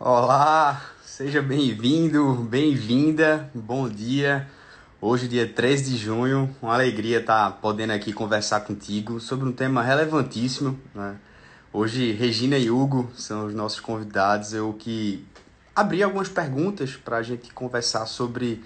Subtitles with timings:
[0.00, 4.48] Olá, seja bem-vindo, bem-vinda, bom dia.
[5.00, 9.82] Hoje, dia 13 de junho, uma alegria estar podendo aqui conversar contigo sobre um tema
[9.82, 10.78] relevantíssimo.
[10.94, 11.16] Né?
[11.72, 14.54] Hoje, Regina e Hugo são os nossos convidados.
[14.54, 15.26] Eu que
[15.74, 18.62] abri algumas perguntas para a gente conversar sobre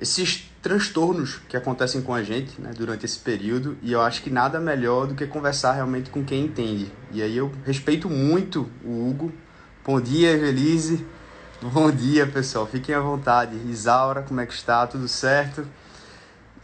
[0.00, 4.30] esses transtornos que acontecem com a gente né, durante esse período e eu acho que
[4.30, 6.90] nada melhor do que conversar realmente com quem entende.
[7.12, 9.34] E aí eu respeito muito o Hugo.
[9.86, 11.06] Bom dia, Evelise.
[11.62, 12.66] Bom dia, pessoal.
[12.66, 13.54] Fiquem à vontade.
[13.70, 14.84] Isaura, como é que está?
[14.84, 15.64] Tudo certo?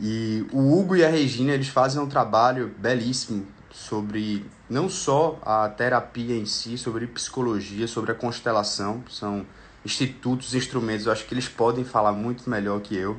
[0.01, 5.69] E o Hugo e a Regina, eles fazem um trabalho belíssimo sobre não só a
[5.69, 9.05] terapia em si, sobre psicologia, sobre a constelação.
[9.09, 9.47] São
[9.85, 13.17] institutos, instrumentos, eu acho que eles podem falar muito melhor que eu,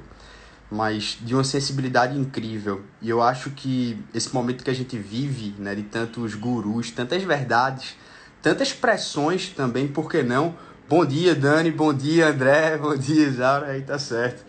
[0.69, 2.83] mas de uma sensibilidade incrível.
[3.01, 7.23] E eu acho que esse momento que a gente vive, né, de tantos gurus, tantas
[7.23, 7.95] verdades,
[8.43, 10.53] tantas pressões também, por que não?
[10.89, 14.45] Bom dia, Dani, bom dia, André, bom dia, Isaura, aí tá certo.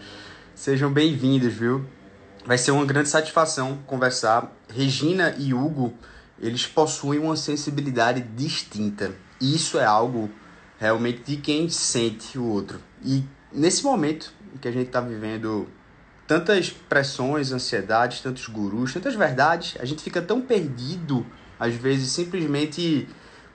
[0.52, 1.86] Sejam bem-vindos, viu?
[2.44, 4.52] Vai ser uma grande satisfação conversar.
[4.68, 5.94] Regina e Hugo,
[6.40, 9.12] eles possuem uma sensibilidade distinta.
[9.40, 10.28] E isso é algo
[10.76, 12.80] realmente de quem sente o outro.
[13.00, 13.22] E
[13.52, 15.68] nesse momento que a gente está vivendo
[16.26, 21.24] tantas pressões, ansiedades, tantos gurus, tantas verdades, a gente fica tão perdido,
[21.60, 23.08] às vezes, simplesmente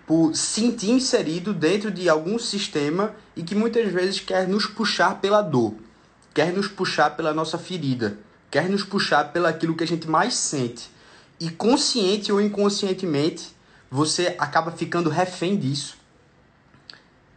[0.09, 5.43] por sentir inserido dentro de algum sistema e que muitas vezes quer nos puxar pela
[5.43, 5.75] dor,
[6.33, 8.17] quer nos puxar pela nossa ferida,
[8.49, 10.89] quer nos puxar pelo aquilo que a gente mais sente.
[11.39, 13.55] E consciente ou inconscientemente,
[13.91, 15.99] você acaba ficando refém disso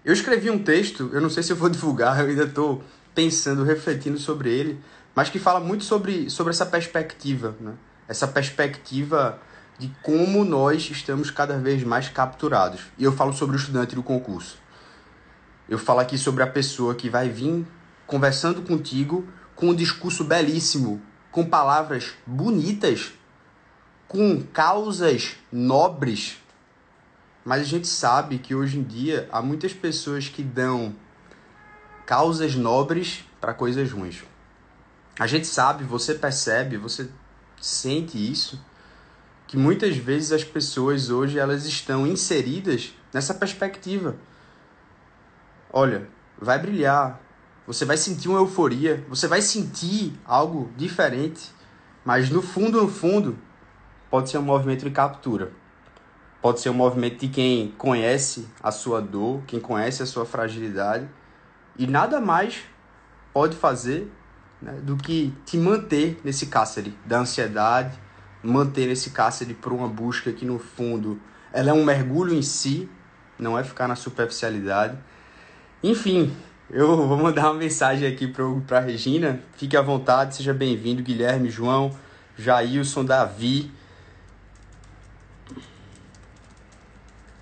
[0.05, 2.83] eu escrevi um texto, eu não sei se eu vou divulgar, eu ainda estou
[3.15, 4.81] pensando, refletindo sobre ele,
[5.15, 7.75] mas que fala muito sobre, sobre essa perspectiva, né?
[8.09, 9.39] essa perspectiva
[9.83, 12.83] de como nós estamos cada vez mais capturados.
[12.97, 14.57] E eu falo sobre o estudante do concurso.
[15.69, 17.67] Eu falo aqui sobre a pessoa que vai vir
[18.07, 21.03] conversando contigo com um discurso belíssimo,
[21.33, 23.13] com palavras bonitas,
[24.07, 26.37] com causas nobres,
[27.45, 30.95] mas a gente sabe que hoje em dia há muitas pessoas que dão
[32.07, 34.23] causas nobres para coisas ruins.
[35.19, 37.11] A gente sabe, você percebe, você
[37.61, 38.65] sente isso,
[39.53, 44.17] que muitas vezes as pessoas hoje elas estão inseridas nessa perspectiva.
[45.71, 46.09] Olha,
[46.41, 47.21] vai brilhar,
[47.67, 51.51] você vai sentir uma euforia, você vai sentir algo diferente,
[52.03, 53.37] mas no fundo, no fundo,
[54.11, 55.53] pode ser um movimento de captura.
[56.41, 61.07] Pode ser um movimento de quem conhece a sua dor, quem conhece a sua fragilidade
[61.77, 62.63] e nada mais
[63.35, 64.11] pode fazer
[64.63, 68.01] né, do que te manter nesse cárcere da ansiedade,
[68.43, 71.21] manter esse cárcere por uma busca que no fundo
[71.53, 72.89] ela é um mergulho em si,
[73.39, 74.99] não é ficar na superficialidade.
[75.83, 76.35] Enfim,
[76.71, 79.41] eu vou mandar uma mensagem aqui para Regina.
[79.57, 81.95] Fique à vontade, seja bem-vindo, Guilherme, João,
[82.37, 83.71] Jailson, Davi.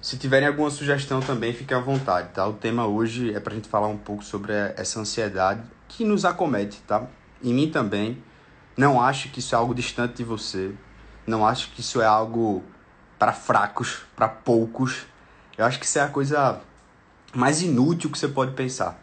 [0.03, 2.47] Se tiverem alguma sugestão também, fique à vontade, tá?
[2.49, 6.25] O tema hoje é para a gente falar um pouco sobre essa ansiedade que nos
[6.25, 7.07] acomete, tá?
[7.43, 8.21] Em mim também.
[8.77, 10.73] Não acho que isso é algo distante de você.
[11.31, 12.63] Não acho que isso é algo
[13.19, 15.07] para fracos, para poucos.
[15.57, 16.61] Eu acho que isso é a coisa
[17.33, 19.01] mais inútil que você pode pensar.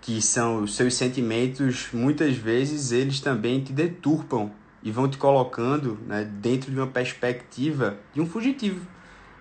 [0.00, 4.50] Que são os seus sentimentos, muitas vezes eles também te deturpam
[4.82, 8.86] e vão te colocando né, dentro de uma perspectiva de um fugitivo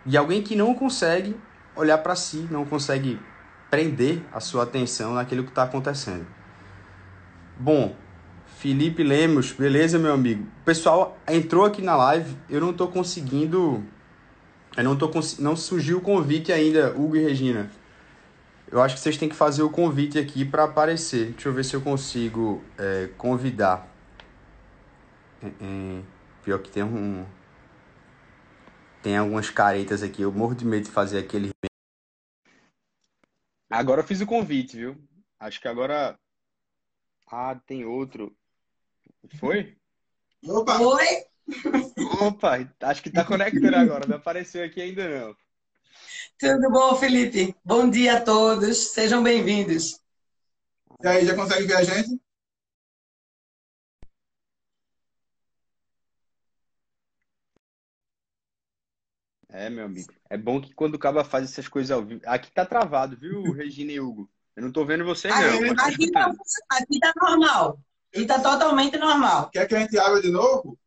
[0.05, 1.35] de alguém que não consegue
[1.75, 3.19] olhar para si, não consegue
[3.69, 6.27] prender a sua atenção naquilo que está acontecendo.
[7.57, 7.95] Bom,
[8.63, 10.47] Felipe Lemos, beleza, meu amigo?
[10.61, 13.85] O pessoal entrou aqui na live, eu não estou conseguindo.
[14.77, 17.69] Eu não tô não surgiu o convite ainda, Hugo e Regina.
[18.71, 21.33] Eu acho que vocês têm que fazer o convite aqui para aparecer.
[21.33, 23.85] Deixa eu ver se eu consigo é, convidar.
[25.41, 26.01] É, é,
[26.41, 27.25] pior que tem um,
[29.01, 30.21] tem algumas caretas aqui.
[30.21, 31.49] Eu morro de medo de fazer aquele.
[33.69, 34.95] Agora eu fiz o convite, viu?
[35.37, 36.17] Acho que agora.
[37.29, 38.33] Ah, tem outro.
[39.39, 39.75] Foi?
[40.45, 40.79] Opa!
[40.79, 41.07] Oi!
[42.21, 44.07] Opa, acho que tá conectando agora.
[44.07, 45.35] Não apareceu aqui ainda não.
[46.37, 47.55] Tudo bom, Felipe?
[47.63, 48.91] Bom dia a todos.
[48.91, 49.99] Sejam bem-vindos.
[51.01, 52.21] E aí, já consegue ver a gente?
[59.49, 60.11] É, meu amigo.
[60.29, 62.21] É bom que quando o Caba faz essas coisas ao vivo.
[62.25, 64.29] Aqui tá travado, viu, Regina e Hugo?
[64.55, 65.71] Eu não tô vendo você, ah, não.
[65.79, 66.31] Aqui tá,
[66.69, 67.79] aqui tá normal.
[68.13, 69.49] Aqui tá totalmente normal.
[69.49, 70.77] Quer que a gente abra de novo?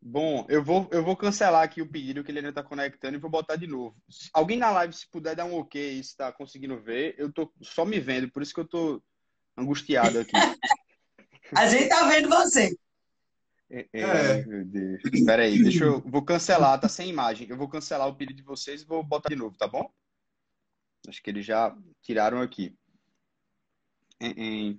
[0.00, 3.20] Bom, eu vou, eu vou cancelar aqui o pedido que ele ainda está conectando e
[3.20, 3.96] vou botar de novo.
[4.32, 7.84] Alguém na live, se puder dar um ok e está conseguindo ver, eu tô só
[7.84, 9.02] me vendo, por isso que eu tô
[9.56, 10.32] angustiado aqui.
[11.56, 12.76] A gente tá vendo você.
[13.70, 15.00] É, é, meu Deus.
[15.12, 16.00] Espera aí, deixa eu.
[16.02, 17.48] Vou cancelar, tá sem imagem.
[17.48, 19.90] Eu vou cancelar o pedido de vocês e vou botar de novo, tá bom?
[21.08, 22.76] Acho que eles já tiraram aqui.
[24.20, 24.76] É, é.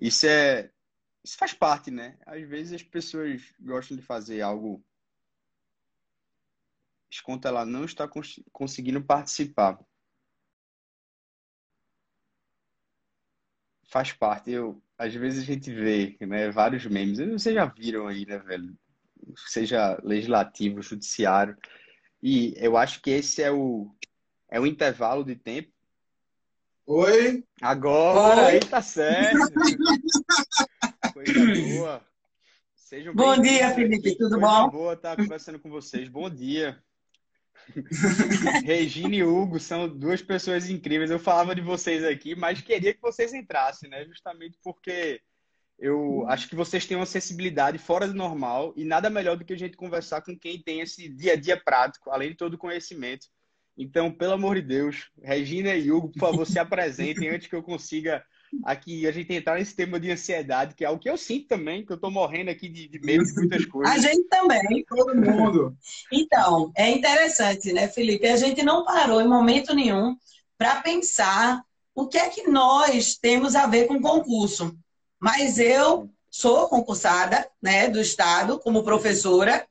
[0.00, 0.70] Isso é
[1.24, 2.18] isso faz parte, né?
[2.26, 4.84] Às vezes as pessoas gostam de fazer algo.
[7.22, 9.78] Conta ela não está cons conseguindo participar.
[13.88, 14.50] Faz parte.
[14.50, 17.18] Eu, às vezes a gente vê né, vários memes.
[17.18, 18.76] Vocês já viram aí, né, velho?
[19.36, 21.56] Seja legislativo, judiciário.
[22.22, 23.94] E eu acho que esse é o,
[24.50, 25.72] é o intervalo de tempo.
[26.86, 27.42] Oi?
[27.62, 28.52] Agora, Oi.
[28.52, 29.38] aí tá certo.
[31.14, 32.06] Coisa boa.
[32.74, 34.16] Sejam bom dia, Felipe.
[34.18, 34.70] Tudo Coisa bom?
[34.70, 36.10] boa estar conversando com vocês.
[36.10, 36.78] Bom dia.
[38.64, 41.10] Regina e Hugo são duas pessoas incríveis.
[41.10, 44.04] Eu falava de vocês aqui, mas queria que vocês entrassem, né?
[44.04, 45.22] Justamente porque
[45.78, 49.54] eu acho que vocês têm uma sensibilidade fora do normal e nada melhor do que
[49.54, 52.58] a gente conversar com quem tem esse dia a dia prático, além de todo o
[52.58, 53.26] conhecimento.
[53.76, 57.62] Então, pelo amor de Deus, Regina e Hugo, por favor, se apresentem antes que eu
[57.62, 58.24] consiga
[58.64, 61.84] aqui a gente entrar nesse tema de ansiedade, que é o que eu sinto também,
[61.84, 63.92] que eu estou morrendo aqui de, de medo de muitas coisas.
[63.92, 64.84] A gente também.
[64.88, 65.76] Todo mundo.
[66.12, 68.28] Então, é interessante, né, Felipe?
[68.28, 70.16] A gente não parou em momento nenhum
[70.56, 71.62] para pensar
[71.94, 74.76] o que é que nós temos a ver com concurso.
[75.20, 79.66] Mas eu sou concursada né, do Estado como professora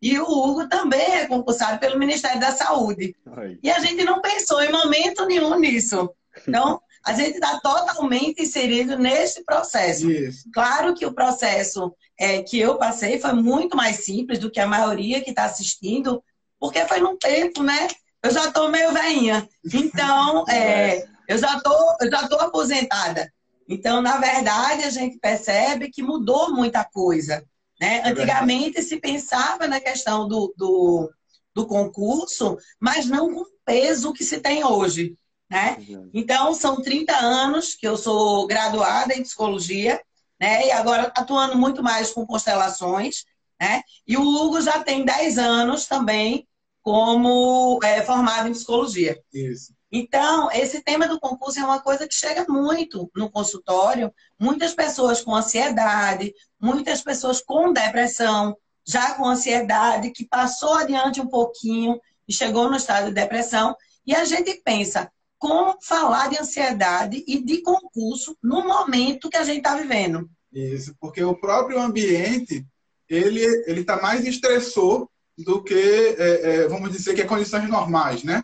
[0.00, 3.16] e o Hugo também é concursado pelo Ministério da Saúde.
[3.38, 3.58] Oi.
[3.62, 6.10] E a gente não pensou em momento nenhum nisso.
[6.46, 10.10] Então, a gente está totalmente inserido nesse processo.
[10.10, 10.50] Isso.
[10.52, 14.66] Claro que o processo é, que eu passei foi muito mais simples do que a
[14.66, 16.22] maioria que está assistindo,
[16.58, 17.88] porque foi num tempo, né?
[18.22, 19.48] Eu já estou meio veinha.
[19.72, 23.32] Então, é, eu já tô, eu já tô aposentada.
[23.68, 27.44] Então, na verdade, a gente percebe que mudou muita coisa.
[27.80, 27.98] Né?
[27.98, 31.10] É Antigamente se pensava na questão do, do,
[31.54, 35.16] do concurso, mas não com o peso que se tem hoje.
[35.48, 35.76] Né?
[36.12, 40.00] Então, são 30 anos que eu sou graduada em psicologia,
[40.40, 40.66] né?
[40.66, 43.24] E agora atuando muito mais com constelações,
[43.60, 43.82] né?
[44.06, 46.46] E o Hugo já tem 10 anos também
[46.82, 49.20] como é, formado em psicologia.
[49.32, 49.75] Isso.
[49.98, 54.12] Então, esse tema do concurso é uma coisa que chega muito no consultório.
[54.38, 58.54] Muitas pessoas com ansiedade, muitas pessoas com depressão,
[58.86, 61.98] já com ansiedade, que passou adiante um pouquinho
[62.28, 63.74] e chegou no estado de depressão.
[64.06, 69.44] E a gente pensa, como falar de ansiedade e de concurso no momento que a
[69.44, 70.28] gente está vivendo.
[70.52, 72.66] Isso, porque o próprio ambiente,
[73.08, 75.08] ele está mais estressor
[75.38, 75.74] do que,
[76.18, 78.42] é, é, vamos dizer, que é condições normais, né?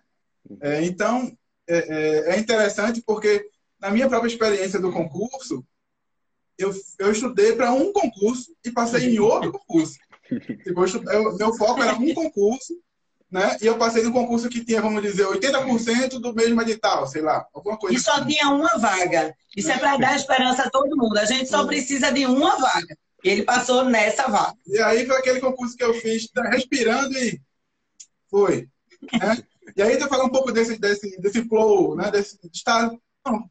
[0.60, 1.30] É, então,
[1.74, 3.44] é, é, é interessante porque,
[3.80, 5.64] na minha própria experiência do concurso,
[6.58, 9.98] eu, eu estudei para um concurso e passei em outro concurso.
[10.64, 12.74] Tipo, eu, meu foco era um concurso
[13.32, 13.56] né?
[13.62, 17.46] E eu passei no concurso que tinha, vamos dizer, 80% do mesmo edital, sei lá,
[17.54, 17.96] alguma coisa.
[17.96, 18.26] E só assim.
[18.26, 19.34] tinha uma vaga.
[19.56, 21.16] Isso é para dar esperança a todo mundo.
[21.16, 22.94] A gente só precisa de uma vaga.
[23.24, 24.54] E ele passou nessa vaga.
[24.66, 27.40] E aí foi aquele concurso que eu fiz, tá respirando e
[28.28, 28.68] foi.
[29.10, 29.42] Né?
[29.76, 32.10] E aí eu falar um pouco desse, desse, desse flow, né?
[32.10, 32.90] Desse, de estar,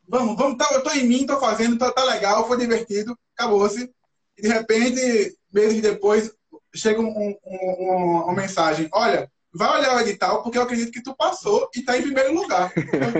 [0.07, 3.89] vamos, vamos, tá, eu tô em mim, tô fazendo, tá, tá legal, foi divertido, acabou-se.
[4.37, 6.31] E de repente, meses depois,
[6.73, 11.03] chega um, um, um, uma mensagem, olha, vai olhar o edital, porque eu acredito que
[11.03, 12.71] tu passou e está em primeiro lugar.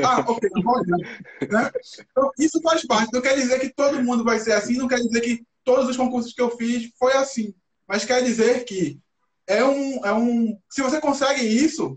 [0.06, 0.98] ah, ok, não vou olhar.
[0.98, 1.72] Né?
[2.12, 3.14] Então, isso faz parte.
[3.14, 5.98] Não quer dizer que todo mundo vai ser assim, não quer dizer que todos os
[5.98, 7.54] concursos que eu fiz foi assim.
[7.88, 9.00] Mas quer dizer que
[9.46, 10.06] é um.
[10.06, 11.96] É um se você consegue isso,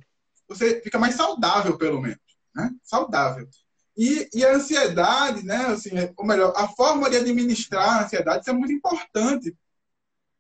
[0.49, 2.19] você fica mais saudável, pelo menos.
[2.55, 2.71] Né?
[2.83, 3.49] Saudável.
[3.97, 5.67] E, e a ansiedade, né?
[5.67, 9.57] Assim, ou melhor, a forma de administrar a ansiedade é muito importante.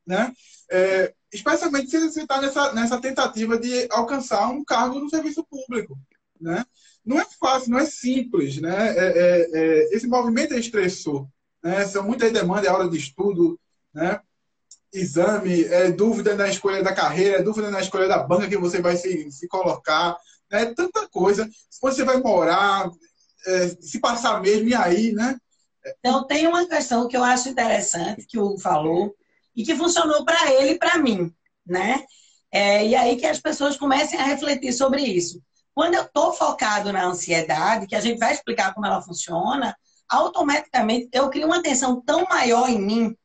[0.07, 0.33] Né?
[0.71, 5.99] É, especialmente se você está nessa, nessa tentativa de alcançar um cargo no serviço público.
[6.41, 6.65] Né?
[7.05, 8.61] Não é fácil, não é simples.
[8.61, 8.97] Né?
[8.97, 11.27] É, é, é, esse movimento é estressor.
[11.63, 11.87] Né?
[11.87, 13.59] São muitas demandas, aula de estudo,
[13.93, 14.21] né?
[14.95, 18.97] Exame, é, dúvida na escolha da carreira, dúvida na escolha da banca que você vai
[18.97, 20.17] se, se colocar.
[20.51, 20.67] Né?
[20.67, 21.49] Tanta coisa.
[21.83, 22.89] Você vai morar,
[23.47, 25.37] é, se passar mesmo, e aí, né?
[25.99, 29.15] Então, tem uma questão que eu acho interessante que o Hugo falou,
[29.55, 31.33] e que funcionou para ele e para mim,
[31.67, 32.05] né?
[32.51, 35.43] É, e aí que as pessoas comecem a refletir sobre isso.
[35.75, 39.77] Quando eu estou focado na ansiedade, que a gente vai explicar como ela funciona,
[40.09, 43.17] automaticamente eu crio uma tensão tão maior em mim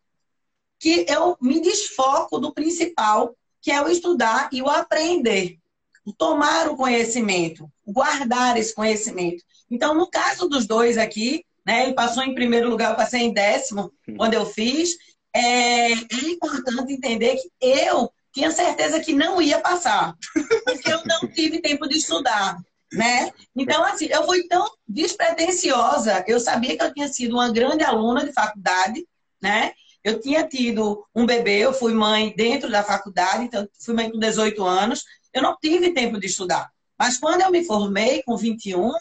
[0.80, 5.58] que eu me desfoco do principal, que é o estudar e o aprender,
[6.06, 9.44] o tomar o conhecimento, guardar esse conhecimento.
[9.70, 13.34] Então, no caso dos dois aqui, né, ele passou em primeiro lugar, eu passei em
[13.34, 14.98] décimo quando eu fiz.
[15.36, 20.16] É, é importante entender que eu tinha certeza que não ia passar,
[20.66, 22.58] porque eu não tive tempo de estudar,
[22.92, 23.32] né?
[23.56, 28.26] Então, assim, eu fui tão despretensiosa, eu sabia que eu tinha sido uma grande aluna
[28.26, 29.06] de faculdade,
[29.42, 29.74] né?
[30.03, 34.18] Eu tinha tido um bebê, eu fui mãe dentro da faculdade, então fui mãe com
[34.18, 35.03] 18 anos,
[35.34, 36.70] eu não tive tempo de estudar.
[36.98, 38.91] Mas quando eu me formei, com 21,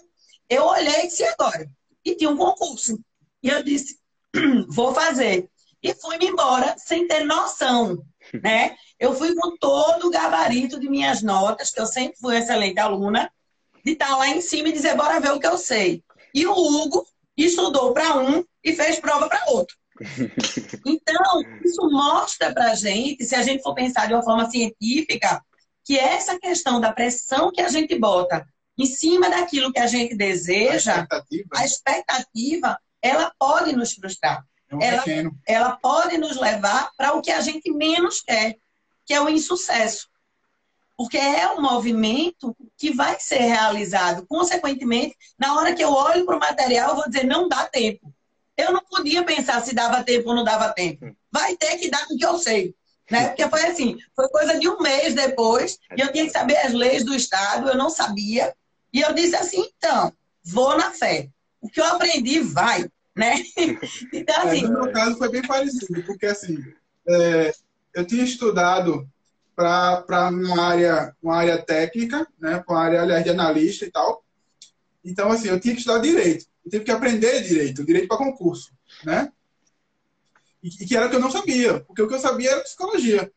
[0.48, 1.68] eu olhei e disse, agora?
[2.04, 2.98] E tinha um concurso.
[3.42, 3.98] E eu disse,
[4.68, 5.48] vou fazer.
[5.82, 8.04] E fui-me embora sem ter noção,
[8.42, 8.76] né?
[8.98, 13.30] Eu fui com todo o gabarito de minhas notas, que eu sempre fui excelente aluna,
[13.84, 16.02] de estar lá em cima e dizer, bora ver o que eu sei.
[16.34, 19.76] E o Hugo estudou para um e fez prova para outro.
[20.84, 25.42] Então, isso mostra para a gente, se a gente for pensar de uma forma científica,
[25.84, 30.14] que essa questão da pressão que a gente bota em cima daquilo que a gente
[30.14, 34.44] deseja, a expectativa, a expectativa ela pode nos frustrar.
[34.70, 35.04] É um ela,
[35.46, 38.56] ela pode nos levar para o que a gente menos quer,
[39.04, 40.08] que é o insucesso.
[40.96, 44.26] Porque é um movimento que vai ser realizado.
[44.26, 48.12] Consequentemente, na hora que eu olho para o material, eu vou dizer, não dá tempo.
[48.58, 51.16] Eu não podia pensar se dava tempo ou não dava tempo.
[51.30, 52.74] Vai ter que dar o que eu sei.
[53.08, 53.28] Né?
[53.28, 56.74] Porque foi assim, foi coisa de um mês depois, e eu tinha que saber as
[56.74, 58.52] leis do Estado, eu não sabia.
[58.92, 60.12] E eu disse assim, então,
[60.44, 61.30] vou na fé.
[61.60, 63.36] O que eu aprendi vai, né?
[64.12, 64.64] Então, assim...
[64.64, 66.58] É, no meu caso foi bem parecido, porque assim,
[67.08, 67.52] é,
[67.94, 69.08] eu tinha estudado
[69.56, 72.62] para uma área, uma área técnica, né?
[72.68, 74.22] Uma área, aliás, de analista e tal.
[75.04, 76.46] Então, assim, eu tinha que estudar direito.
[76.68, 78.72] Eu tive que aprender direito, direito para concurso,
[79.02, 79.32] né?
[80.62, 83.32] E, que era o que eu não sabia, porque o que eu sabia era psicologia.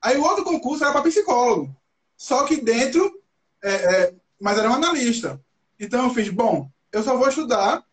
[0.00, 1.76] Aí o outro concurso era para psicólogo.
[2.16, 3.20] Só que dentro,
[3.62, 5.40] é, é, mas era um analista.
[5.80, 7.84] Então eu fiz, bom, eu só vou estudar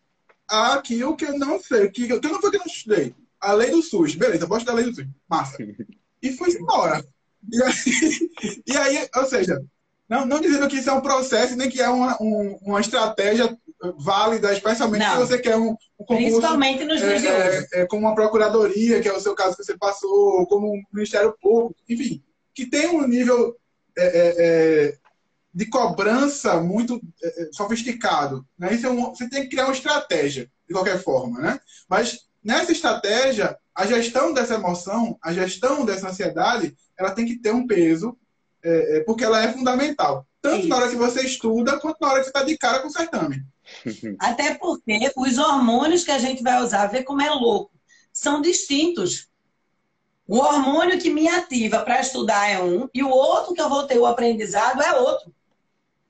[0.46, 3.14] aquilo que eu não sei, que, que eu não foi que eu não estudei.
[3.40, 4.14] A lei do SUS.
[4.14, 5.06] Beleza, vou estudar a lei do SUS.
[5.28, 5.56] Massa.
[6.22, 7.02] E fui embora.
[7.50, 7.72] E aí,
[8.66, 9.64] e aí ou seja,
[10.10, 13.56] não, não dizendo que isso é um processo, nem que é uma, um, uma estratégia
[13.96, 15.12] válida, especialmente não.
[15.12, 16.24] se você quer um, um concurso.
[16.24, 17.16] Principalmente nos é.
[17.16, 20.82] É, é, como uma procuradoria, que é o seu caso que você passou, como um
[20.92, 23.56] Ministério Público, enfim, que tem um nível
[23.96, 24.34] é, é,
[24.88, 24.94] é
[25.54, 27.00] de cobrança muito
[27.52, 28.44] sofisticado.
[28.58, 28.74] Né?
[28.74, 31.38] Isso um, você tem que criar uma estratégia, de qualquer forma.
[31.38, 31.60] Né?
[31.88, 37.52] Mas nessa estratégia, a gestão dessa emoção, a gestão dessa ansiedade, ela tem que ter
[37.52, 38.16] um peso,
[39.06, 40.26] porque ela é fundamental.
[40.42, 40.68] Tanto Isso.
[40.68, 42.90] na hora que você estuda, quanto na hora que você está de cara com o
[42.90, 43.44] certame.
[44.18, 47.72] Até porque os hormônios que a gente vai usar, ver como é louco,
[48.12, 49.28] são distintos.
[50.26, 53.82] O hormônio que me ativa para estudar é um, e o outro que eu vou
[53.86, 55.34] ter o aprendizado é outro.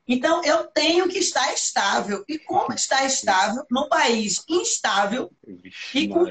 [0.07, 2.25] Então, eu tenho que estar estável.
[2.28, 5.30] E como estar estável num país instável
[5.95, 6.30] e com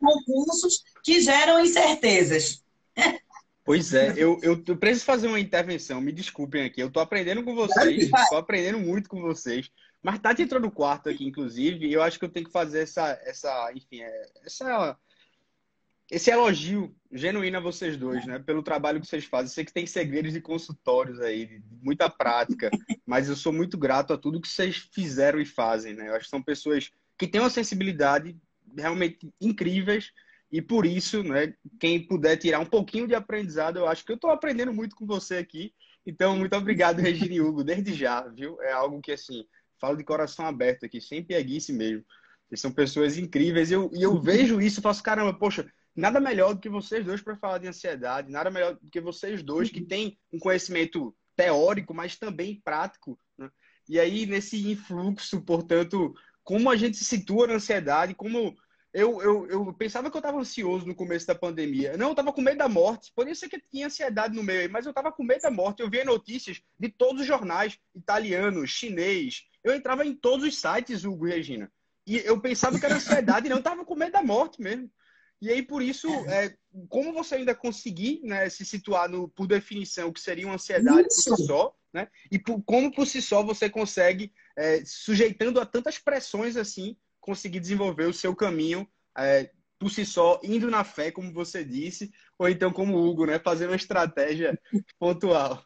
[0.00, 2.62] concursos que geram incertezas?
[3.64, 6.80] Pois é, eu, eu, eu, preciso fazer uma intervenção, me desculpem aqui.
[6.80, 9.70] Eu tô aprendendo com vocês, tô aprendendo muito com vocês.
[10.02, 12.80] Mas Tati entrou no quarto aqui, inclusive, e eu acho que eu tenho que fazer
[12.80, 14.98] essa, essa enfim, é, essa,
[16.10, 18.40] esse elogio genuíno a vocês dois, né?
[18.40, 19.46] Pelo trabalho que vocês fazem.
[19.46, 22.68] Eu sei que tem segredos de consultórios aí, de muita prática,
[23.06, 26.08] mas eu sou muito grato a tudo que vocês fizeram e fazem, né?
[26.08, 28.36] Eu acho que são pessoas que têm uma sensibilidade
[28.76, 30.12] realmente incríveis
[30.52, 34.16] e por isso, né, quem puder tirar um pouquinho de aprendizado, eu acho que eu
[34.16, 35.72] estou aprendendo muito com você aqui.
[36.06, 38.60] Então, muito obrigado, Regina e Hugo, desde já, viu?
[38.60, 39.46] É algo que, assim,
[39.80, 42.04] falo de coração aberto aqui, sem pieguice mesmo.
[42.46, 45.66] Vocês são pessoas incríveis e eu, e eu vejo isso e faço, caramba, poxa,
[45.96, 49.42] nada melhor do que vocês dois para falar de ansiedade, nada melhor do que vocês
[49.42, 53.18] dois que têm um conhecimento teórico, mas também prático.
[53.38, 53.48] Né?
[53.88, 58.54] E aí, nesse influxo, portanto, como a gente se situa na ansiedade, como
[58.92, 61.96] eu, eu, eu pensava que eu estava ansioso no começo da pandemia.
[61.96, 63.10] Não, eu estava com medo da morte.
[63.14, 65.80] Poderia ser que tinha ansiedade no meio, mas eu estava com medo da morte.
[65.80, 69.44] Eu via notícias de todos os jornais, italianos, chinês.
[69.64, 71.72] Eu entrava em todos os sites, Hugo e Regina.
[72.06, 74.90] E eu pensava que era ansiedade não, eu estava com medo da morte mesmo.
[75.40, 76.54] E aí, por isso, é,
[76.88, 81.08] como você ainda conseguir né, se situar no, por definição, o que seria uma ansiedade
[81.10, 81.30] isso.
[81.30, 82.08] por si só, né?
[82.30, 87.60] E por, como por si só você consegue, é, sujeitando a tantas pressões assim, conseguir
[87.60, 88.86] desenvolver o seu caminho
[89.16, 93.24] é, por si só, indo na fé, como você disse, ou então como o Hugo,
[93.24, 94.60] né, fazendo uma estratégia
[94.98, 95.62] pontual.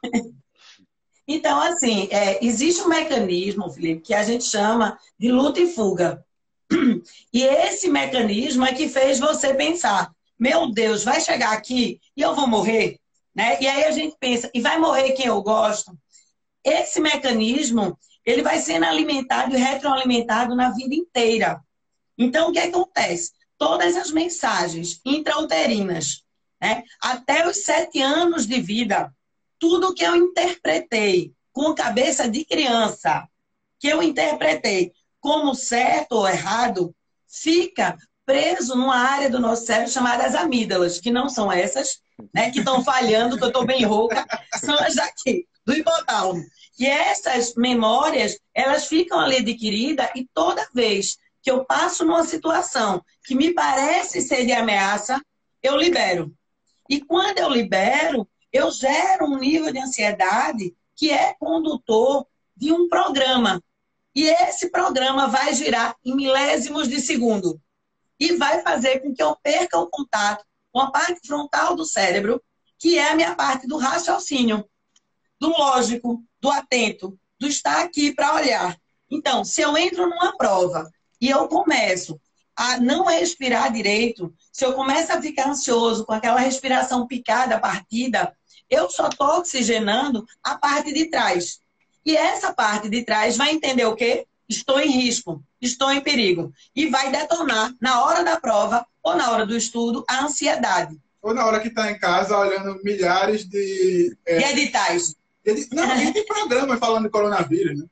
[1.26, 6.24] Então, assim, é, existe um mecanismo, Felipe, que a gente chama de luta e fuga.
[7.32, 12.34] E esse mecanismo é que fez você pensar: meu Deus, vai chegar aqui e eu
[12.34, 12.98] vou morrer?
[13.34, 13.60] Né?
[13.60, 15.96] E aí a gente pensa, e vai morrer quem eu gosto?
[16.64, 21.60] Esse mecanismo, ele vai sendo alimentado e retroalimentado na vida inteira.
[22.18, 23.30] Então, o que acontece?
[23.56, 26.24] Todas as mensagens intrauterinas,
[26.60, 26.82] né?
[27.00, 29.14] até os sete anos de vida,
[29.58, 33.26] tudo que eu interpretei com cabeça de criança,
[33.78, 36.94] que eu interpretei como certo ou errado,
[37.28, 42.00] fica preso numa área do nosso cérebro chamada as amígdalas, que não são essas,
[42.34, 44.26] né, que estão falhando, que eu estou bem rouca,
[44.58, 46.44] são as daqui, do hipotálamo.
[46.78, 53.02] E essas memórias, elas ficam ali adquiridas e toda vez que eu passo numa situação
[53.24, 55.20] que me parece ser de ameaça,
[55.62, 56.34] eu libero.
[56.88, 62.88] E quando eu libero, eu gero um nível de ansiedade que é condutor de um
[62.88, 63.62] programa.
[64.14, 67.60] E esse programa vai girar em milésimos de segundo
[68.18, 72.42] e vai fazer com que eu perca o contato com a parte frontal do cérebro,
[72.78, 74.66] que é a minha parte do raciocínio,
[75.40, 78.76] do lógico, do atento, do estar aqui para olhar.
[79.10, 80.90] Então, se eu entro numa prova
[81.20, 82.20] e eu começo
[82.56, 88.32] a não respirar direito, se eu começo a ficar ansioso com aquela respiração picada, partida,
[88.68, 91.60] eu só estou oxigenando a parte de trás.
[92.04, 94.26] E essa parte de trás vai entender o quê?
[94.48, 96.52] Estou em risco, estou em perigo.
[96.74, 100.96] E vai detonar, na hora da prova ou na hora do estudo, a ansiedade.
[101.20, 104.16] Ou na hora que está em casa olhando milhares de.
[104.24, 104.38] É...
[104.38, 105.16] De editais.
[105.72, 107.86] Não, e tem programas falando de coronavírus, né?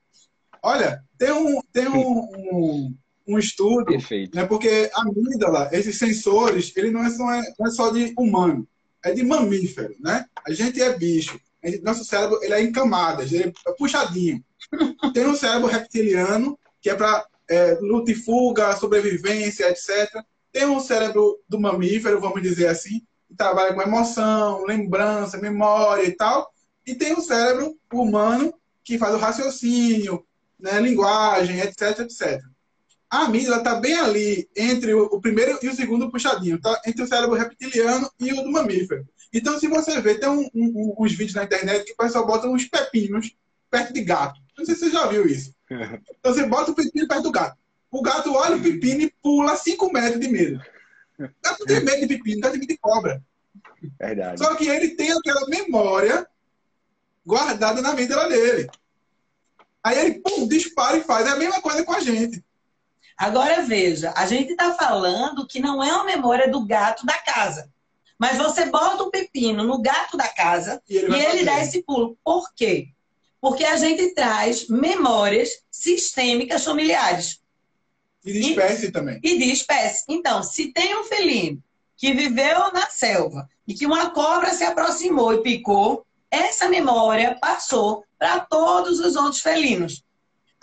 [0.62, 2.96] Olha, tem um, tem um, um,
[3.28, 4.34] um estudo, Perfeito.
[4.34, 4.46] né?
[4.46, 7.24] Porque a amígdala, esses sensores, ele não é, só,
[7.58, 8.66] não é só de humano
[9.04, 10.24] é de mamífero, né?
[10.46, 11.38] A gente é bicho.
[11.62, 14.42] Gente, nosso cérebro ele é em camadas, ele é puxadinho.
[15.12, 20.10] Tem um cérebro reptiliano, que é para é, luta e fuga, sobrevivência, etc.
[20.50, 26.12] Tem um cérebro do mamífero, vamos dizer assim, que trabalha com emoção, lembrança, memória e
[26.12, 26.50] tal.
[26.86, 30.24] E tem o cérebro humano, que faz o raciocínio,
[30.58, 32.42] né, linguagem, etc, etc.
[33.10, 36.80] A amígdala está bem ali entre o, primeiro e o segundo puxadinho, tá?
[36.86, 39.06] Entre o cérebro reptiliano e o do mamífero.
[39.32, 42.48] Então, se você vê, tem um, um, uns vídeos na internet que o pessoal bota
[42.48, 43.34] uns pepinos
[43.70, 44.40] perto de gato.
[44.56, 45.54] Não sei se você já viu isso.
[46.18, 47.58] Então, você bota o pepino perto do gato.
[47.90, 50.60] O gato olha o pepino e pula 5 metros de medo.
[51.18, 53.22] O gato tem medo de pepino, gato tem medo de cobra.
[53.98, 54.38] Verdade.
[54.38, 56.26] Só que ele tem aquela memória
[57.24, 58.68] guardada na amígdala dele.
[59.82, 61.26] Aí ele, pum, dispara e faz.
[61.26, 62.42] É a mesma coisa com a gente.
[63.16, 67.70] Agora veja, a gente está falando que não é uma memória do gato da casa.
[68.18, 71.82] Mas você bota o pepino no gato da casa e ele, e ele dá esse
[71.82, 72.16] pulo.
[72.24, 72.88] Por quê?
[73.40, 77.40] Porque a gente traz memórias sistêmicas familiares.
[78.24, 79.20] E de espécie e, também.
[79.22, 80.04] E de espécie.
[80.08, 81.62] Então, se tem um felino
[81.96, 88.04] que viveu na selva e que uma cobra se aproximou e picou, essa memória passou
[88.18, 90.04] para todos os outros felinos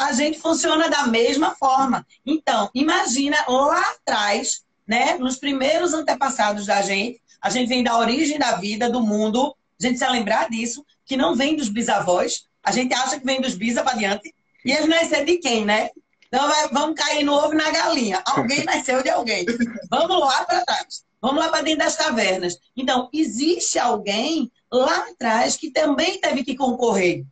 [0.02, 2.06] a gente funciona da mesma forma.
[2.26, 8.40] Então, imagina lá atrás, né, nos primeiros antepassados da gente, a gente vem da origem
[8.40, 12.72] da vida, do mundo, a gente precisa lembrar disso, que não vem dos bisavós, a
[12.72, 14.34] gente acha que vem dos bisa para diante,
[14.66, 15.90] e eles nasceram de quem, né?
[16.28, 18.22] Então, vamos cair no ovo na galinha.
[18.26, 19.46] Alguém nasceu de alguém.
[19.90, 21.04] Vamos lá para trás.
[21.20, 22.58] Vamos lá para dentro das cavernas.
[22.76, 27.26] Então, existe alguém lá atrás que também teve que concorrer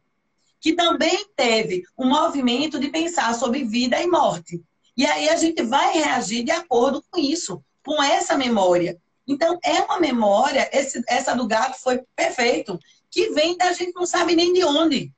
[0.59, 4.61] que também teve um movimento de pensar sobre vida e morte.
[4.95, 8.99] E aí a gente vai reagir de acordo com isso, com essa memória.
[9.25, 12.77] Então, é uma memória, esse, essa do gato foi perfeito,
[13.09, 15.13] que vem da gente não sabe nem de onde,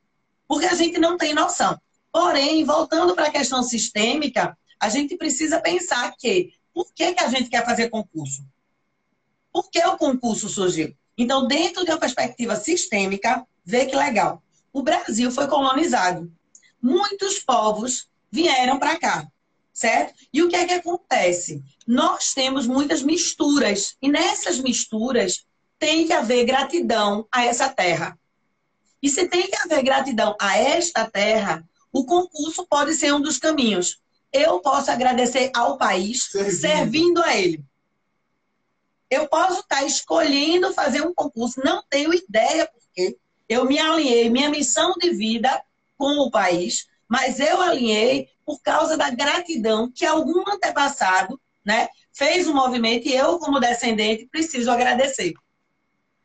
[0.48, 1.80] porque a gente não tem noção.
[2.12, 7.30] Porém, voltando para a questão sistêmica, a gente precisa pensar que por que, que a
[7.30, 8.46] gente quer fazer concurso?
[9.52, 10.96] Por que o concurso surgiu?
[11.18, 14.42] Então, dentro de uma perspectiva sistêmica, vê que legal
[14.74, 16.32] o Brasil foi colonizado.
[16.82, 19.28] Muitos povos vieram para cá,
[19.74, 20.14] certo?
[20.34, 21.62] E o que é que acontece?
[21.86, 25.46] Nós temos muitas misturas, e nessas misturas
[25.78, 28.18] tem que haver gratidão a essa terra.
[29.02, 33.38] E se tem que haver gratidão a esta terra, o concurso pode ser um dos
[33.38, 34.00] caminhos.
[34.32, 37.66] Eu posso agradecer ao país servindo, servindo a ele.
[39.12, 43.18] Eu posso estar escolhendo fazer um concurso, não tenho ideia por quê,
[43.50, 45.62] eu me alinhei minha missão de vida
[45.98, 52.48] com o país, mas eu alinhei por causa da gratidão que algum antepassado né, fez
[52.48, 55.34] um movimento e eu, como descendente, preciso agradecer.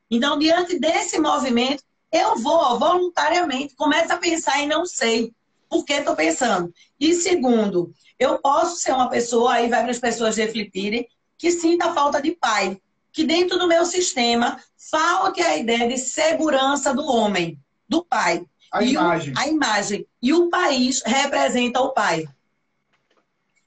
[0.09, 5.33] Então, diante desse movimento, eu vou voluntariamente, começo a pensar e não sei
[5.69, 6.73] por que estou pensando.
[6.99, 11.93] E segundo, eu posso ser uma pessoa, aí vai para as pessoas refletirem, que sinta
[11.93, 12.81] falta de pai,
[13.13, 18.45] que dentro do meu sistema falte a ideia de segurança do homem, do pai.
[18.73, 19.35] A e imagem.
[19.35, 20.07] O, a imagem.
[20.23, 22.27] E o país representa o pai.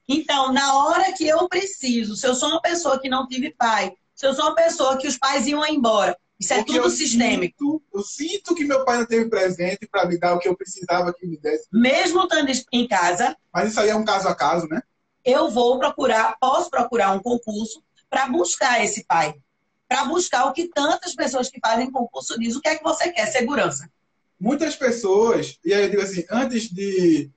[0.08, 3.92] Então, na hora que eu preciso, se eu sou uma pessoa que não tive pai,
[4.14, 7.54] se eu sou uma pessoa que os pais iam embora, isso é tudo sistêmico.
[7.58, 10.56] Sinto, eu sinto que meu pai não teve presente para me dar o que eu
[10.56, 11.66] precisava que me desse.
[11.70, 14.82] Mesmo estando em casa, Mas isso aí é um caso a caso, né?
[15.24, 19.34] Eu vou procurar, posso procurar um concurso para buscar esse pai.
[19.88, 22.58] Para buscar o que tantas pessoas que fazem concurso dizem.
[22.58, 23.26] O que é que você quer?
[23.26, 23.90] Segurança.
[24.38, 27.30] Muitas pessoas, e aí eu digo assim, antes de,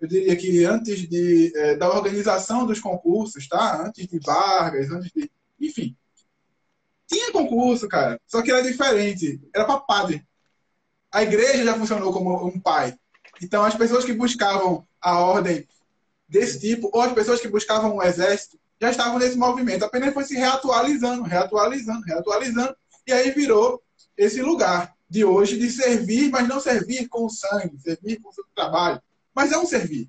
[0.00, 3.86] eu diria que antes de, é, da organização dos concursos, tá?
[3.86, 5.96] Antes de Vargas, antes de, enfim.
[7.06, 9.40] Tinha concurso, cara, só que era diferente.
[9.54, 10.24] Era para padre.
[11.10, 12.96] A igreja já funcionou como um pai.
[13.42, 15.66] Então, as pessoas que buscavam a ordem
[16.30, 19.84] desse tipo, ou as pessoas que buscavam o exército, já estavam nesse movimento.
[19.84, 22.74] Apenas foi se reatualizando, reatualizando, reatualizando.
[23.06, 23.82] E aí virou
[24.16, 28.44] esse lugar de hoje de servir, mas não servir com sangue, servir com o seu
[28.54, 29.02] trabalho.
[29.34, 30.08] Mas é um servir.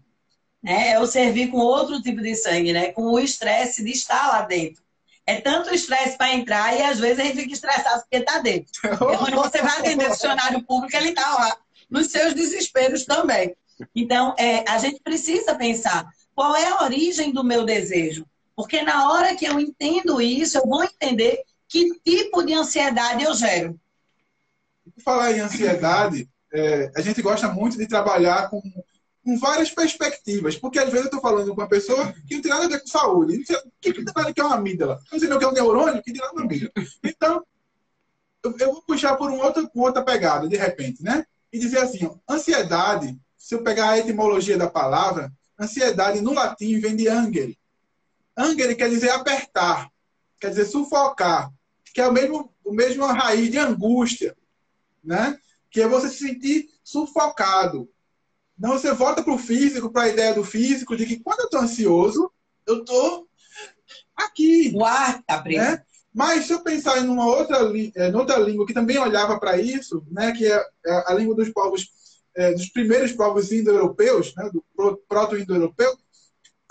[0.64, 2.92] É, eu servir com outro tipo de sangue, né?
[2.92, 4.84] Com o estresse de estar lá dentro.
[5.26, 8.72] É tanto estresse para entrar e às vezes a gente fica estressado porque está dentro.
[8.98, 11.58] Quando você vai atender funcionário público, ele está lá,
[11.90, 13.56] nos seus desesperos também.
[13.96, 18.26] Então, é, a gente precisa pensar qual é a origem do meu desejo.
[18.56, 23.34] Porque na hora que eu entendo isso, eu vou entender que tipo de ansiedade eu
[23.34, 23.80] gero.
[25.04, 28.62] Falar em ansiedade, é, a gente gosta muito de trabalhar com,
[29.24, 30.56] com várias perspectivas.
[30.56, 32.82] Porque às vezes eu estou falando com uma pessoa que não tem nada a ver
[32.82, 33.38] com saúde.
[33.38, 33.46] O
[33.80, 35.00] que, que, que é uma amígdala?
[35.12, 36.72] Não sei o que é um neurônio, que dirá uma amígdala.
[37.04, 37.44] Então,
[38.44, 41.26] eu, eu vou puxar por um outro, outra pegada, de repente, né?
[41.52, 46.80] E dizer assim, ó, ansiedade, se eu pegar a etimologia da palavra, ansiedade no latim
[46.80, 47.58] vem de angere.
[48.38, 49.90] Angere quer dizer apertar,
[50.40, 51.52] quer dizer sufocar,
[51.92, 54.38] que é o mesmo, o mesmo raiz de angústia,
[55.04, 55.40] né?
[55.72, 57.90] Que é você se sentir sufocado.
[58.58, 61.46] Não, você volta para o físico, para a ideia do físico, de que quando eu
[61.46, 62.32] estou ansioso,
[62.68, 63.28] eu estou
[64.16, 64.72] aqui.
[64.76, 65.62] O ar está preso.
[65.62, 65.84] Né?
[66.14, 70.06] Mas se eu pensar em uma outra, em outra língua que também olhava para isso,
[70.12, 70.64] né, que é
[71.08, 71.90] a língua dos povos,
[72.36, 74.64] é, dos primeiros povos indo-europeus, né, do
[75.08, 75.96] proto-indo-europeu,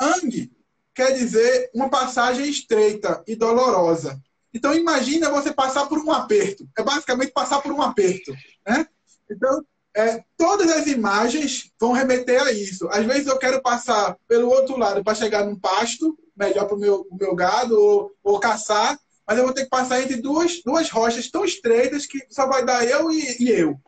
[0.01, 0.51] Ang
[0.95, 4.21] quer dizer uma passagem estreita e dolorosa.
[4.53, 6.69] Então imagina você passar por um aperto.
[6.77, 8.33] É basicamente passar por um aperto,
[8.67, 8.87] né?
[9.31, 12.89] Então é, todas as imagens vão remeter a isso.
[12.89, 16.81] Às vezes eu quero passar pelo outro lado para chegar num pasto melhor para o
[16.81, 20.89] meu, meu gado ou, ou caçar, mas eu vou ter que passar entre duas, duas
[20.91, 23.79] rochas tão estreitas que só vai dar eu e, e eu.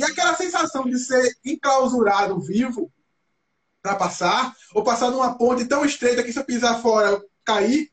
[0.00, 2.90] E aquela sensação de ser enclausurado vivo
[3.82, 7.92] para passar, ou passar numa ponte tão estreita que se eu pisar fora eu cair,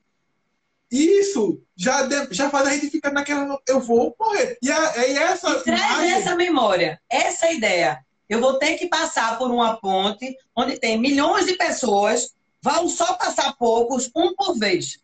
[0.90, 3.60] isso já, de, já faz a gente ficar naquela.
[3.68, 4.58] Eu vou morrer.
[4.62, 5.50] E é, é essa.
[5.50, 6.14] E traz imagem...
[6.14, 8.00] essa memória, essa ideia.
[8.30, 13.16] Eu vou ter que passar por uma ponte onde tem milhões de pessoas, vão só
[13.16, 14.98] passar poucos, um por vez.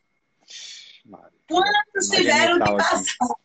[1.49, 3.35] Quantos tiveram que passar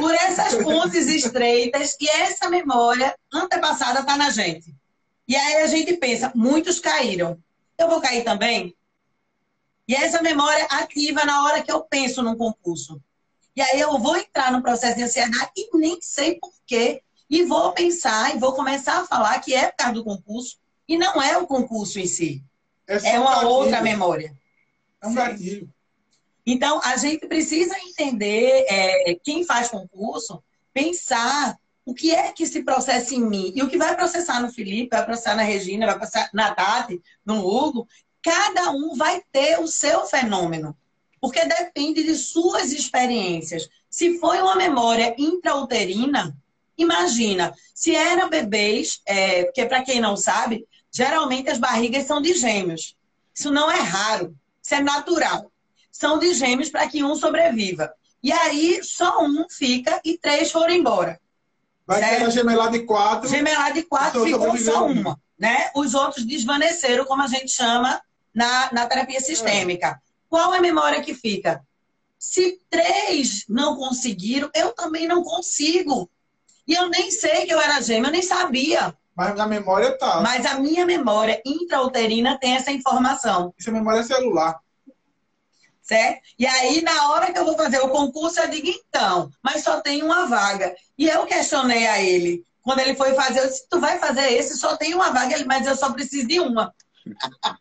[0.00, 4.74] por essas pontes estreitas e essa memória antepassada está na gente?
[5.28, 7.38] E aí a gente pensa, muitos caíram.
[7.78, 8.74] Eu vou cair também?
[9.86, 13.00] E essa memória ativa na hora que eu penso num concurso.
[13.54, 17.02] E aí eu vou entrar no processo de ansiedade e nem sei porquê.
[17.28, 20.58] E vou pensar e vou começar a falar que é por causa do concurso.
[20.88, 22.42] E não é o concurso em si.
[22.86, 24.34] É, é uma outra memória.
[25.00, 25.72] É um gatilho.
[26.46, 32.62] Então, a gente precisa entender, é, quem faz concurso, pensar o que é que se
[32.62, 33.52] processa em mim.
[33.54, 37.00] E o que vai processar no Felipe, vai processar na Regina, vai processar na Tati,
[37.24, 37.86] no Hugo,
[38.22, 40.76] cada um vai ter o seu fenômeno.
[41.20, 43.68] Porque depende de suas experiências.
[43.88, 46.34] Se foi uma memória intrauterina,
[46.78, 52.34] imagina, se eram bebês, é, porque para quem não sabe, geralmente as barrigas são de
[52.34, 52.96] gêmeos.
[53.34, 55.49] Isso não é raro, isso é natural.
[56.00, 57.92] São de gêmeos para que um sobreviva.
[58.22, 61.20] E aí só um fica e três foram embora.
[61.86, 62.18] Vai certo?
[62.20, 63.28] ter a gemelada de quatro.
[63.28, 65.20] Gemelada de quatro ficou só uma.
[65.38, 65.70] Né?
[65.74, 68.00] Os outros desvaneceram, como a gente chama
[68.34, 69.88] na, na terapia sistêmica.
[69.88, 69.96] É.
[70.26, 71.62] Qual é a memória que fica?
[72.18, 76.10] Se três não conseguiram, eu também não consigo.
[76.66, 78.94] E eu nem sei que eu era gêmea, eu nem sabia.
[79.14, 80.22] Mas na memória tá.
[80.22, 83.52] Mas a minha memória intrauterina tem essa informação.
[83.58, 84.58] Isso é memória celular.
[85.90, 86.20] Certo?
[86.38, 89.80] E aí, na hora que eu vou fazer o concurso, eu digo, então, mas só
[89.80, 90.72] tem uma vaga.
[90.96, 92.44] E eu questionei a ele.
[92.62, 95.34] Quando ele foi fazer, eu disse, tu vai fazer esse, só tem uma vaga.
[95.34, 96.72] Ele, mas eu só preciso de uma.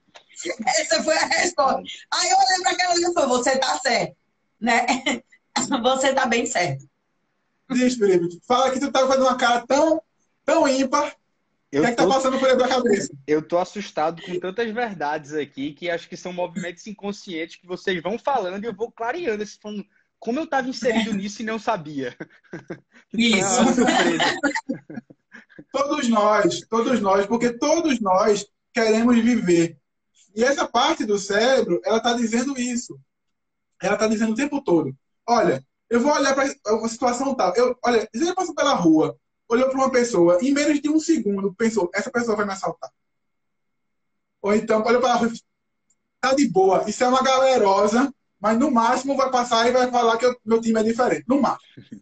[0.79, 1.81] Essa foi a resposta.
[2.13, 4.15] Aí eu olhei para aquela e falei, você tá certo.
[4.61, 4.85] Né?
[5.81, 6.87] você tá bem certo.
[7.71, 8.39] Diz, Felipe.
[8.47, 10.03] Fala que tu tá fazendo uma cara tão,
[10.45, 11.15] tão ímpar.
[11.71, 13.13] O que é que tá passando por dentro da cabeça?
[13.27, 18.01] Eu tô assustado com tantas verdades aqui que acho que são movimentos inconscientes que vocês
[18.01, 19.85] vão falando e eu vou clareando esse falando
[20.17, 22.17] como eu estava inserido nisso e não sabia.
[23.13, 23.61] Isso.
[23.61, 25.09] É
[25.71, 29.77] todos nós, todos nós, porque todos nós queremos viver.
[30.35, 32.99] E essa parte do cérebro, ela está dizendo isso.
[33.81, 34.95] Ela está dizendo o tempo todo.
[35.27, 37.53] Olha, eu vou olhar para uma situação tal.
[37.55, 39.17] Eu, olha, você passou pela rua,
[39.49, 42.91] olhou para uma pessoa, em menos de um segundo, pensou, essa pessoa vai me assaltar.
[44.41, 45.31] Ou então, olhou para a rua,
[46.21, 50.17] tá de boa, isso é uma galerosa, mas no máximo vai passar e vai falar
[50.17, 51.25] que o meu time é diferente.
[51.27, 51.67] No máximo.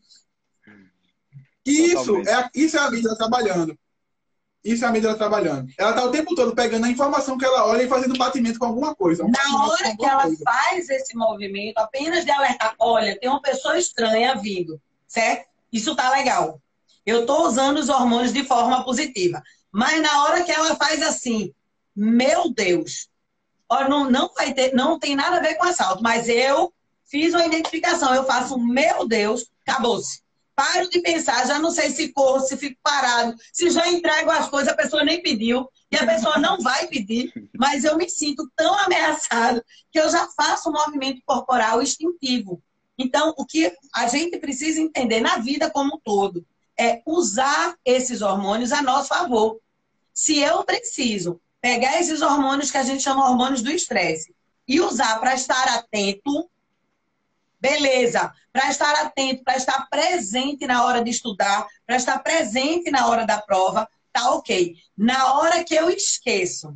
[1.70, 3.78] Isso é, isso é a mídia trabalhando.
[4.64, 5.70] Isso é a mídia trabalhando.
[5.78, 8.68] Ela está o tempo todo pegando a informação que ela olha e fazendo batimento com
[8.68, 9.26] alguma coisa.
[9.26, 10.42] Um Na hora que ela coisa.
[10.46, 15.50] faz esse movimento, apenas de alertar, olha, tem uma pessoa estranha vindo, certo?
[15.70, 16.62] Isso tá legal.
[17.08, 19.42] Eu estou usando os hormônios de forma positiva.
[19.72, 21.54] Mas na hora que ela faz assim,
[21.96, 23.08] meu Deus,
[23.88, 26.74] não, não vai ter, não tem nada a ver com assalto, mas eu
[27.10, 30.22] fiz uma identificação, eu faço, meu Deus, acabou-se.
[30.54, 34.50] Paro de pensar, já não sei se corro, se fico parado, se já entrego as
[34.50, 38.52] coisas, a pessoa nem pediu, e a pessoa não vai pedir, mas eu me sinto
[38.54, 42.62] tão ameaçado que eu já faço um movimento corporal instintivo.
[42.98, 46.46] Então, o que a gente precisa entender na vida como um todo
[46.80, 49.60] é usar esses hormônios a nosso favor.
[50.14, 54.34] Se eu preciso pegar esses hormônios que a gente chama hormônios do estresse
[54.68, 56.50] e usar para estar atento,
[57.60, 58.32] beleza.
[58.52, 63.26] Para estar atento, para estar presente na hora de estudar, para estar presente na hora
[63.26, 64.76] da prova, tá ok.
[64.98, 66.76] Na hora que eu esqueço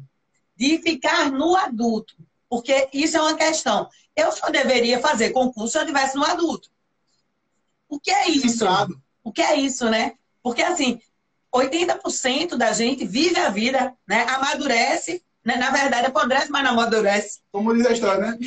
[0.56, 2.16] de ficar no adulto,
[2.50, 3.90] porque isso é uma questão.
[4.16, 6.70] Eu só deveria fazer concurso se eu estivesse no adulto.
[7.88, 8.66] O que é isso?
[9.24, 10.14] O que é isso, né?
[10.44, 11.00] Porque assim,
[11.54, 14.26] 80% da gente vive a vida, né?
[14.30, 15.58] Amadurece, né?
[15.58, 17.40] na verdade apodrece, mas não amadurece.
[17.52, 18.38] Como diz a história, né?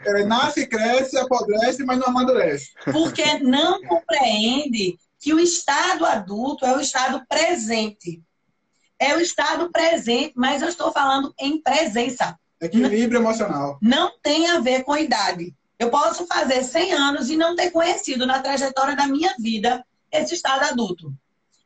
[0.00, 2.70] É, nasce, cresce, apodrece, mas não amadurece.
[2.92, 8.22] Porque não compreende que o estado adulto é o estado presente.
[8.98, 12.38] É o estado presente, mas eu estou falando em presença.
[12.60, 13.78] Equilíbrio emocional.
[13.82, 15.54] Não tem a ver com idade.
[15.78, 20.34] Eu posso fazer 100 anos e não ter conhecido na trajetória da minha vida esse
[20.34, 21.12] estado adulto.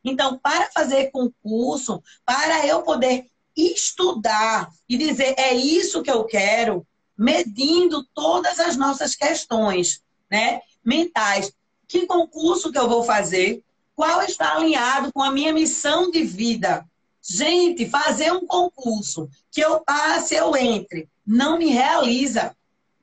[0.04, 3.26] Então, para fazer concurso, para eu poder
[3.56, 11.52] estudar e dizer é isso que eu quero, medindo todas as nossas questões, né, mentais.
[11.86, 13.62] Que concurso que eu vou fazer?
[13.94, 16.86] Qual está alinhado com a minha missão de vida?
[17.22, 22.56] Gente, fazer um concurso que eu passe, eu entre, não me realiza.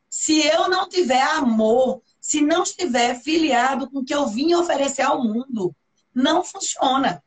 [0.10, 5.04] Se eu não tiver amor, se não estiver filiado com o que eu vim oferecer
[5.04, 5.74] ao mundo,
[6.14, 7.24] não funciona.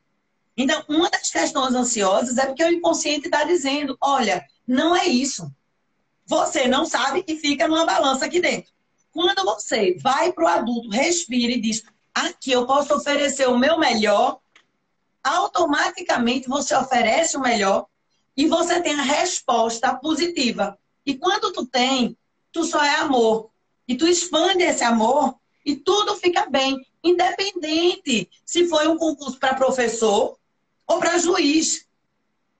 [0.55, 5.51] Então, uma das questões ansiosas é porque o inconsciente está dizendo: olha, não é isso.
[6.27, 8.71] Você não sabe e fica numa balança aqui dentro.
[9.11, 11.83] Quando você vai para o adulto, respira e diz:
[12.13, 14.39] aqui eu posso oferecer o meu melhor,
[15.23, 17.87] automaticamente você oferece o melhor
[18.37, 20.77] e você tem a resposta positiva.
[21.03, 22.15] E quando tu tem,
[22.51, 23.50] tu só é amor.
[23.91, 29.53] E tu expande esse amor e tudo fica bem independente se foi um concurso para
[29.53, 30.37] professor
[30.87, 31.85] ou para juiz.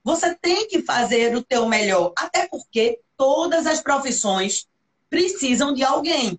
[0.03, 4.67] Você tem que fazer o teu melhor, até porque todas as profissões
[5.09, 6.37] precisam de alguém.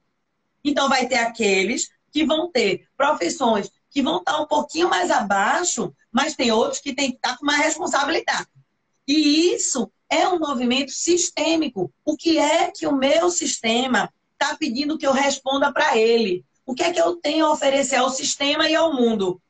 [0.63, 5.91] Então vai ter aqueles que vão ter profissões que vão estar um pouquinho mais abaixo,
[6.13, 8.47] mas tem outros que têm que estar com uma responsabilidade.
[9.09, 11.91] E isso é um movimento sistêmico.
[12.05, 16.45] O que é que o meu sistema está pedindo que eu responda para ele?
[16.65, 19.41] o que é que eu tenho a oferecer ao sistema e ao mundo?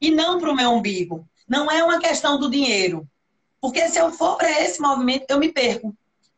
[0.00, 1.26] E não para o meu umbigo.
[1.48, 3.06] Não é uma questão do dinheiro.
[3.60, 5.94] Porque se eu for para esse movimento, eu me perco.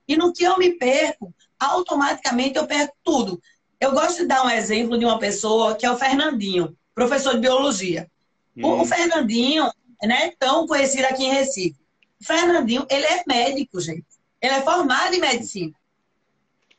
[0.09, 3.40] E no que eu me perco, automaticamente eu perco tudo.
[3.79, 7.40] Eu gosto de dar um exemplo de uma pessoa que é o Fernandinho, professor de
[7.40, 8.11] biologia.
[8.57, 8.81] Hum.
[8.81, 9.70] O Fernandinho,
[10.03, 11.79] né, tão conhecido aqui em Recife.
[12.20, 14.07] O Fernandinho, ele é médico, gente.
[14.40, 15.72] Ele é formado em medicina.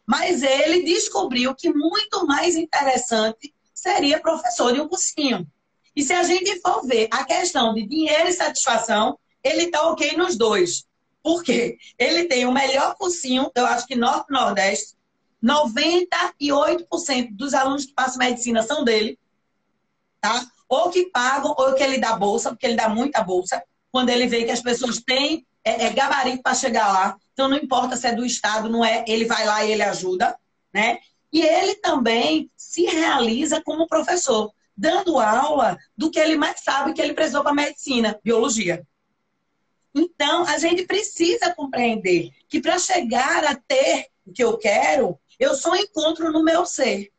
[0.06, 5.48] Mas ele descobriu que muito mais interessante seria professor de um cursinho.
[5.96, 10.18] E se a gente for ver a questão de dinheiro e satisfação, ele está ok
[10.18, 10.86] nos dois.
[11.22, 11.78] Por quê?
[11.98, 14.96] Ele tem o melhor cursinho, eu acho que Norte Nordeste,
[15.44, 19.20] 98% dos alunos que passam medicina são dele,
[20.20, 20.46] tá?
[20.68, 24.28] Ou que pagam, ou que ele dá bolsa, porque ele dá muita bolsa, quando ele
[24.28, 27.18] vê que as pessoas têm é, é gabarito para chegar lá.
[27.34, 30.38] Então não importa se é do Estado, não é, ele vai lá e ele ajuda,
[30.74, 31.00] né?
[31.32, 37.02] E ele também se realiza como professor, dando aula do que ele mais sabe que
[37.02, 38.86] ele precisou para medicina, biologia.
[39.96, 45.56] Então, a gente precisa compreender que para chegar a ter o que eu quero, eu
[45.56, 47.12] só encontro no meu ser.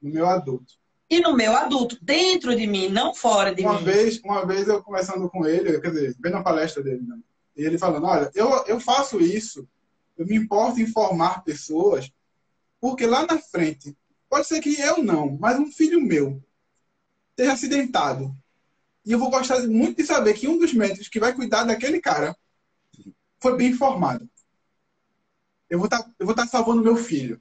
[0.00, 0.74] No meu adulto.
[1.08, 3.84] E no meu adulto, dentro de mim, não fora de uma mim.
[3.84, 7.18] Vez, uma vez eu conversando com ele, quer dizer, vendo a palestra dele, né?
[7.56, 9.68] Ele falando, olha, eu, eu faço isso,
[10.16, 12.10] eu me importo em formar pessoas,
[12.80, 13.96] porque lá na frente,
[14.28, 16.42] pode ser que eu não, mas um filho meu
[17.30, 18.34] esteja acidentado.
[19.04, 22.00] E eu vou gostar muito de saber que um dos médicos que vai cuidar daquele
[22.00, 22.36] cara
[23.40, 24.28] foi bem informado.
[25.68, 27.40] Eu vou tá, estar tá salvando meu filho.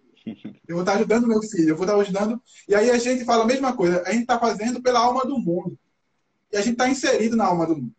[0.68, 2.42] Eu vou estar tá ajudando meu filho, eu vou estar ajudando.
[2.68, 4.02] E aí a gente fala a mesma coisa.
[4.06, 5.78] A gente está fazendo pela alma do mundo.
[6.52, 7.96] E a gente está inserido na alma do mundo.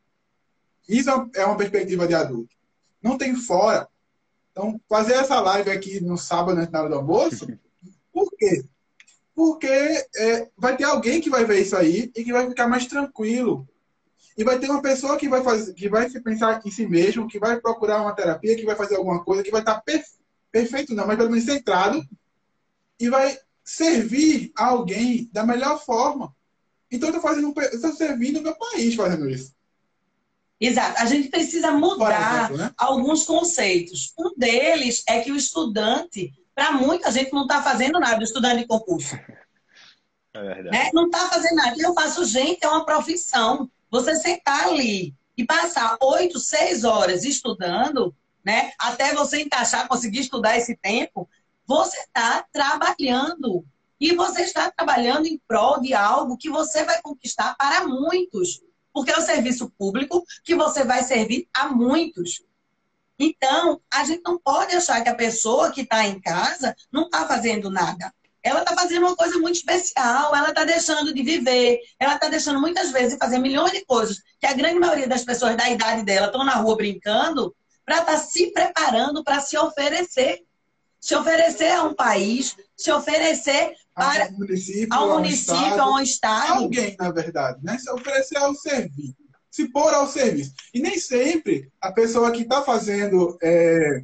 [0.89, 2.55] Isso é uma perspectiva de adulto.
[3.03, 3.89] Não tem fora.
[4.51, 7.47] Então, fazer essa live aqui no sábado, na hora do almoço,
[8.13, 8.65] por quê?
[9.35, 12.87] Porque é, vai ter alguém que vai ver isso aí e que vai ficar mais
[12.87, 13.67] tranquilo.
[14.37, 17.39] E vai ter uma pessoa que vai fazer, que vai pensar em si mesmo, que
[17.39, 21.07] vai procurar uma terapia, que vai fazer alguma coisa, que vai estar perfeito perfeito não,
[21.07, 22.07] mas pelo menos centrado
[23.01, 26.37] e vai servir a alguém da melhor forma.
[26.91, 29.55] Então eu estou servindo o meu país fazendo isso.
[30.63, 31.03] Exato.
[31.03, 32.73] A gente precisa mudar exemplo, né?
[32.79, 34.13] alguns conceitos.
[34.17, 38.59] Um deles é que o estudante, para muita gente, não está fazendo nada, o estudante
[38.59, 39.17] de concurso.
[40.35, 40.71] É verdade.
[40.71, 40.91] Né?
[40.95, 41.75] Não está fazendo nada.
[41.77, 43.69] Eu faço, gente, é uma profissão.
[43.91, 48.73] Você sentar ali e passar oito, seis horas estudando, né?
[48.79, 51.29] Até você encaixar, conseguir estudar esse tempo,
[51.67, 53.65] você está trabalhando.
[53.99, 58.61] E você está trabalhando em prol de algo que você vai conquistar para muitos.
[58.93, 62.43] Porque é o serviço público que você vai servir a muitos.
[63.19, 67.27] Então, a gente não pode achar que a pessoa que está em casa não está
[67.27, 68.13] fazendo nada.
[68.43, 72.61] Ela está fazendo uma coisa muito especial, ela está deixando de viver, ela está deixando
[72.61, 76.03] muitas vezes de fazer milhões de coisas que a grande maioria das pessoas da idade
[76.03, 80.43] dela estão na rua brincando para estar tá se preparando para se oferecer.
[81.01, 85.81] Se oferecer a um país, se oferecer para ao município, ao município, a um estado,
[85.81, 86.53] a um estado.
[86.65, 87.79] Alguém, na verdade, né?
[87.79, 89.17] Se oferecer ao serviço.
[89.51, 90.53] Se pôr ao serviço.
[90.73, 94.03] E nem sempre a pessoa que está fazendo é,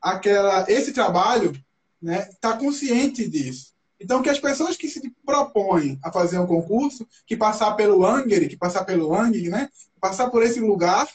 [0.00, 1.62] aquela, esse trabalho está
[2.02, 3.72] né, tá consciente disso.
[3.98, 8.46] Então, que as pessoas que se propõem a fazer um concurso, que passar pelo Anger,
[8.48, 11.08] que passar pelo Anger, né, passar por esse lugar,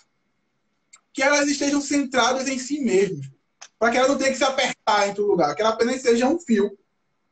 [1.14, 3.28] que elas estejam centradas em si mesmas.
[3.78, 6.28] Para que ela não tenha que se apertar em todo lugar, que ela apenas seja
[6.28, 6.76] um fio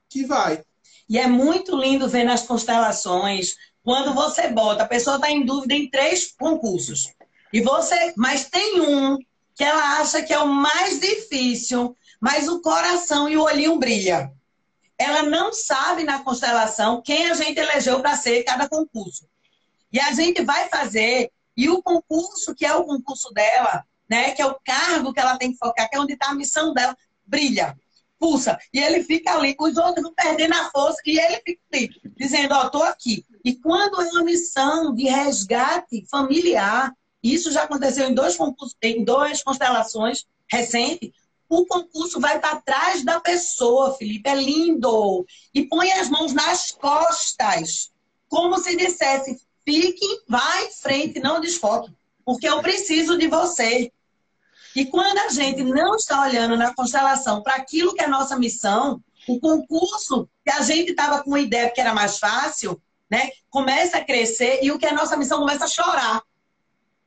[0.09, 0.63] que vai.
[1.09, 5.73] E é muito lindo ver nas constelações, quando você bota, a pessoa está em dúvida
[5.73, 7.13] em três concursos.
[7.53, 9.17] E você, mas tem um
[9.55, 14.31] que ela acha que é o mais difícil, mas o coração e o olhinho brilha.
[14.97, 19.25] Ela não sabe na constelação quem a gente elegeu para ser cada concurso.
[19.91, 24.41] E a gente vai fazer e o concurso, que é o concurso dela, né, que
[24.41, 26.95] é o cargo que ela tem que focar, que é onde está a missão dela,
[27.25, 27.75] brilha,
[28.19, 28.57] pulsa.
[28.73, 32.65] E ele fica ali, os outros perdendo a força, e ele fica ali, dizendo, ó,
[32.65, 33.25] oh, tô aqui.
[33.43, 39.03] E quando é uma missão de resgate familiar, isso já aconteceu em dois concursos, em
[39.03, 41.11] duas constelações recentes,
[41.49, 45.25] o concurso vai para trás da pessoa, Felipe, é lindo.
[45.53, 47.91] E põe as mãos nas costas,
[48.27, 51.91] como se dissesse, Fique, vá em frente, não desfoque.
[52.23, 53.91] Porque eu preciso de você.
[54.77, 58.37] E quando a gente não está olhando na constelação para aquilo que é a nossa
[58.37, 63.31] missão, o concurso que a gente estava com uma ideia que era mais fácil, né,
[63.49, 66.21] começa a crescer e o que é a nossa missão começa a chorar.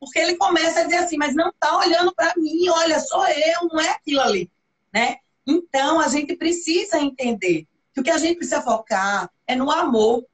[0.01, 3.69] Porque ele começa a dizer assim, mas não está olhando para mim, olha, sou eu,
[3.71, 4.51] não é aquilo ali.
[4.93, 5.19] Né?
[5.47, 10.25] Então, a gente precisa entender que o que a gente precisa focar é no amor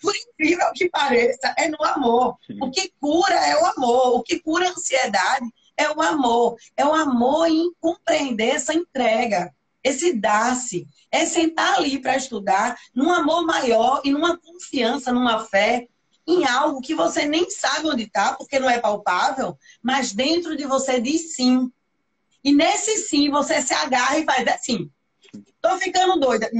[0.00, 2.38] por incrível que pareça, é no amor.
[2.62, 4.16] O que cura é o amor.
[4.16, 6.56] O que cura a ansiedade é o amor.
[6.76, 10.86] É o amor em compreender essa entrega, esse dar-se.
[11.10, 15.86] É sentar ali para estudar num amor maior e numa confiança, numa fé
[16.26, 20.66] em algo que você nem sabe onde está, porque não é palpável, mas dentro de
[20.66, 21.72] você diz sim.
[22.44, 24.90] E nesse sim você se agarra e faz assim.
[25.62, 26.50] Tô ficando doida.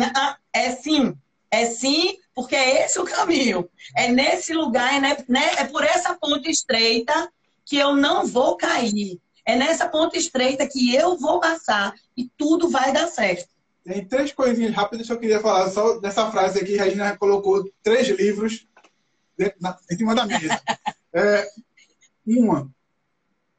[0.52, 1.14] É sim.
[1.50, 3.68] É sim, porque é esse o caminho.
[3.96, 7.30] É nesse lugar, é, né, é por essa ponte estreita
[7.68, 9.20] que eu não vou cair.
[9.44, 13.48] É nessa ponte estreita que eu vou passar e tudo vai dar certo.
[13.84, 16.78] Tem três coisinhas rápidas que eu queria falar só dessa frase aqui.
[16.78, 18.66] A Regina colocou três livros
[19.38, 20.60] em cima da mesa.
[21.12, 21.46] é,
[22.26, 22.70] uma,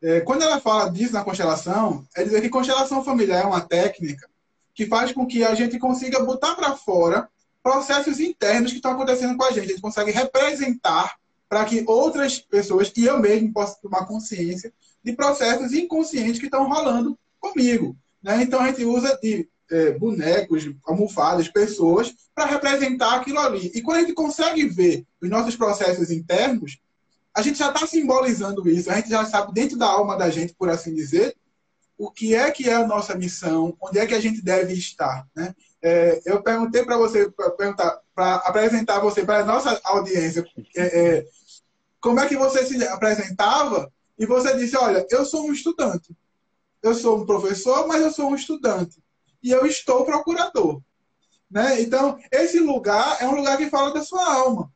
[0.02, 4.28] é, quando ela fala disso na constelação, é dizer que constelação familiar é uma técnica
[4.74, 7.30] que faz com que a gente consiga botar para fora
[7.62, 9.66] processos internos que estão acontecendo com a gente.
[9.66, 11.16] A gente consegue representar
[11.50, 14.72] para que outras pessoas, e eu mesmo, possa tomar consciência
[15.04, 17.98] de processos inconscientes que estão rolando comigo.
[18.22, 18.44] Né?
[18.44, 23.72] Então, a gente usa de é, bonecos, almofadas, pessoas, para representar aquilo ali.
[23.74, 26.80] E quando a gente consegue ver os nossos processos internos,
[27.36, 30.54] a gente já está simbolizando isso, a gente já sabe dentro da alma da gente,
[30.54, 31.36] por assim dizer,
[31.98, 35.28] o que é que é a nossa missão, onde é que a gente deve estar.
[35.36, 35.54] Né?
[35.82, 37.30] É, eu perguntei para você,
[38.16, 40.46] para apresentar você para a nossa audiência,
[40.76, 41.26] é, é,
[42.00, 46.16] como é que você se apresentava, e você disse, olha, eu sou um estudante.
[46.84, 49.02] Eu sou um professor, mas eu sou um estudante.
[49.42, 50.82] E eu estou procurador.
[51.50, 51.82] Né?
[51.82, 54.72] Então, esse lugar é um lugar que fala da sua alma.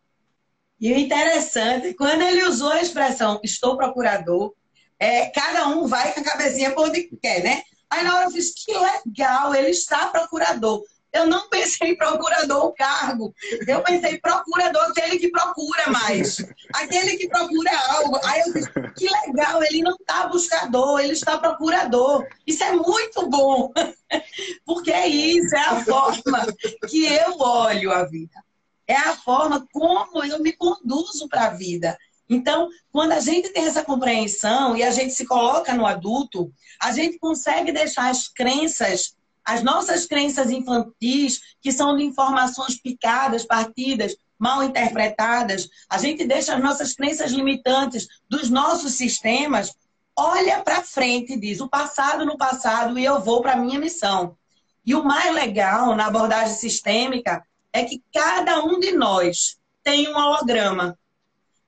[0.80, 4.54] E o interessante, quando ele usou a expressão estou procurador,
[5.00, 7.64] é, cada um vai com a cabecinha por onde quer, né?
[7.90, 10.84] Aí na hora eu fiz, que legal, ele está procurador.
[11.14, 13.36] Eu não pensei em procurador cargo.
[13.68, 16.38] Eu pensei procurador, aquele que procura mais.
[16.74, 18.20] Aquele que procura algo.
[18.24, 22.28] Aí eu disse, que legal, ele não está buscador, ele está procurador.
[22.48, 23.72] Isso é muito bom.
[24.66, 26.48] Porque é isso, é a forma
[26.90, 28.44] que eu olho a vida.
[28.88, 31.96] É a forma como eu me conduzo para a vida.
[32.28, 36.52] Então, quando a gente tem essa compreensão e a gente se coloca no adulto,
[36.82, 43.46] a gente consegue deixar as crenças, as nossas crenças infantis, que são de informações picadas,
[43.46, 49.74] partidas, mal interpretadas, a gente deixa as nossas crenças limitantes dos nossos sistemas,
[50.16, 53.80] olha para frente e diz: o passado no passado e eu vou para a minha
[53.80, 54.38] missão.
[54.86, 60.18] E o mais legal na abordagem sistêmica é que cada um de nós tem um
[60.18, 60.98] holograma.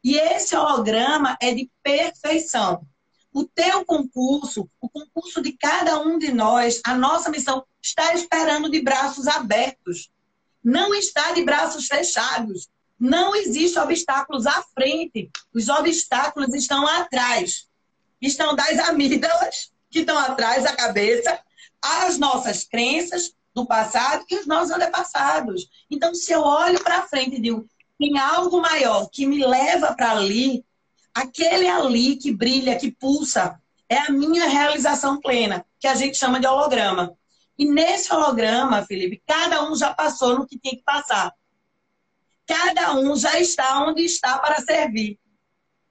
[0.03, 2.85] E esse holograma é de perfeição.
[3.35, 8.69] O teu concurso, o concurso de cada um de nós, a nossa missão está esperando
[8.69, 10.09] de braços abertos.
[10.63, 12.69] Não está de braços fechados.
[12.97, 15.29] Não existe obstáculos à frente.
[15.53, 17.67] Os obstáculos estão atrás.
[18.21, 21.37] Estão das amígdalas, que estão atrás da cabeça,
[21.81, 25.69] as nossas crenças do passado e os nossos antepassados.
[25.91, 27.67] Então, se eu olho para frente e digo,
[27.99, 30.63] tem algo maior que me leva para ali,
[31.15, 33.57] aquele ali que brilha, que pulsa,
[33.87, 37.17] é a minha realização plena, que a gente chama de holograma.
[37.57, 41.33] E nesse holograma, Felipe, cada um já passou no que tinha que passar.
[42.45, 45.17] Cada um já está onde está para servir.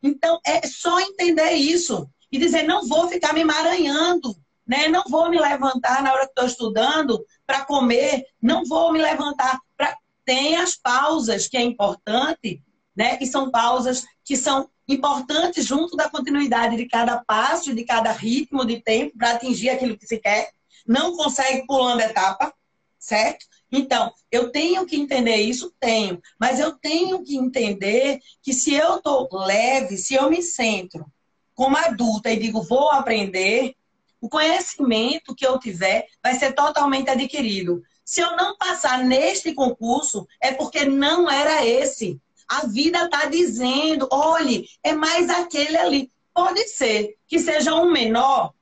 [0.02, 4.88] Então, é só entender isso e dizer: não vou ficar me emaranhando, né?
[4.88, 9.58] não vou me levantar na hora que estou estudando para comer, não vou me levantar
[9.76, 12.62] para tem as pausas, que é importante,
[12.96, 13.18] né?
[13.20, 18.64] E são pausas que são importantes junto da continuidade de cada passo, de cada ritmo
[18.64, 20.50] de tempo para atingir aquilo que se quer.
[20.86, 22.52] Não consegue pulando etapa,
[22.98, 23.46] certo?
[23.72, 25.74] Então, eu tenho que entender isso?
[25.80, 26.20] Tenho.
[26.38, 31.06] Mas eu tenho que entender que se eu estou leve, se eu me centro
[31.54, 33.74] como adulta e digo, vou aprender,
[34.20, 37.82] o conhecimento que eu tiver vai ser totalmente adquirido.
[38.04, 42.20] Se eu não passar neste concurso, é porque não era esse.
[42.48, 46.10] A vida está dizendo: olhe, é mais aquele ali.
[46.32, 48.52] Pode ser que seja um menor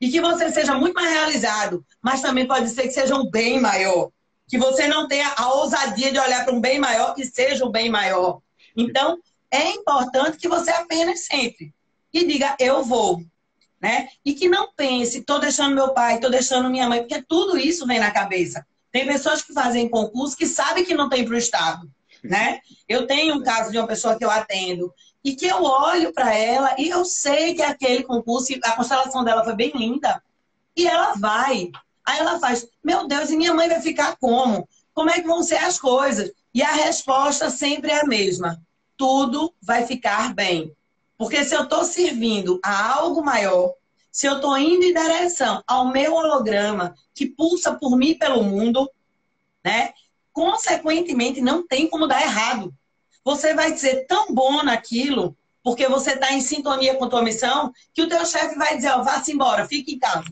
[0.00, 3.60] e que você seja muito mais realizado, mas também pode ser que seja um bem
[3.60, 4.10] maior.
[4.46, 7.70] Que você não tenha a ousadia de olhar para um bem maior que seja um
[7.70, 8.40] bem maior.
[8.76, 9.18] Então,
[9.50, 11.72] é importante que você apenas sempre
[12.12, 13.22] e diga: eu vou.
[13.80, 14.08] Né?
[14.24, 17.86] E que não pense, estou deixando meu pai, estou deixando minha mãe, porque tudo isso
[17.86, 18.66] vem na cabeça.
[18.90, 21.90] Tem pessoas que fazem concurso que sabem que não tem para o Estado.
[22.24, 22.60] Né?
[22.88, 24.90] Eu tenho um caso de uma pessoa que eu atendo
[25.22, 29.44] e que eu olho para ela e eu sei que aquele concurso, a constelação dela
[29.44, 30.22] foi bem linda,
[30.76, 31.70] e ela vai.
[32.04, 34.68] Aí ela faz, meu Deus, e minha mãe vai ficar como?
[34.92, 36.30] Como é que vão ser as coisas?
[36.52, 38.60] E a resposta sempre é a mesma:
[38.96, 40.74] tudo vai ficar bem.
[41.16, 43.72] Porque se eu estou servindo a algo maior,
[44.10, 48.90] se eu estou indo em direção ao meu holograma que pulsa por mim pelo mundo,
[49.64, 49.92] né?
[50.34, 52.74] Consequentemente, não tem como dar errado.
[53.24, 57.72] Você vai ser tão bom naquilo, porque você está em sintonia com a tua missão,
[57.94, 60.24] que o teu chefe vai dizer, ó, vá-se embora, fique em casa.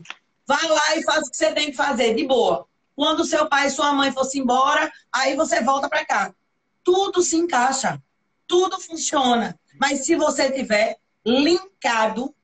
[0.45, 2.67] Vá lá e faça o que você tem que fazer, de boa.
[2.93, 6.35] Quando seu pai e sua mãe fossem embora, aí você volta para cá.
[6.83, 7.99] Tudo se encaixa,
[8.45, 9.57] tudo funciona.
[9.79, 12.35] Mas se você tiver linkado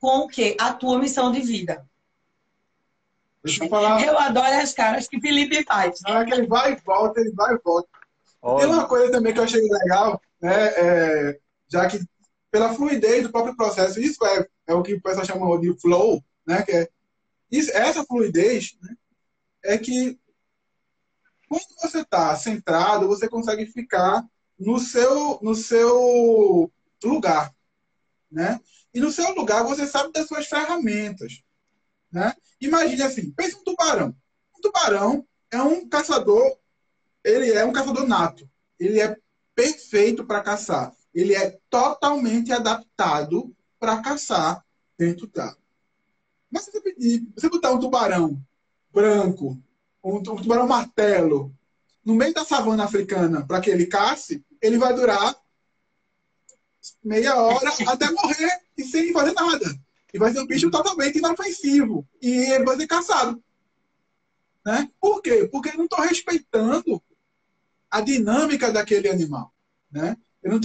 [0.00, 0.56] com o quê?
[0.58, 1.86] A tua missão de vida.
[3.46, 4.02] Deixa eu falar.
[4.04, 6.00] Eu adoro as caras que Felipe faz.
[6.02, 7.88] Na hora que ele vai e volta, ele vai e volta.
[8.42, 8.66] Olha.
[8.66, 10.66] Tem uma coisa também que eu achei legal, né?
[10.76, 11.38] É,
[11.68, 12.00] já que
[12.50, 16.22] pela fluidez do próprio processo, isso é, é o que o pessoal chama de flow,
[16.46, 16.62] né?
[16.62, 16.88] Que é,
[17.50, 18.94] isso, essa fluidez, né?
[19.66, 20.18] é que
[21.48, 24.24] quando você está centrado, você consegue ficar
[24.58, 26.72] no seu, no seu
[27.04, 27.54] lugar.
[28.30, 28.60] Né?
[28.92, 31.42] E no seu lugar você sabe das suas ferramentas.
[32.16, 32.34] Né?
[32.62, 34.16] Imagine assim, pense um tubarão.
[34.56, 36.56] Um tubarão é um caçador,
[37.22, 38.48] ele é um caçador nato.
[38.80, 39.14] Ele é
[39.54, 40.94] perfeito para caçar.
[41.12, 44.64] Ele é totalmente adaptado para caçar
[44.96, 45.58] dentro d'água.
[46.50, 48.42] Mas se você pedir, você botar um tubarão
[48.90, 49.62] branco,
[50.02, 51.54] um, tubarão martelo,
[52.02, 55.36] no meio da savana africana para que ele casse, ele vai durar
[57.04, 59.85] meia hora até morrer e sem fazer nada.
[60.16, 62.08] E vai ser um bicho totalmente inofensivo.
[62.22, 63.38] E ele vai ser caçado.
[64.64, 64.88] Né?
[64.98, 65.46] Por quê?
[65.52, 67.02] Porque eu não estou respeitando
[67.90, 69.52] a dinâmica daquele animal.
[69.92, 70.16] Né?
[70.42, 70.58] Eu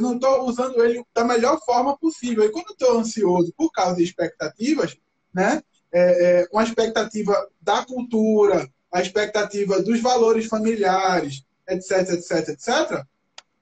[0.00, 2.44] não estou usando ele da melhor forma possível.
[2.44, 4.96] E quando estou ansioso por causa de expectativas,
[5.32, 5.62] né?
[5.90, 13.04] É, é, uma expectativa da cultura, a expectativa dos valores familiares, etc, etc, etc,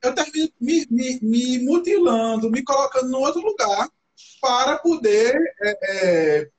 [0.02, 3.88] eu termino me, me, me mutilando, me colocando no outro lugar
[4.40, 6.50] para poder é, é,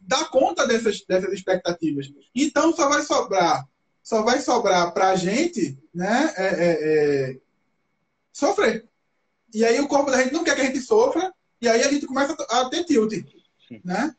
[0.00, 2.10] dar conta dessas, dessas expectativas.
[2.34, 3.66] Então só vai sobrar,
[4.02, 7.38] só vai sobrar para a gente, né, é, é, é,
[8.32, 8.88] sofrer.
[9.52, 11.90] E aí o corpo da gente não quer que a gente sofra, e aí a
[11.90, 13.12] gente começa a ter tilt,
[13.84, 14.14] né?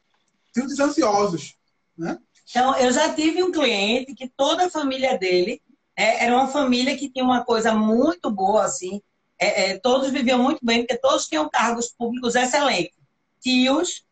[0.54, 1.56] Tilts ansiosos,
[1.98, 2.20] né?
[2.50, 5.62] Então, eu já tive um cliente que toda a família dele
[5.96, 9.02] é, era uma família que tinha uma coisa muito boa, assim.
[9.40, 12.98] É, é, todos viviam muito bem, porque todos tinham cargos públicos excelentes.
[13.40, 14.04] Tios,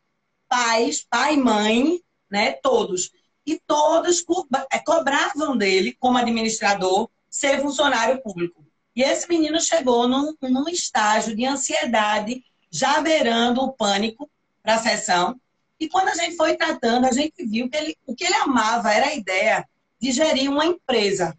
[0.48, 2.54] pais, pai e mãe, né?
[2.54, 3.12] Todos.
[3.46, 4.26] E todos
[4.72, 8.66] é, cobravam dele, como administrador, ser funcionário público.
[8.96, 14.30] E esse menino chegou num, num estágio de ansiedade, já beirando o pânico
[14.64, 15.40] para a sessão.
[15.80, 18.92] E quando a gente foi tratando, a gente viu que ele, o que ele amava
[18.92, 19.68] era a ideia
[20.00, 21.38] de gerir uma empresa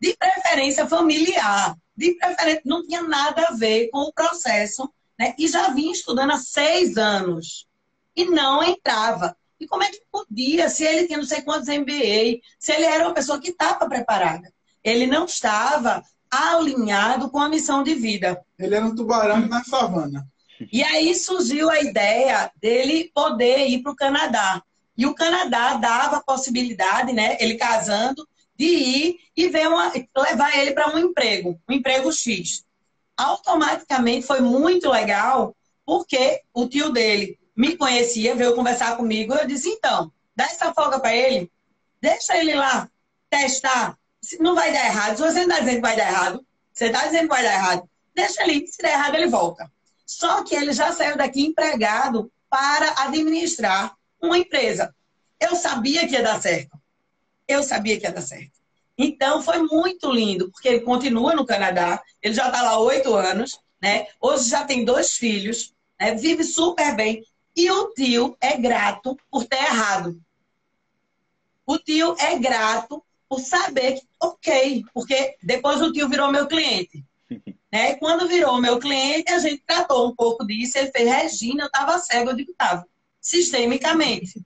[0.00, 4.88] de preferência familiar, de preferência, não tinha nada a ver com o processo,
[5.18, 5.34] né?
[5.36, 7.66] E já vinha estudando há seis anos
[8.14, 9.36] e não entrava.
[9.58, 13.04] E como é que podia, se ele tinha não sei quantos MBA, se ele era
[13.04, 14.52] uma pessoa que estava preparada?
[14.84, 18.40] Ele não estava alinhado com a missão de vida.
[18.56, 20.24] Ele era um tubarão na savana.
[20.72, 24.62] E aí surgiu a ideia dele poder ir para o Canadá.
[24.96, 27.36] E o Canadá dava a possibilidade, né?
[27.40, 28.26] Ele casando,
[28.58, 32.64] de ir e ver uma, levar ele para um emprego, um emprego X.
[33.16, 35.54] Automaticamente foi muito legal,
[35.86, 40.98] porque o tio dele me conhecia, veio conversar comigo, eu disse, então, dá essa folga
[40.98, 41.50] para ele,
[42.00, 42.88] deixa ele lá
[43.30, 43.96] testar,
[44.40, 47.04] não vai dar errado, se você não está dizendo que vai dar errado, você está
[47.06, 49.70] dizendo que vai dar errado, deixa ele, se der errado ele volta.
[50.06, 54.94] Só que ele já saiu daqui empregado para administrar uma empresa.
[55.38, 56.77] Eu sabia que ia dar certo
[57.48, 58.58] eu sabia que ia dar certo.
[58.96, 63.58] Então, foi muito lindo, porque ele continua no Canadá, ele já está lá oito anos,
[63.80, 64.08] né?
[64.20, 66.14] Hoje já tem dois filhos, né?
[66.14, 67.22] vive super bem.
[67.56, 70.20] E o tio é grato por ter errado.
[71.64, 77.04] O tio é grato por saber que, ok, porque depois o tio virou meu cliente.
[77.70, 77.96] Né?
[77.96, 80.78] Quando virou meu cliente, a gente tratou um pouco disso.
[80.78, 82.88] Ele fez, Regina, eu estava cego, eu digo, estava.
[83.20, 84.40] Sistemicamente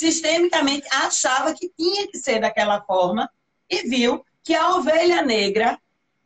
[0.00, 3.30] sistemicamente achava que tinha que ser daquela forma
[3.68, 5.78] e viu que a ovelha negra,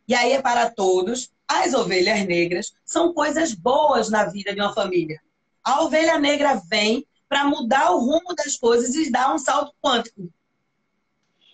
[0.07, 4.73] e aí é para todos, as ovelhas negras são coisas boas na vida de uma
[4.73, 5.21] família.
[5.61, 10.31] A ovelha negra vem para mudar o rumo das coisas e dar um salto quântico.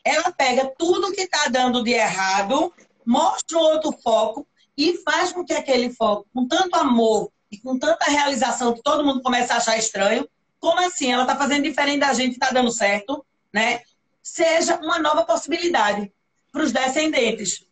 [0.05, 2.71] Ela pega tudo que está dando de errado,
[3.03, 4.47] mostra outro foco
[4.77, 9.03] e faz com que aquele foco, com tanto amor e com tanta realização que todo
[9.03, 10.29] mundo começa a achar estranho,
[10.61, 11.11] como assim?
[11.11, 13.81] Ela está fazendo diferente da gente, está dando certo, né?
[14.21, 16.09] Seja uma nova possibilidade
[16.51, 17.65] para os descendentes.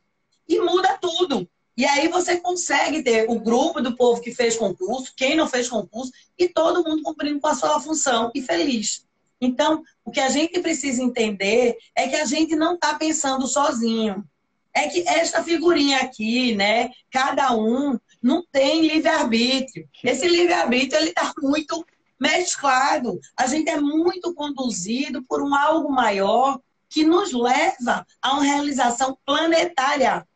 [0.47, 1.47] E muda tudo.
[1.77, 5.69] E aí você consegue ter o grupo do povo que fez concurso, quem não fez
[5.69, 9.05] concurso, e todo mundo cumprindo com a sua função e feliz.
[9.39, 14.25] Então, o que a gente precisa entender é que a gente não está pensando sozinho.
[14.73, 16.89] É que esta figurinha aqui, né?
[17.11, 19.87] Cada um não tem livre-arbítrio.
[20.03, 21.85] Esse livre-arbítrio ele está muito
[22.19, 23.19] mesclado.
[23.37, 26.59] A gente é muito conduzido por um algo maior
[26.89, 30.27] que nos leva a uma realização planetária.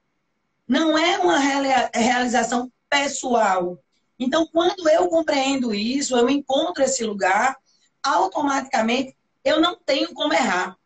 [0.67, 3.77] Não é uma realização pessoal.
[4.19, 7.57] Então, quando eu compreendo isso, eu encontro esse lugar,
[8.01, 10.77] automaticamente eu não tenho como errar.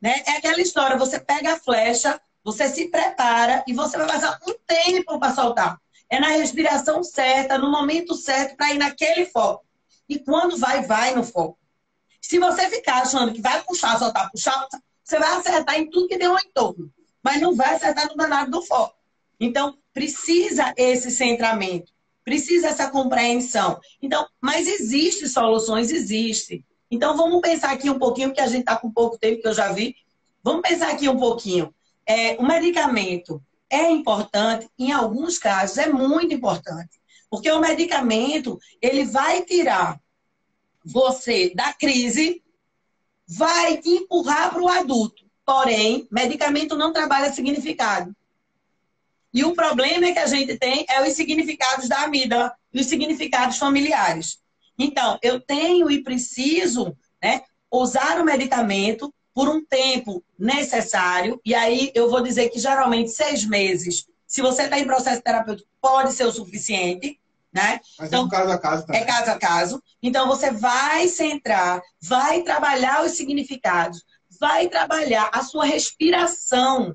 [0.00, 0.22] Né?
[0.26, 4.54] É aquela história, você pega a flecha, você se prepara e você vai passar um
[4.66, 5.80] tempo para soltar.
[6.08, 9.64] É na respiração certa, no momento certo, para ir naquele foco.
[10.08, 11.58] E quando vai, vai no foco.
[12.20, 14.66] Se você ficar achando que vai puxar, só tá puxando,
[15.02, 16.92] você vai acertar em tudo que tem um entorno,
[17.22, 18.96] mas não vai acertar no danado do foco.
[19.38, 21.92] Então, precisa esse centramento,
[22.24, 23.78] precisa essa compreensão.
[24.02, 26.64] Então, mas existe soluções, existe.
[26.90, 29.54] Então, vamos pensar aqui um pouquinho, que a gente está com pouco tempo, que eu
[29.54, 29.94] já vi.
[30.42, 31.72] Vamos pensar aqui um pouquinho.
[32.04, 37.00] É, o medicamento é importante, em alguns casos é muito importante.
[37.28, 40.00] Porque o medicamento, ele vai tirar
[40.84, 42.42] você da crise,
[43.26, 45.26] vai te empurrar para o adulto.
[45.44, 48.14] Porém, medicamento não trabalha significado.
[49.32, 53.58] E o problema que a gente tem é os significados da amígdala e os significados
[53.58, 54.38] familiares.
[54.78, 61.92] Então, eu tenho e preciso né, usar o medicamento por um tempo necessário, e aí
[61.94, 66.24] eu vou dizer que geralmente seis meses, se você está em processo terapêutico, pode ser
[66.24, 67.20] o suficiente,
[67.52, 67.78] né?
[67.98, 69.02] Mas então, é um caso a caso também.
[69.02, 69.82] É caso a caso.
[70.02, 74.02] Então, você vai centrar, vai trabalhar os significados,
[74.40, 76.94] vai trabalhar a sua respiração.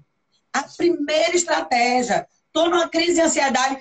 [0.51, 2.27] A primeira estratégia.
[2.47, 3.77] Estou numa crise de ansiedade,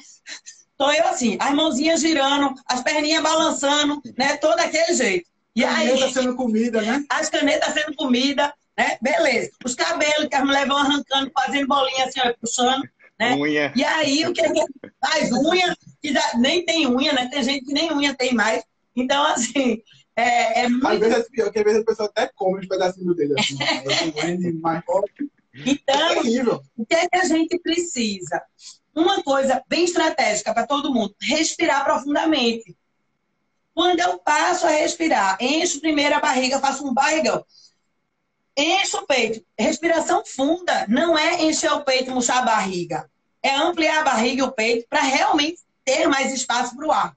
[0.71, 4.37] estou eu assim, as mãozinhas girando, as perninhas balançando, né?
[4.37, 5.30] Todo daquele jeito.
[5.55, 7.05] E caneta aí, sendo comida, né?
[7.09, 8.97] As canetas sendo comida, né?
[9.01, 9.51] Beleza.
[9.65, 12.89] Os cabelos que as mulheres vão arrancando, fazendo bolinha assim, ó, puxando.
[13.19, 13.35] Né?
[13.35, 13.73] Unha.
[13.77, 14.49] E aí, o que é
[15.05, 17.29] faz unha, que já, nem tem unha, né?
[17.31, 18.63] Tem gente que nem unha tem mais.
[18.97, 19.83] Então, assim,
[20.17, 20.87] é, é muito...
[20.87, 23.35] Às vezes é pior, que às vezes a pessoa até come os pedacinhos dele.
[23.39, 24.83] Assim, mais
[25.67, 26.21] Então, é
[26.77, 28.43] o que é que a gente precisa?
[28.95, 32.77] Uma coisa bem estratégica para todo mundo, respirar profundamente.
[33.81, 37.43] Quando eu passo a respirar, encho primeiro a barriga, faço um barrigão.
[38.55, 39.43] Encho o peito.
[39.59, 43.11] Respiração funda não é encher o peito, murchar a barriga.
[43.43, 47.17] É ampliar a barriga e o peito para realmente ter mais espaço para o ar.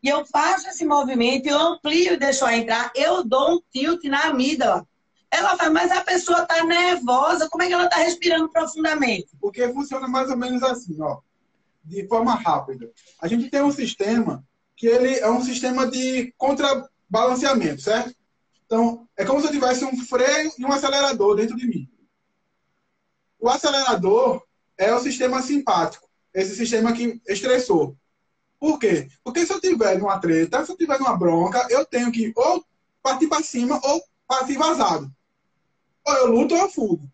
[0.00, 4.04] E eu faço esse movimento, eu amplio e deixo ela entrar, eu dou um tilt
[4.04, 4.86] na amígdala.
[5.28, 9.30] Ela fala, mas a pessoa está nervosa, como é que ela está respirando profundamente?
[9.40, 11.18] Porque funciona mais ou menos assim, ó,
[11.82, 12.88] de forma rápida.
[13.20, 14.46] A gente tem um sistema
[14.78, 18.14] que ele é um sistema de contrabalanceamento, certo?
[18.64, 21.90] Então, é como se eu tivesse um freio e um acelerador dentro de mim.
[23.40, 24.40] O acelerador
[24.78, 27.96] é o sistema simpático, esse sistema que estressou.
[28.60, 29.08] Por quê?
[29.24, 32.64] Porque se eu tiver numa treta, se eu tiver numa bronca, eu tenho que ou
[33.02, 35.10] partir para cima ou partir vazado.
[36.06, 37.10] Ou eu luto ou eu fugo.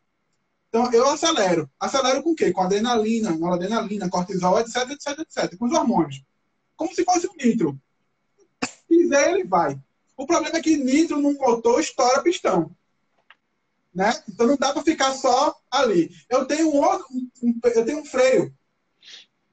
[0.69, 1.71] Então, eu acelero.
[1.81, 2.53] Acelero com o quê?
[2.53, 5.57] Com adrenalina, noradrenalina, cortisol, etc, etc, etc.
[5.57, 6.23] Com os hormônios
[6.77, 7.79] como se fosse um nitro.
[8.64, 9.79] Se quiser, ele vai.
[10.16, 12.75] O problema é que nitro num motor estoura pistão.
[13.95, 14.12] Né?
[14.29, 16.11] Então não dá para ficar só ali.
[16.29, 17.07] Eu tenho um outro,
[17.43, 18.53] um, eu tenho um freio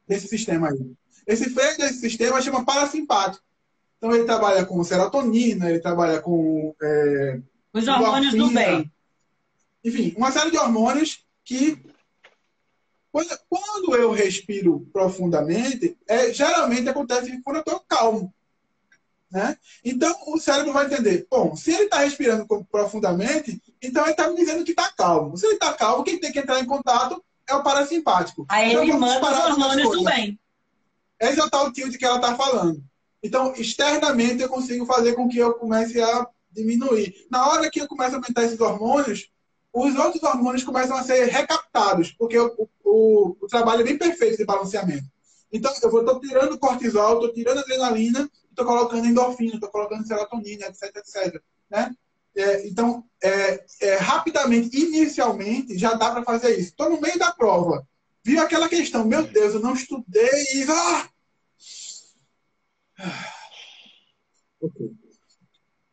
[0.08, 0.94] desse sistema aí.
[1.28, 3.44] Esse freio desse sistema chama parasimpático.
[3.98, 7.40] Então ele trabalha com serotonina, ele trabalha com é,
[7.72, 8.92] os hormônios do bem.
[9.84, 11.80] Enfim, uma série de hormônios que
[13.12, 18.34] quando eu respiro profundamente, é, geralmente acontece quando eu estou calmo.
[19.30, 19.58] Né?
[19.84, 24.36] Então, o cérebro vai entender: bom, se ele está respirando profundamente, então ele está me
[24.36, 25.38] dizendo que está calmo.
[25.38, 28.46] Se ele está calmo, quem tem que entrar em contato é o parasimpático.
[28.50, 30.40] Aí então, ele manda os hormônios do bem.
[31.20, 32.84] Esse é o tal tilt que ela está falando.
[33.24, 37.28] Então, externamente, eu consigo fazer com que eu comece a diminuir.
[37.30, 39.30] Na hora que eu começo a aumentar esses hormônios,
[39.74, 44.38] os outros hormônios começam a ser recaptados, porque o, o, o trabalho é bem perfeito
[44.38, 45.06] de balanceamento.
[45.52, 50.96] Então, eu estou tirando cortisol, estou tirando adrenalina, estou colocando endorfina, estou colocando serotonina, etc,
[50.96, 51.42] etc.
[51.70, 51.94] Né?
[52.36, 56.70] É, então, é, é, rapidamente, inicialmente, já dá para fazer isso.
[56.70, 57.86] Estou no meio da prova.
[58.24, 60.66] Vi aquela questão, meu Deus, eu não estudei.
[60.70, 61.10] Ah!
[64.62, 64.92] Okay.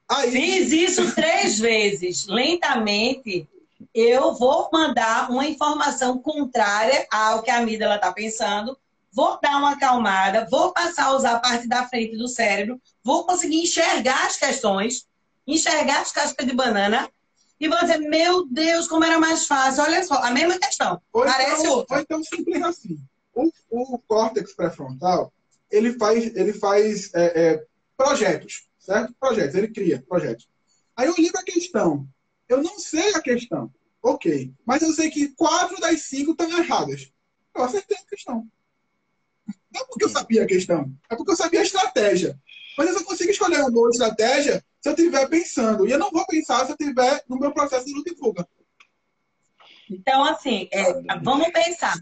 [0.08, 0.30] Aí...
[0.30, 3.48] Fiz isso três vezes, lentamente,
[3.94, 8.76] eu vou mandar uma informação contrária ao que a amígdala está pensando,
[9.12, 13.24] vou dar uma acalmada, vou passar a usar a parte da frente do cérebro, vou
[13.24, 15.06] conseguir enxergar as questões,
[15.46, 17.08] enxergar as cascas de banana
[17.60, 19.82] e vou dizer, meu Deus, como era mais fácil.
[19.82, 21.00] Olha só, a mesma questão.
[21.12, 21.96] Ou Parece então, outra.
[21.96, 22.98] Ou então simples assim.
[23.34, 25.32] O, o córtex pré-frontal,
[25.70, 27.64] ele faz, ele faz é, é,
[27.96, 29.12] projetos, certo?
[29.18, 30.48] Projetos, ele cria projetos.
[30.96, 32.06] Aí eu li a questão.
[32.48, 33.72] Eu não sei a questão.
[34.02, 34.52] Ok.
[34.64, 37.12] Mas eu sei que quatro das cinco estão erradas.
[37.54, 38.46] Eu acertei a questão.
[39.72, 42.38] Não é porque eu sabia a questão, é porque eu sabia a estratégia.
[42.76, 45.86] Mas eu só consigo escolher uma boa estratégia se eu estiver pensando.
[45.86, 48.48] E eu não vou pensar se eu estiver no meu processo de luta e fuga.
[49.90, 50.92] Então, assim, é,
[51.22, 51.94] vamos pensar.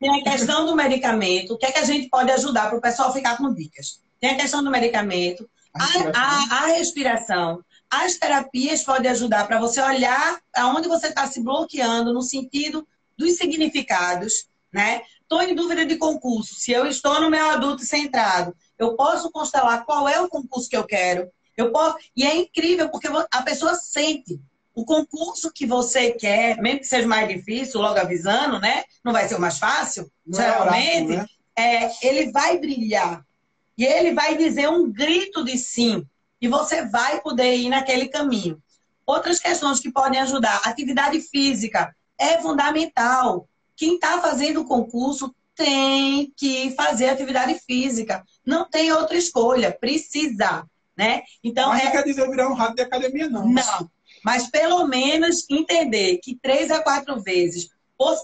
[0.00, 1.54] Tem a questão do medicamento.
[1.54, 4.00] O que é que a gente pode ajudar para o pessoal ficar com dicas?
[4.18, 5.84] Tem a questão do medicamento, a,
[6.18, 12.14] a, a respiração, as terapias podem ajudar para você olhar aonde você está se bloqueando
[12.14, 12.88] no sentido
[13.18, 15.02] dos significados, né?
[15.20, 16.54] Estou em dúvida de concurso.
[16.54, 20.76] Se eu estou no meu adulto centrado, eu posso constelar qual é o concurso que
[20.76, 21.30] eu quero.
[21.54, 21.98] Eu posso...
[22.16, 24.40] E é incrível porque a pessoa sente
[24.74, 28.84] o concurso que você quer, mesmo que seja mais difícil, logo avisando, né?
[29.04, 31.26] Não vai ser o mais fácil, Não é geralmente, é, né?
[31.56, 33.22] é, ele vai brilhar.
[33.76, 36.06] E ele vai dizer um grito de sim.
[36.42, 38.60] E você vai poder ir naquele caminho.
[39.06, 40.60] Outras questões que podem ajudar.
[40.64, 43.48] Atividade física é fundamental.
[43.76, 48.24] Quem está fazendo o concurso tem que fazer atividade física.
[48.44, 49.70] Não tem outra escolha.
[49.70, 50.64] Precisa.
[50.96, 51.22] Né?
[51.44, 51.84] Então, Mas é...
[51.84, 53.46] não quer dizer virar um rato de academia, não.
[53.46, 53.90] Não.
[54.24, 57.68] Mas pelo menos entender que três a quatro vezes.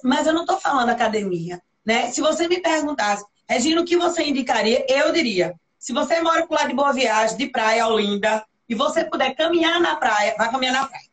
[0.03, 1.63] Mas eu não estou falando academia.
[1.87, 2.11] Né?
[2.11, 4.85] Se você me perguntasse, Regina, o que você indicaria?
[4.89, 9.05] Eu diria, se você mora por lá de Boa Viagem, de praia, Olinda, e você
[9.05, 11.09] puder caminhar na praia, vai caminhar na praia.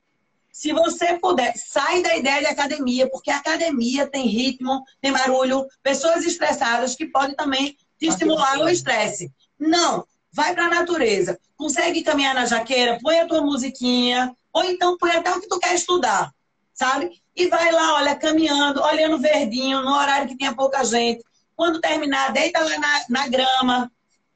[0.52, 5.66] Se você puder, sai da ideia de academia, porque a academia tem ritmo, tem barulho,
[5.84, 9.32] pessoas estressadas que podem também te estimular o estresse.
[9.60, 11.38] Não, vai para a natureza.
[11.58, 15.60] Consegue caminhar na jaqueira, põe a tua musiquinha, ou então põe até o que tu
[15.60, 16.32] quer estudar,
[16.74, 17.22] sabe?
[17.36, 21.22] E vai lá, olha, caminhando, olhando verdinho, no horário que tenha pouca gente.
[21.54, 23.92] Quando terminar, deita lá na, na grama,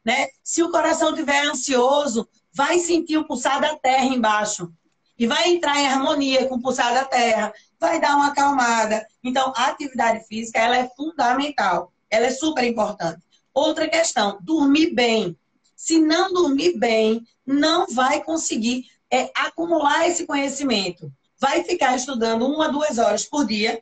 [0.05, 0.27] né?
[0.43, 4.71] Se o coração estiver ansioso, vai sentir o pulsar da terra embaixo.
[5.17, 7.53] E vai entrar em harmonia com o pulsar da terra.
[7.79, 9.05] Vai dar uma acalmada.
[9.23, 11.91] Então, a atividade física, ela é fundamental.
[12.09, 13.21] Ela é super importante.
[13.53, 15.37] Outra questão, dormir bem.
[15.75, 21.11] Se não dormir bem, não vai conseguir é, acumular esse conhecimento.
[21.37, 23.81] Vai ficar estudando uma, duas horas por dia,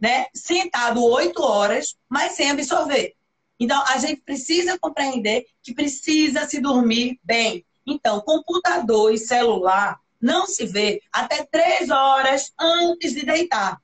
[0.00, 0.26] né?
[0.34, 3.14] Sentado oito horas, mas sem absorver.
[3.58, 7.64] Então, a gente precisa compreender que precisa se dormir bem.
[7.86, 13.80] Então, computador e celular não se vê até três horas antes de deitar.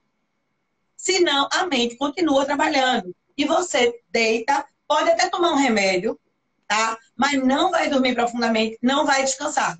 [0.97, 3.15] Senão, a mente continua trabalhando.
[3.37, 6.19] E você deita, pode até tomar um remédio,
[6.67, 6.99] tá?
[7.17, 9.79] Mas não vai dormir profundamente, não vai descansar.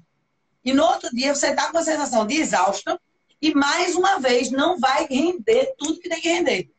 [0.65, 2.99] E no outro dia você está com a sensação de exausto
[3.41, 6.71] e mais uma vez não vai render tudo que tem que render.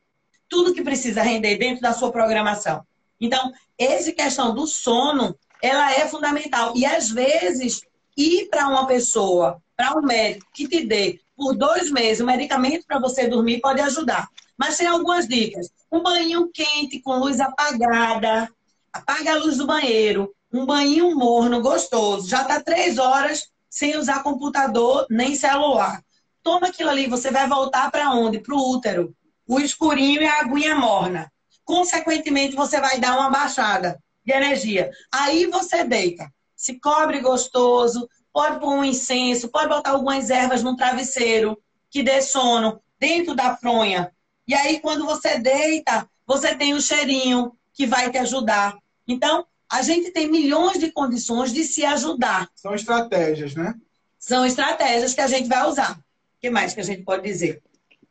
[0.48, 2.86] Tudo que precisa render dentro da sua programação.
[3.22, 6.74] Então, essa questão do sono, ela é fundamental.
[6.76, 7.82] E às vezes,
[8.18, 12.86] ir para uma pessoa, para um médico que te dê por dois meses um medicamento
[12.86, 14.28] para você dormir pode ajudar.
[14.58, 15.70] Mas tem algumas dicas.
[15.92, 18.50] Um banho quente com luz apagada,
[18.92, 22.28] apaga a luz do banheiro, um banho morno, gostoso.
[22.28, 26.04] Já está três horas sem usar computador nem celular.
[26.44, 28.40] Toma aquilo ali, você vai voltar para onde?
[28.40, 29.16] Para o útero.
[29.48, 31.32] O escurinho e a aguinha morna
[31.66, 34.92] consequentemente você vai dar uma baixada de energia.
[35.12, 40.76] Aí você deita, se cobre gostoso, pode pôr um incenso, pode botar algumas ervas no
[40.76, 41.58] travesseiro
[41.90, 44.12] que dê sono dentro da fronha.
[44.48, 48.78] E aí quando você deita, você tem o um cheirinho que vai te ajudar.
[49.08, 52.50] Então, a gente tem milhões de condições de se ajudar.
[52.56, 53.74] São estratégias, né?
[54.20, 55.98] São estratégias que a gente vai usar.
[55.98, 57.62] O que mais que a gente pode dizer?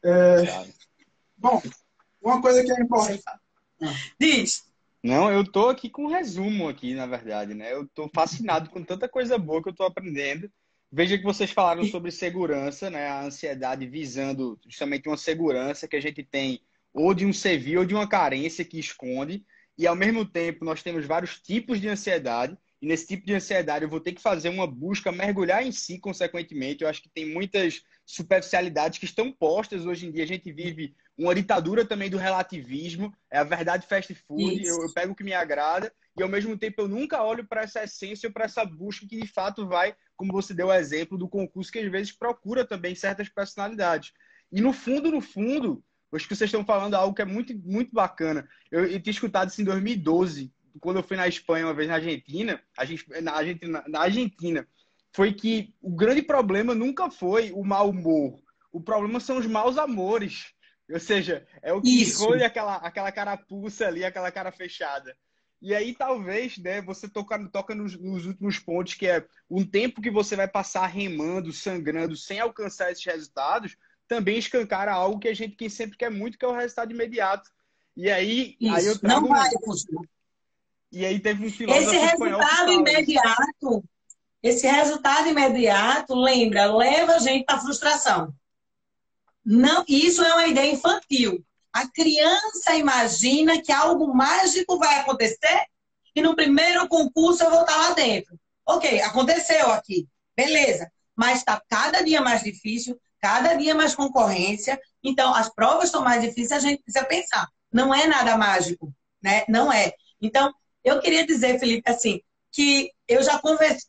[0.02, 0.64] É...
[1.36, 1.62] Bom,
[2.22, 3.22] uma coisa que é importante.
[4.18, 4.68] Diz.
[5.02, 7.72] Não, eu tô aqui com um resumo aqui, na verdade, né?
[7.72, 10.50] Eu tô fascinado com tanta coisa boa que eu tô aprendendo.
[10.92, 13.08] Veja que vocês falaram sobre segurança, né?
[13.08, 16.60] A ansiedade visando justamente uma segurança que a gente tem
[16.92, 19.44] ou de um servir ou de uma carência que esconde.
[19.78, 22.58] E ao mesmo tempo nós temos vários tipos de ansiedade.
[22.80, 25.98] E nesse tipo de ansiedade eu vou ter que fazer uma busca, mergulhar em si,
[25.98, 26.82] consequentemente.
[26.82, 30.24] Eu acho que tem muitas superficialidades que estão postas hoje em dia.
[30.24, 34.92] A gente vive uma ditadura também do relativismo, é a verdade fast food, eu, eu,
[34.94, 38.30] pego o que me agrada e ao mesmo tempo eu nunca olho para essa essência,
[38.30, 41.78] para essa busca que de fato vai, como você deu o exemplo do concurso que
[41.78, 44.12] às vezes procura também certas personalidades.
[44.50, 47.92] E no fundo, no fundo, acho que vocês estão falando algo que é muito, muito
[47.92, 48.48] bacana.
[48.70, 51.94] Eu, eu tinha escutado isso em 2012, quando eu fui na Espanha uma vez na
[51.94, 54.68] Argentina, a gente, na Argentina, na Argentina,
[55.12, 58.38] foi que o grande problema nunca foi o mau humor.
[58.72, 60.52] O problema são os maus amores.
[60.88, 65.16] Ou seja, é o que esconde aquela, aquela carapuça ali, aquela cara fechada.
[65.62, 70.00] E aí, talvez, né, você toca, toca nos, nos, últimos pontos, que é um tempo
[70.00, 73.76] que você vai passar remando, sangrando, sem alcançar esses resultados,
[74.08, 77.50] também escancara algo que a gente que sempre quer muito, que é o resultado imediato.
[77.96, 78.74] E aí, Isso.
[78.74, 79.20] aí eu trago...
[79.20, 80.08] Não vai funcionar.
[80.92, 83.84] E aí teve um filósofo Esse resultado imediato,
[84.42, 88.34] esse resultado imediato, lembra, leva a gente para frustração.
[89.44, 91.44] Não, isso é uma ideia infantil.
[91.72, 95.66] A criança imagina que algo mágico vai acontecer
[96.14, 98.38] e no primeiro concurso eu vou estar lá dentro.
[98.66, 100.90] Ok, aconteceu aqui, beleza.
[101.16, 104.80] mas está cada dia mais difícil, cada dia mais concorrência.
[105.02, 107.46] Então, as provas estão mais difíceis, a gente precisa pensar.
[107.72, 109.44] Não é nada mágico, né?
[109.48, 109.92] Não é.
[110.20, 110.52] Então,
[110.84, 112.20] eu queria dizer, Felipe, assim,
[112.52, 113.40] que eu já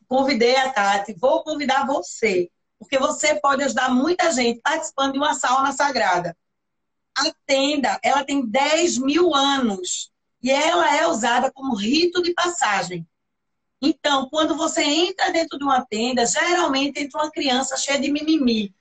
[0.07, 5.33] convidei a Tati, vou convidar você, porque você pode ajudar muita gente participando de uma
[5.33, 6.35] sauna sagrada.
[7.17, 10.11] A tenda, ela tem 10 mil anos
[10.41, 13.07] e ela é usada como rito de passagem.
[13.81, 18.73] Então, quando você entra dentro de uma tenda, geralmente entra uma criança cheia de mimimi.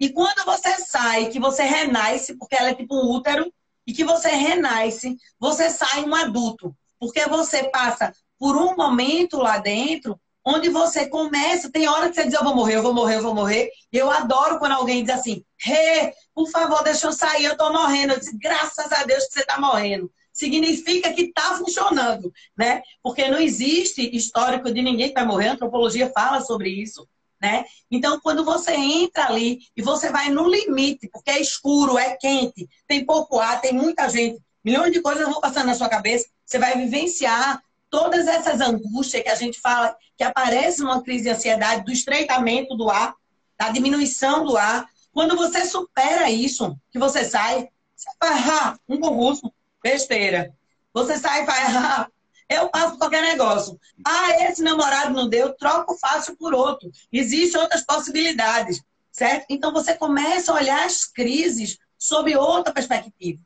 [0.00, 3.52] E quando você sai, que você renasce, porque ela é tipo um útero,
[3.86, 6.76] e que você renasce, você sai um adulto.
[6.98, 12.24] Porque você passa por um momento lá dentro onde você começa, tem hora que você
[12.24, 13.70] diz, eu vou morrer, eu vou morrer, eu vou morrer.
[13.92, 17.70] E eu adoro quando alguém diz assim, Rê, por favor, deixa eu sair, eu tô
[17.70, 18.14] morrendo.
[18.14, 20.10] Eu disse, graças a Deus que você tá morrendo.
[20.32, 22.80] Significa que tá funcionando, né?
[23.02, 27.06] Porque não existe histórico de ninguém que vai morrer, a antropologia fala sobre isso
[27.40, 27.64] né?
[27.90, 32.68] Então, quando você entra ali e você vai no limite, porque é escuro, é quente,
[32.86, 36.58] tem pouco ar, tem muita gente, milhões de coisas vão passando na sua cabeça, você
[36.58, 41.84] vai vivenciar todas essas angústias que a gente fala que aparece numa crise de ansiedade,
[41.84, 43.14] do estreitamento do ar,
[43.58, 44.88] da diminuição do ar.
[45.12, 50.54] Quando você supera isso, que você sai, você faz ah, um concurso, besteira.
[50.94, 52.08] Você sai e faz ah,
[52.48, 53.78] eu faço qualquer negócio.
[54.02, 56.90] Ah, esse namorado não deu, troco fácil por outro.
[57.12, 58.82] Existem outras possibilidades,
[59.12, 59.44] certo?
[59.50, 63.38] Então você começa a olhar as crises sob outra perspectiva.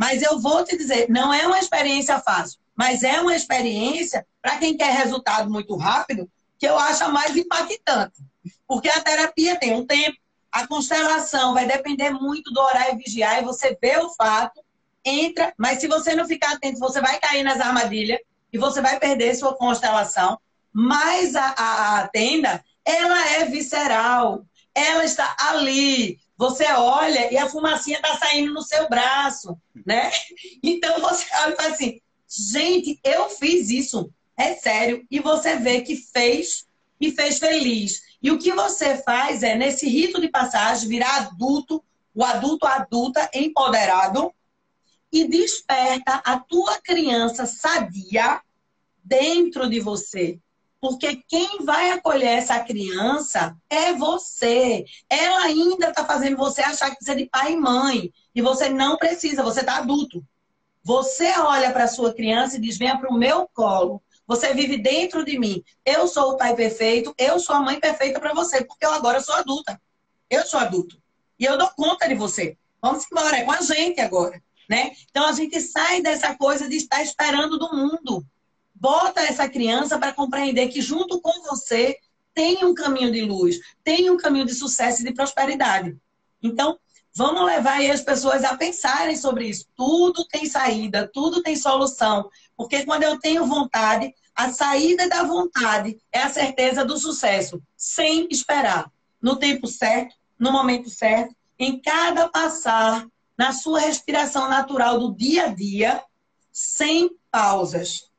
[0.00, 4.56] Mas eu vou te dizer, não é uma experiência fácil, mas é uma experiência para
[4.56, 6.26] quem quer resultado muito rápido,
[6.58, 8.24] que eu acho mais impactante.
[8.66, 10.16] Porque a terapia tem um tempo,
[10.50, 14.64] a constelação vai depender muito do horário vigiar e você vê o fato
[15.04, 18.20] entra, mas se você não ficar atento, você vai cair nas armadilhas
[18.50, 20.40] e você vai perder sua constelação.
[20.72, 26.18] Mas a, a, a tenda, ela é visceral, ela está ali.
[26.40, 30.10] Você olha e a fumacinha está saindo no seu braço, né?
[30.64, 35.06] Então você olha e fala assim, gente, eu fiz isso, é sério.
[35.10, 36.66] E você vê que fez
[36.98, 38.00] e fez feliz.
[38.22, 41.84] E o que você faz é, nesse rito de passagem, virar adulto,
[42.14, 44.32] o adulto adulta empoderado,
[45.12, 48.40] e desperta a tua criança sadia
[49.04, 50.38] dentro de você.
[50.80, 54.84] Porque quem vai acolher essa criança é você.
[55.08, 58.12] Ela ainda está fazendo você achar que precisa de pai e mãe.
[58.34, 60.24] E você não precisa, você está adulto.
[60.82, 64.02] Você olha para a sua criança e diz: venha para o meu colo.
[64.26, 65.62] Você vive dentro de mim.
[65.84, 69.20] Eu sou o pai perfeito, eu sou a mãe perfeita para você, porque eu agora
[69.20, 69.80] sou adulta.
[70.30, 70.96] Eu sou adulto.
[71.38, 72.56] E eu dou conta de você.
[72.80, 74.92] Vamos embora, é com a gente agora né?
[75.10, 78.24] Então a gente sai dessa coisa de estar esperando do mundo.
[78.80, 81.98] Bota essa criança para compreender que junto com você
[82.32, 85.94] tem um caminho de luz, tem um caminho de sucesso e de prosperidade.
[86.42, 86.78] Então,
[87.14, 89.66] vamos levar as pessoas a pensarem sobre isso.
[89.76, 92.30] Tudo tem saída, tudo tem solução.
[92.56, 98.26] Porque quando eu tenho vontade, a saída da vontade é a certeza do sucesso, sem
[98.30, 98.90] esperar.
[99.20, 103.06] No tempo certo, no momento certo, em cada passar
[103.36, 106.02] na sua respiração natural do dia a dia,
[106.50, 108.09] sem pausas.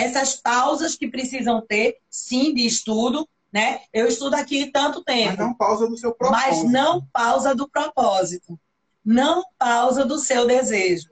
[0.00, 3.80] Essas pausas que precisam ter, sim, de estudo, né?
[3.92, 5.30] Eu estudo aqui tanto tempo.
[5.30, 6.46] Mas não pausa do seu propósito.
[6.46, 8.58] Mas não pausa do propósito.
[9.04, 11.10] Não pausa do seu desejo.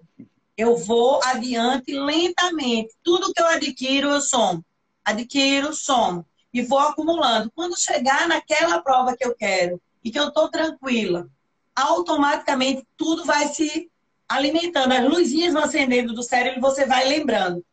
[0.57, 2.95] Eu vou adiante lentamente.
[3.03, 4.65] Tudo que eu adquiro, eu somo.
[5.05, 6.25] Adquiro, somo.
[6.53, 7.53] E vou acumulando.
[7.55, 11.29] Quando chegar naquela prova que eu quero e que eu estou tranquila,
[11.77, 13.91] automaticamente tudo vai se
[14.29, 17.65] alimentando, as luzinhas vão acendendo do cérebro e você vai lembrando.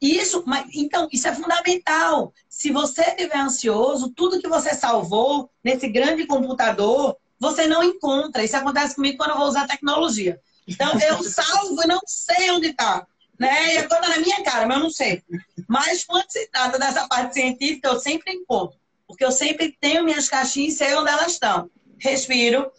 [0.00, 2.32] Isso, mas, então, isso é fundamental.
[2.48, 8.42] Se você estiver ansioso, tudo que você salvou nesse grande computador, você não encontra.
[8.42, 10.40] Isso acontece comigo quando eu vou usar tecnologia.
[10.66, 13.06] Então, eu salvo e não sei onde está.
[13.38, 13.74] Né?
[13.74, 15.22] E agora na minha cara, mas eu não sei.
[15.68, 18.78] Mas quando se trata dessa parte científica, eu sempre encontro.
[19.06, 21.70] Porque eu sempre tenho minhas caixinhas e sei onde elas estão
[22.00, 22.72] respiro,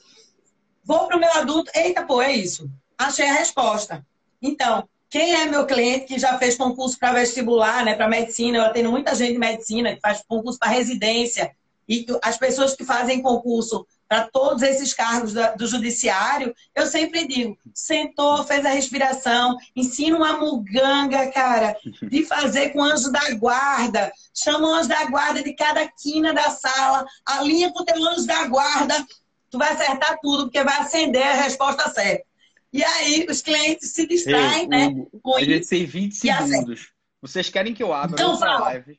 [0.84, 2.70] vou para o meu adulto, eita, pô, é isso.
[2.98, 4.06] Achei a resposta.
[4.42, 8.64] Então, quem é meu cliente que já fez concurso para vestibular, né, para medicina, eu
[8.64, 11.52] atendo muita gente de medicina que faz concurso para residência,
[11.88, 17.58] e as pessoas que fazem concurso para todos esses cargos do judiciário, eu sempre digo,
[17.74, 24.14] sentou, fez a respiração, ensina uma muganga, cara, de fazer com o anjo da guarda,
[24.34, 28.26] chama o anjo da guarda de cada quina da sala, alinha com o teu anjo
[28.26, 29.06] da guarda,
[29.50, 32.31] tu vai acertar tudo, porque vai acender a resposta certa.
[32.74, 34.88] E aí os clientes se distraem, Ei, né?
[34.88, 36.92] Hugo, com a gente tem 20 segundos.
[37.22, 38.98] Vocês querem que eu abra então, a live?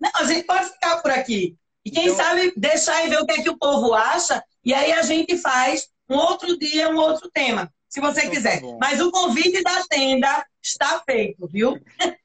[0.00, 1.56] Não, a gente pode ficar por aqui.
[1.84, 2.16] E quem então...
[2.16, 5.36] sabe deixar e ver o que é que o povo acha, e aí a gente
[5.38, 8.60] faz um outro dia, um outro tema, se você então, tá quiser.
[8.60, 11.78] Tá Mas o convite da tenda está feito, viu?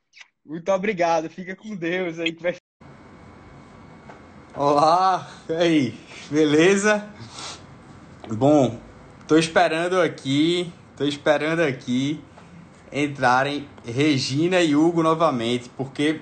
[0.45, 1.29] Muito obrigado.
[1.29, 2.55] Fica com Deus aí que vai.
[4.55, 5.99] Olá, e aí,
[6.29, 7.09] beleza?
[8.27, 8.79] Bom,
[9.27, 12.21] tô esperando aqui, tô esperando aqui
[12.91, 16.21] entrarem Regina e Hugo novamente, porque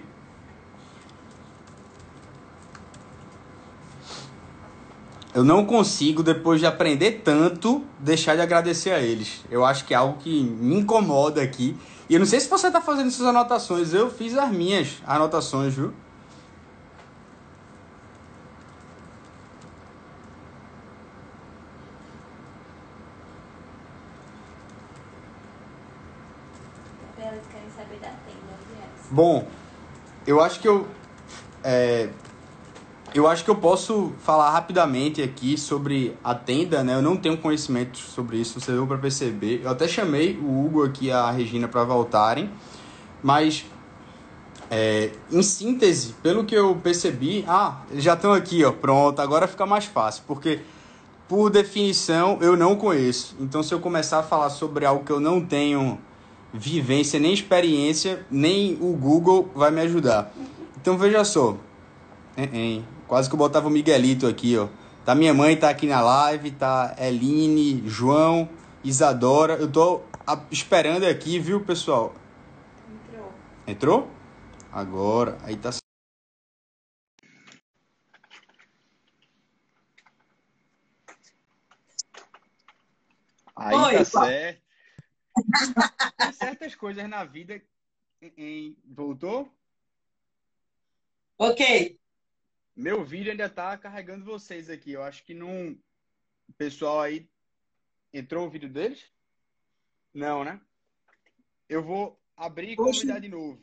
[5.33, 9.43] eu não consigo, depois de aprender tanto, deixar de agradecer a eles.
[9.51, 11.75] Eu acho que é algo que me incomoda aqui.
[12.09, 15.73] E eu não sei se você está fazendo suas anotações, eu fiz as minhas anotações,
[15.73, 15.93] viu?
[29.09, 29.47] Bom,
[30.25, 30.87] eu acho que eu.
[31.63, 32.09] É,
[33.13, 36.95] eu acho que eu posso falar rapidamente aqui sobre a tenda, né?
[36.95, 39.61] Eu não tenho conhecimento sobre isso, você deu para perceber.
[39.63, 42.49] Eu até chamei o Hugo aqui a Regina para voltarem,
[43.21, 43.65] mas
[44.71, 49.21] é, em síntese, pelo que eu percebi, ah, eles já estão aqui, ó, pronto.
[49.21, 50.61] Agora fica mais fácil, porque
[51.27, 53.35] por definição eu não conheço.
[53.39, 55.99] Então, se eu começar a falar sobre algo que eu não tenho
[56.53, 60.31] vivência nem experiência, nem o Google vai me ajudar.
[60.79, 61.57] Então veja só.
[63.07, 64.67] Quase que eu botava o Miguelito aqui, ó.
[65.03, 68.47] Tá minha mãe tá aqui na live, tá Eline, João,
[68.83, 69.55] Isadora.
[69.55, 70.01] Eu tô
[70.49, 72.13] esperando aqui, viu, pessoal?
[73.07, 73.31] Entrou.
[73.67, 74.07] Entrou?
[74.71, 75.71] Agora, aí tá
[83.55, 84.62] Aí Oi, tá certo.
[86.33, 87.61] Certas coisas na vida.
[88.37, 88.77] Em...
[88.85, 89.51] Voltou?
[91.37, 91.99] Ok.
[92.75, 94.91] Meu vídeo ainda tá carregando vocês aqui.
[94.91, 95.77] Eu acho que não.
[96.47, 97.27] O pessoal aí.
[98.13, 99.11] Entrou o vídeo deles?
[100.13, 100.61] Não, né?
[101.67, 103.59] Eu vou abrir e convidar de novo.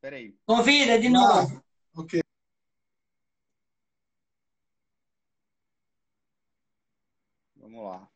[0.00, 0.38] Peraí.
[0.44, 1.62] Convida de novo.
[1.94, 2.22] Ah, ok.
[7.56, 8.08] Vamos lá.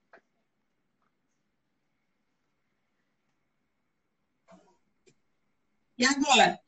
[6.01, 6.59] E agora?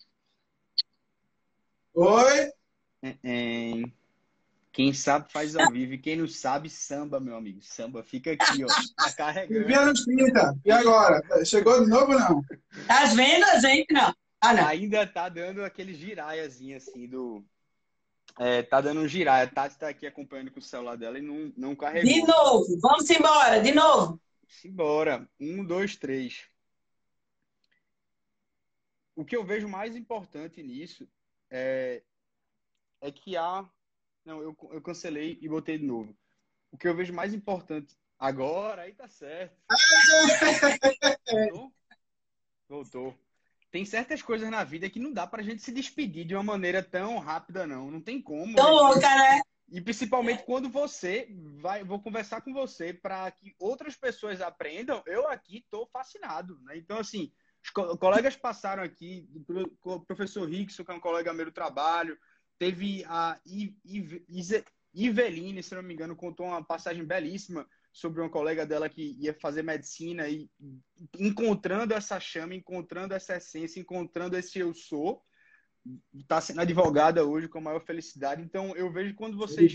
[1.95, 2.53] Oi?
[3.03, 3.83] É, é,
[4.71, 7.63] quem sabe faz ao vivo e quem não sabe, samba, meu amigo.
[7.63, 8.67] Samba fica aqui, ó.
[8.95, 9.61] Tá carregando.
[9.61, 10.61] Vivia nos 30.
[10.63, 11.23] E agora?
[11.47, 12.45] Chegou de novo não?
[12.87, 14.15] Tá vendo a gente, não?
[14.39, 14.67] Ah, não.
[14.67, 17.43] Ainda tá dando aquele giraiazinho assim do.
[18.39, 19.45] É, tá dando um giraia.
[19.45, 22.13] A Tati tá aqui acompanhando com o celular dela e não, não carregou.
[22.13, 24.21] De novo, vamos embora, de novo.
[24.47, 25.27] Simbora.
[25.41, 26.52] Um, dois, três
[29.15, 31.09] o que eu vejo mais importante nisso
[31.51, 32.03] é,
[33.01, 33.69] é que há.
[34.25, 36.17] Não, eu, eu cancelei e botei de novo.
[36.71, 39.57] O que eu vejo mais importante agora, aí tá certo.
[41.31, 41.73] Voltou?
[42.69, 43.19] Voltou.
[43.71, 46.83] Tem certas coisas na vida que não dá pra gente se despedir de uma maneira
[46.83, 47.91] tão rápida, não.
[47.91, 48.55] Não tem como.
[48.55, 49.41] Tão louca, né?
[49.71, 55.03] E principalmente quando você vai, vou conversar com você para que outras pessoas aprendam.
[55.07, 56.77] Eu aqui tô fascinado, né?
[56.77, 57.33] Então assim,
[57.73, 59.29] co colegas passaram aqui,
[59.85, 62.19] o professor Rickson, que é um colega meu do trabalho,
[62.59, 63.41] teve a
[64.95, 69.35] Iveline, se não me engano, contou uma passagem belíssima sobre uma colega dela que ia
[69.35, 70.49] fazer medicina e
[71.19, 75.23] encontrando essa chama, encontrando essa essência, encontrando esse eu sou,
[76.15, 78.43] está sendo advogada hoje com a maior felicidade.
[78.43, 79.75] Então, eu vejo quando vocês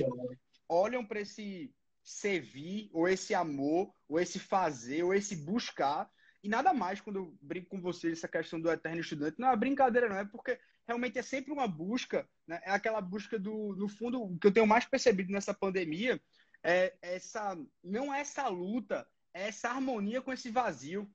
[0.67, 1.73] olham para esse
[2.03, 6.09] servir, ou esse amor, ou esse fazer, ou esse buscar,
[6.43, 9.39] e nada mais quando eu brinco com vocês essa questão do eterno estudante.
[9.39, 10.17] Não é brincadeira, não.
[10.17, 12.61] É porque realmente é sempre uma busca, né?
[12.63, 16.21] É aquela busca do, no fundo, o que eu tenho mais percebido nessa pandemia
[16.63, 21.09] é essa, não é essa luta, é essa harmonia com esse vazio.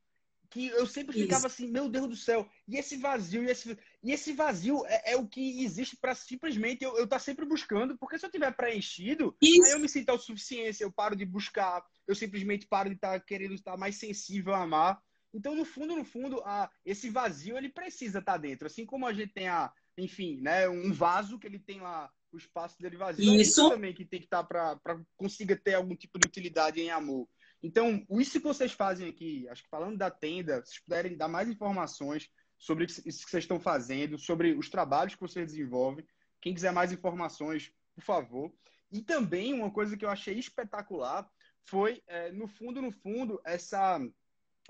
[0.51, 1.55] Que eu sempre ficava Isso.
[1.63, 5.17] assim, meu Deus do céu, e esse vazio, e esse, e esse vazio é, é
[5.17, 8.55] o que existe para simplesmente eu estar eu tá sempre buscando, porque se eu tiver
[8.55, 9.65] preenchido, Isso.
[9.65, 13.21] aí eu me sinto autossuficiência, eu paro de buscar, eu simplesmente paro de estar tá
[13.21, 15.03] querendo estar mais sensível a amar.
[15.33, 18.67] Então, no fundo, no fundo, a, esse vazio ele precisa estar tá dentro.
[18.67, 22.39] Assim como a gente tem a, enfim, né, um vaso que ele tem lá o
[22.39, 25.95] espaço dele vazio, é isso, também que tem que estar tá para consiga ter algum
[25.95, 27.29] tipo de utilidade em amor.
[27.63, 31.49] Então, isso que vocês fazem aqui, acho que falando da tenda, se puderem dar mais
[31.49, 32.29] informações
[32.59, 36.07] sobre isso que vocês estão fazendo, sobre os trabalhos que vocês desenvolvem,
[36.41, 38.53] quem quiser mais informações, por favor.
[38.91, 41.29] E também uma coisa que eu achei espetacular
[41.65, 44.01] foi, é, no fundo, no fundo, essa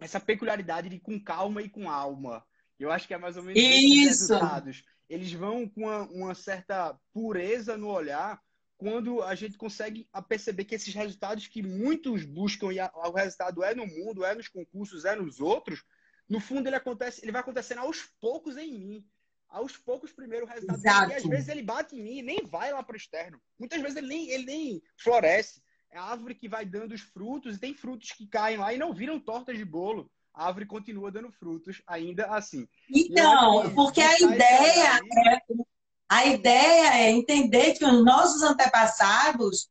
[0.01, 2.45] essa peculiaridade de com calma e com alma.
[2.79, 4.33] Eu acho que é mais ou menos Isso.
[4.33, 4.85] resultados.
[5.09, 8.41] eles vão com uma, uma certa pureza no olhar
[8.83, 13.75] quando a gente consegue perceber que esses resultados que muitos buscam e o resultado é
[13.77, 15.85] no mundo, é nos concursos, é nos outros,
[16.29, 19.07] no fundo ele acontece, ele vai acontecendo aos poucos em mim.
[19.49, 21.13] Aos poucos primeiro o resultado Exato.
[21.13, 23.41] e às vezes ele bate em mim e nem vai lá para o externo.
[23.57, 25.63] Muitas vezes ele nem, ele nem floresce.
[25.93, 28.79] É a árvore que vai dando os frutos e tem frutos que caem lá e
[28.79, 30.11] não viram tortas de bolo.
[30.33, 32.67] A árvore continua dando frutos ainda assim.
[32.89, 35.63] Então, porque a ideia é
[36.09, 39.69] a ideia é entender que os nossos antepassados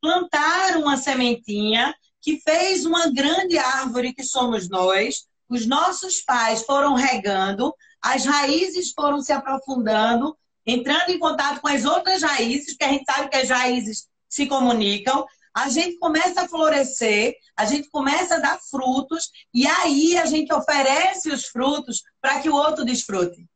[0.00, 5.26] plantaram uma sementinha que fez uma grande árvore que somos nós.
[5.48, 11.84] Os nossos pais foram regando, as raízes foram se aprofundando, entrando em contato com as
[11.84, 15.24] outras raízes, porque a gente sabe que as raízes se comunicam.
[15.56, 20.52] A gente começa a florescer, a gente começa a dar frutos, e aí a gente
[20.52, 23.48] oferece os frutos para que o outro desfrute.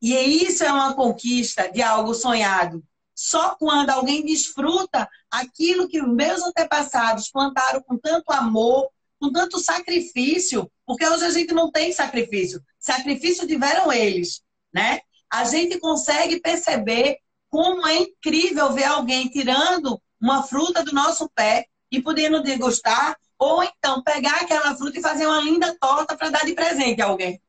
[0.00, 2.82] E isso é uma conquista de algo sonhado.
[3.14, 8.88] Só quando alguém desfruta aquilo que meus antepassados plantaram com tanto amor,
[9.20, 12.58] com tanto sacrifício, porque hoje a gente não tem sacrifício.
[12.80, 14.40] Sacrifício tiveram eles,
[14.72, 15.00] né?
[15.30, 17.18] A gente consegue perceber
[17.50, 23.62] como é incrível ver alguém tirando uma fruta do nosso pé e podendo degustar, ou
[23.62, 27.42] então pegar aquela fruta e fazer uma linda torta para dar de presente a alguém.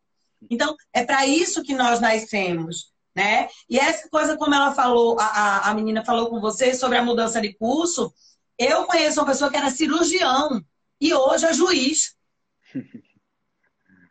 [0.50, 2.92] Então, é para isso que nós nascemos.
[3.16, 3.48] Né?
[3.70, 7.40] E essa coisa, como ela falou, a, a menina falou com você sobre a mudança
[7.40, 8.12] de curso,
[8.58, 10.60] eu conheço uma pessoa que era cirurgião
[11.00, 12.16] e hoje é juiz.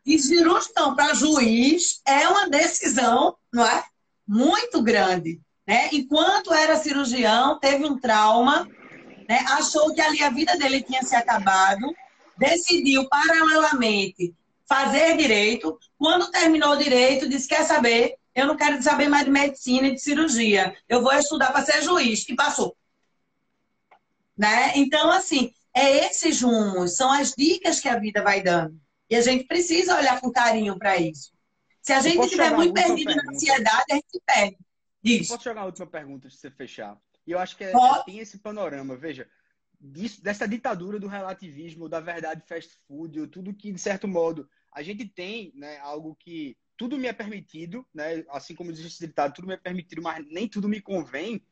[0.05, 3.85] E cirurgião para juiz é uma decisão, não é?
[4.27, 5.41] Muito grande.
[5.67, 5.89] Né?
[5.93, 8.69] Enquanto era cirurgião, teve um trauma,
[9.29, 9.45] né?
[9.51, 11.95] achou que ali a vida dele tinha se acabado,
[12.37, 14.35] decidiu paralelamente
[14.69, 15.79] fazer direito.
[15.99, 18.17] Quando terminou o direito, disse: Quer saber?
[18.35, 20.75] Eu não quero saber mais de medicina e de cirurgia.
[20.89, 22.27] Eu vou estudar para ser juiz.
[22.29, 22.75] E passou.
[24.37, 24.73] Né?
[24.77, 28.81] Então, assim, é esses rumos, são as dicas que a vida vai dando.
[29.09, 31.31] E a gente precisa olhar com carinho para isso.
[31.83, 34.57] Se a gente estiver muito perdido na ansiedade, a gente perde.
[35.03, 35.29] Diz.
[35.29, 37.01] Posso jogar a última pergunta para você fechar?
[37.27, 37.73] E eu acho que é,
[38.05, 38.97] tem esse panorama.
[38.97, 39.29] Veja,
[39.81, 44.83] disso, dessa ditadura do relativismo, da verdade fast food, tudo que, de certo modo, a
[44.83, 49.35] gente tem né, algo que tudo me é permitido, né, assim como diz esse ditado,
[49.35, 51.45] tudo me é permitido, mas nem tudo me convém,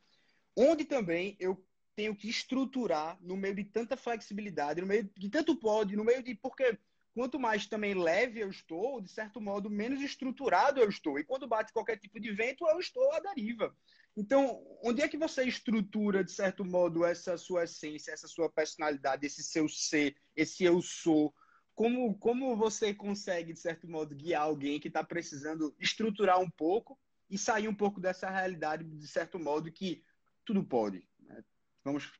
[0.55, 1.63] onde também eu
[1.95, 6.23] tenho que estruturar no meio de tanta flexibilidade, no meio de tanto pode, no meio
[6.23, 6.35] de.
[6.35, 6.77] Porque
[7.13, 11.19] quanto mais também leve eu estou, de certo modo, menos estruturado eu estou.
[11.19, 13.75] E quando bate qualquer tipo de vento, eu estou à deriva.
[14.15, 19.25] Então, onde é que você estrutura, de certo modo, essa sua essência, essa sua personalidade,
[19.25, 21.33] esse seu ser, esse eu sou?
[21.73, 26.99] Como, como você consegue, de certo modo, guiar alguém que está precisando estruturar um pouco
[27.29, 30.03] e sair um pouco dessa realidade, de certo modo, que
[30.43, 31.07] tudo pode?
[31.19, 31.41] Né?
[31.83, 32.11] Vamos,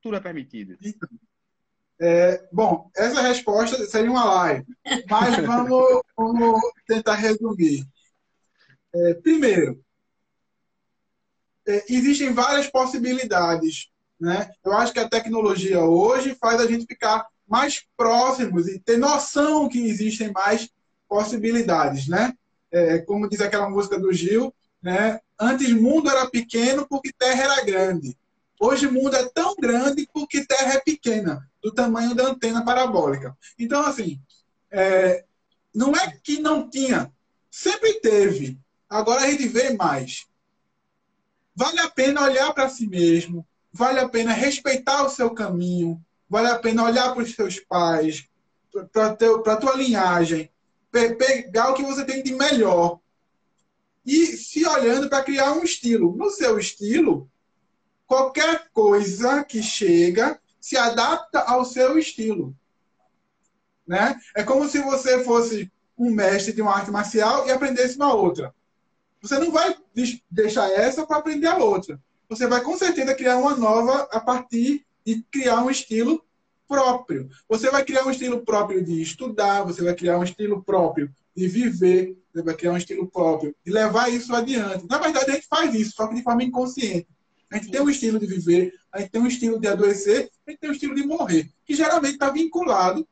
[0.00, 0.78] tudo é permitido.
[2.00, 4.66] É, bom, essa resposta seria uma live,
[5.08, 7.86] mas vamos, vamos tentar resumir.
[8.94, 9.82] É, primeiro,
[11.66, 13.88] é, existem várias possibilidades.
[14.20, 14.50] Né?
[14.64, 19.68] Eu acho que a tecnologia hoje faz a gente ficar mais próximos e ter noção
[19.68, 20.68] que existem mais
[21.08, 22.08] possibilidades.
[22.08, 22.32] Né?
[22.70, 25.20] É, como diz aquela música do Gil, né?
[25.38, 28.16] antes mundo era pequeno porque terra era grande.
[28.60, 33.36] Hoje o mundo é tão grande porque terra é pequena, do tamanho da antena parabólica.
[33.58, 34.20] Então, assim,
[34.70, 35.24] é,
[35.74, 37.12] não é que não tinha,
[37.50, 38.58] sempre teve.
[38.88, 40.26] Agora a gente vê mais.
[41.54, 46.48] Vale a pena olhar para si mesmo, vale a pena respeitar o seu caminho, vale
[46.48, 48.26] a pena olhar para os seus pais,
[48.90, 49.08] para
[49.52, 50.50] a tua linhagem,
[50.90, 52.98] pegar o que você tem de melhor
[54.04, 56.16] e se olhando para criar um estilo.
[56.16, 57.30] No seu estilo,
[58.06, 62.56] qualquer coisa que chega se adapta ao seu estilo.
[63.86, 64.18] Né?
[64.34, 68.54] É como se você fosse um mestre de uma arte marcial e aprendesse uma outra.
[69.20, 69.76] Você não vai
[70.30, 72.00] deixar essa para aprender a outra.
[72.28, 76.24] Você vai com certeza criar uma nova a partir de criar um estilo
[76.68, 77.28] próprio.
[77.48, 81.48] Você vai criar um estilo próprio de estudar, você vai criar um estilo próprio de
[81.48, 84.86] viver, você vai criar um estilo próprio de levar isso adiante.
[84.88, 87.08] Na verdade, a gente faz isso, só que de forma inconsciente.
[87.52, 90.50] A gente tem um estilo de viver, a gente tem um estilo de adoecer, a
[90.50, 93.06] gente tem um estilo de morrer, que geralmente está vinculado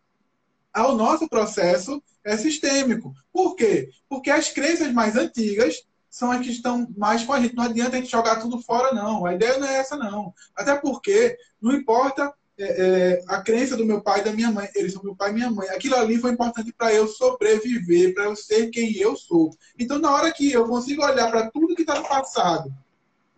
[0.72, 3.14] ao nosso processo é sistêmico.
[3.32, 3.90] Por quê?
[4.08, 7.54] Porque as crenças mais antigas são as que estão mais com a gente.
[7.54, 9.24] Não adianta a gente jogar tudo fora, não.
[9.24, 10.34] A ideia não é essa, não.
[10.54, 14.68] Até porque não importa é, é, a crença do meu pai e da minha mãe.
[14.74, 15.68] Eles são meu pai e minha mãe.
[15.70, 19.50] Aquilo ali foi importante para eu sobreviver, para eu ser quem eu sou.
[19.78, 22.72] Então, na hora que eu consigo olhar para tudo que está no passado,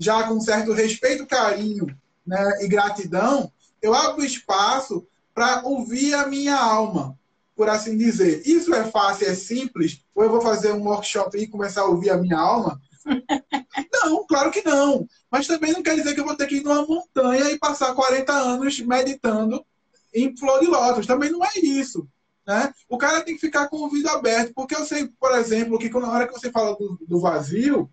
[0.03, 1.87] já com certo respeito, carinho
[2.27, 3.51] né, e gratidão,
[3.81, 7.19] eu abro espaço para ouvir a minha alma,
[7.57, 8.43] por assim dizer.
[8.45, 10.01] Isso é fácil, é simples?
[10.15, 12.81] Ou eu vou fazer um workshop e começar a ouvir a minha alma?
[13.93, 15.07] Não, claro que não.
[15.31, 17.95] Mas também não quer dizer que eu vou ter que ir numa montanha e passar
[17.95, 19.65] 40 anos meditando
[20.13, 21.07] em flor de lótus.
[21.07, 22.09] Também não é isso.
[22.47, 22.73] Né?
[22.89, 24.53] O cara tem que ficar com o ouvido aberto.
[24.55, 27.89] Porque eu sei, por exemplo, que na hora que você fala do, do vazio,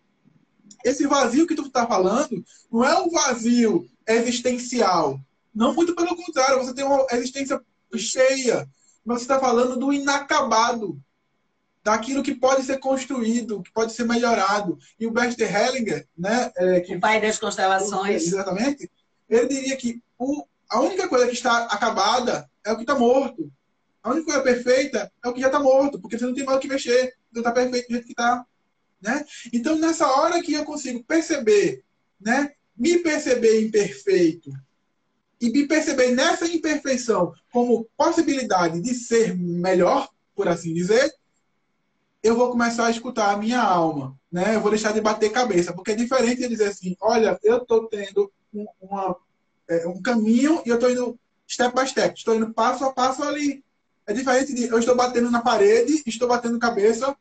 [0.84, 5.20] esse vazio que tu está falando não é um vazio existencial.
[5.54, 6.58] Não, muito pelo contrário.
[6.58, 7.60] Você tem uma existência
[7.96, 8.68] cheia.
[9.04, 11.02] Mas você está falando do inacabado
[11.84, 14.78] daquilo que pode ser construído, que pode ser melhorado.
[15.00, 18.90] E o Bert Hellinger, né, é, que, o pai das constelações, exatamente,
[19.28, 23.52] ele diria que o, a única coisa que está acabada é o que está morto.
[24.04, 26.58] A única coisa perfeita é o que já está morto, porque você não tem mais
[26.58, 28.46] o que mexer, então está perfeito do jeito que está.
[29.02, 29.26] Né?
[29.54, 31.84] Então, nessa hora que eu consigo perceber,
[32.20, 34.52] né, me perceber imperfeito
[35.40, 41.14] e me perceber nessa imperfeição como possibilidade de ser melhor, por assim dizer,
[42.22, 44.56] eu vou começar a escutar a minha alma, né?
[44.56, 47.88] Eu vou deixar de bater cabeça, porque é diferente de dizer assim, olha, eu estou
[47.88, 49.16] tendo um, uma,
[49.70, 53.24] é, um caminho e eu estou indo step by step, estou indo passo a passo
[53.24, 53.64] ali.
[54.06, 57.16] É diferente de eu estou batendo na parede, estou batendo cabeça,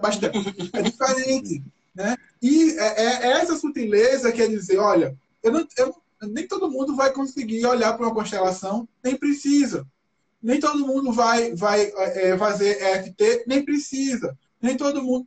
[0.00, 0.32] by step.
[0.72, 1.62] É diferente,
[1.94, 2.16] né?
[2.40, 6.70] E é, é, é essa sutileza que é dizer, olha, eu não, eu, nem todo
[6.70, 9.86] mundo vai conseguir olhar para uma constelação, nem precisa.
[10.42, 14.36] Nem todo mundo vai, vai é, fazer EFT, nem precisa.
[14.60, 15.26] Nem todo mundo.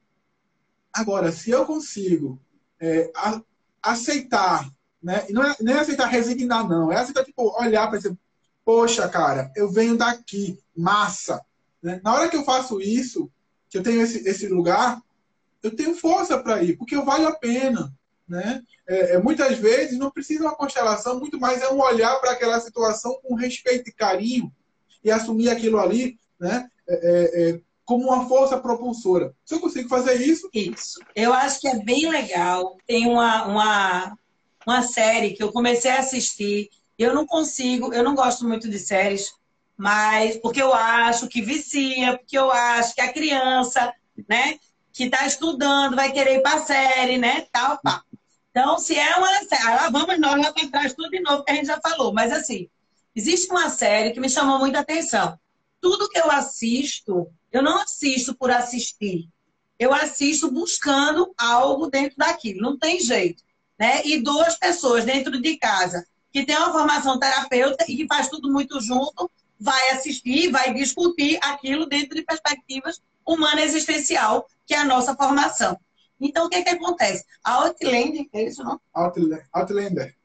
[0.91, 2.39] Agora, se eu consigo
[2.79, 3.41] é, a,
[3.81, 4.69] aceitar,
[5.01, 5.25] né?
[5.29, 6.91] E não é nem aceitar resignar, não.
[6.91, 8.17] É aceitar, tipo, olhar para dizer,
[8.65, 11.41] poxa, cara, eu venho daqui, massa.
[11.81, 12.01] Né?
[12.03, 13.29] Na hora que eu faço isso,
[13.75, 15.01] que eu tenho esse, esse lugar,
[15.61, 17.93] eu tenho força para ir, porque valho a pena.
[18.27, 18.63] Né?
[18.87, 22.59] É, é, muitas vezes não precisa uma constelação, muito mais é um olhar para aquela
[22.61, 24.51] situação com respeito e carinho
[25.03, 29.35] e assumir aquilo ali né, é, é, é, como uma força propulsora.
[29.43, 30.49] Se eu consigo fazer isso.
[30.53, 30.99] Isso.
[31.13, 32.77] Eu acho que é bem legal.
[32.87, 34.17] Tem uma, uma,
[34.65, 36.69] uma série que eu comecei a assistir.
[36.97, 39.33] Eu não consigo, eu não gosto muito de séries,
[39.77, 43.93] mas porque eu acho que vicia, porque eu acho que a criança,
[44.27, 44.57] né,
[44.93, 48.01] que está estudando vai querer ir para a série, né, tal, pá.
[48.51, 51.51] Então, se é uma série, lá vamos nós lá para trás tudo de novo que
[51.51, 52.69] a gente já falou, mas assim,
[53.15, 55.39] Existe uma série que me chamou muita atenção.
[55.79, 59.29] Tudo que eu assisto, eu não assisto por assistir.
[59.79, 62.61] Eu assisto buscando algo dentro daquilo.
[62.61, 63.41] Não tem jeito.
[63.79, 64.01] Né?
[64.05, 68.51] E duas pessoas dentro de casa que tem uma formação terapêutica e que faz tudo
[68.51, 74.85] muito junto, vai assistir, vai discutir aquilo dentro de perspectivas humana existencial, que é a
[74.85, 75.79] nossa formação.
[76.19, 77.25] Então, o que, que acontece?
[77.43, 78.79] A Outlander, é isso não?
[78.93, 79.45] Outlander.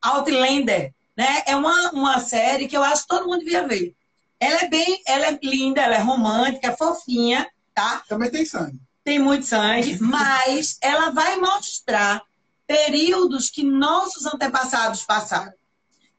[0.03, 1.43] Outlander né?
[1.47, 3.95] É uma, uma série que eu acho que todo mundo devia ver.
[4.39, 8.03] Ela é bem, ela é linda, ela é romântica, é fofinha, tá?
[8.09, 8.81] Também tem sangue.
[9.05, 12.23] Tem muito sangue, mas ela vai mostrar
[12.67, 15.53] períodos que nossos antepassados passaram.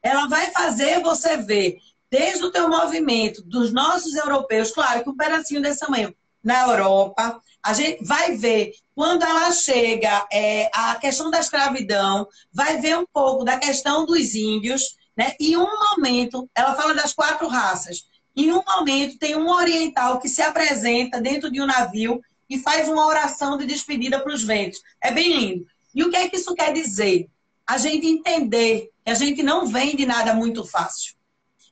[0.00, 1.78] Ela vai fazer você ver
[2.12, 6.14] desde o teu movimento dos nossos europeus, claro que um pedacinho desse tamanho
[6.44, 12.76] na Europa, a gente vai ver quando ela chega é, a questão da escravidão, vai
[12.76, 15.34] ver um pouco da questão dos índios, né?
[15.40, 18.04] E um momento, ela fala das quatro raças.
[18.36, 22.90] Em um momento tem um oriental que se apresenta dentro de um navio e faz
[22.90, 24.82] uma oração de despedida para os ventos.
[25.00, 25.66] É bem lindo.
[25.94, 27.26] E o que é que isso quer dizer?
[27.66, 31.14] A gente entender que a gente não vem de nada muito fácil.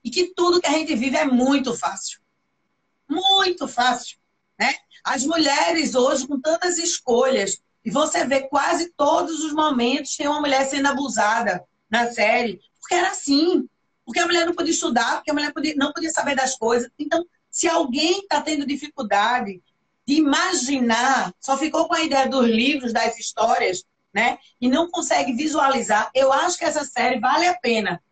[0.04, 2.20] E que tudo que a gente vive é muito fácil.
[3.08, 4.18] Muito fácil.
[4.58, 4.74] Né?
[5.04, 10.40] As mulheres hoje, com tantas escolhas, e você vê quase todos os momentos tem uma
[10.40, 13.68] mulher sendo abusada na série, porque era assim.
[14.04, 16.90] Porque a mulher não podia estudar, porque a mulher não podia saber das coisas.
[16.98, 19.62] Então, se alguém está tendo dificuldade
[20.06, 24.38] de imaginar, só ficou com a ideia dos livros, das histórias, né?
[24.60, 28.02] E não consegue visualizar, eu acho que essa série vale a pena.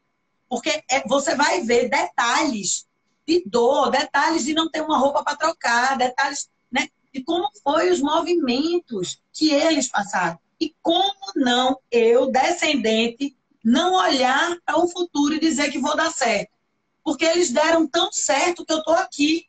[0.48, 2.86] Porque é, você vai ver detalhes
[3.26, 7.90] de dor, detalhes de não ter uma roupa para trocar, detalhes né, de como foi
[7.90, 10.38] os movimentos que eles passaram.
[10.60, 16.10] E como não eu, descendente, não olhar para o futuro e dizer que vou dar
[16.10, 16.50] certo.
[17.04, 19.46] Porque eles deram tão certo que eu estou aqui.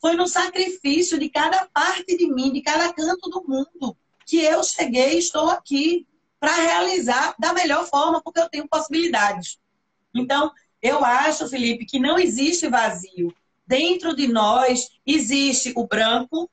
[0.00, 4.64] Foi no sacrifício de cada parte de mim, de cada canto do mundo, que eu
[4.64, 6.06] cheguei e estou aqui
[6.38, 9.58] para realizar da melhor forma, porque eu tenho possibilidades.
[10.14, 13.34] Então, Eu acho, Felipe, que não existe vazio.
[13.66, 16.50] Dentro de nós existe o branco,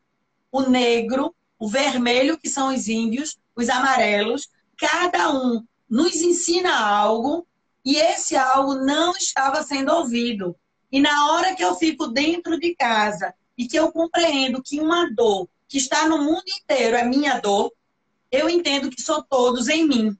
[0.52, 4.50] o negro, o vermelho, que são os índios, os amarelos.
[4.78, 7.48] Cada um nos ensina algo
[7.84, 10.56] e esse algo não estava sendo ouvido.
[10.92, 15.10] E na hora que eu fico dentro de casa e que eu compreendo que uma
[15.10, 17.72] dor que está no mundo inteiro é minha dor,
[18.30, 20.18] eu entendo que são todos em mim.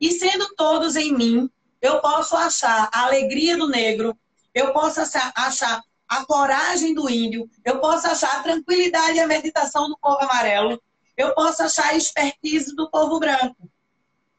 [0.00, 1.48] E sendo todos em mim,
[1.80, 4.18] eu posso achar a alegria do negro,
[4.54, 9.88] eu posso achar a coragem do índio, eu posso achar a tranquilidade e a meditação
[9.88, 10.82] do povo amarelo,
[11.16, 13.70] eu posso achar a expertise do povo branco.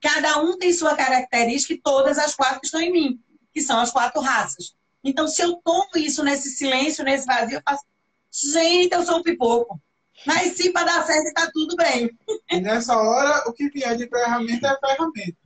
[0.01, 3.91] Cada um tem sua característica e todas as quatro estão em mim, que são as
[3.91, 4.75] quatro raças.
[5.03, 7.83] Então, se eu tomo isso nesse silêncio, nesse vazio, eu faço,
[8.31, 9.79] gente, eu sou um pipoco.
[10.25, 12.09] Mas sim, para dar certo, está tudo bem.
[12.49, 15.37] E nessa hora, o que vier de ferramenta é ferramenta.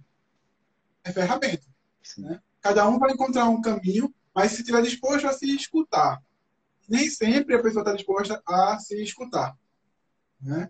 [1.03, 1.73] É ferramenta.
[2.22, 2.40] Né?
[2.61, 6.22] Cada um vai encontrar um caminho, mas se estiver disposto a se escutar.
[6.88, 9.56] Nem sempre a pessoa está disposta a se escutar.
[10.41, 10.69] Né?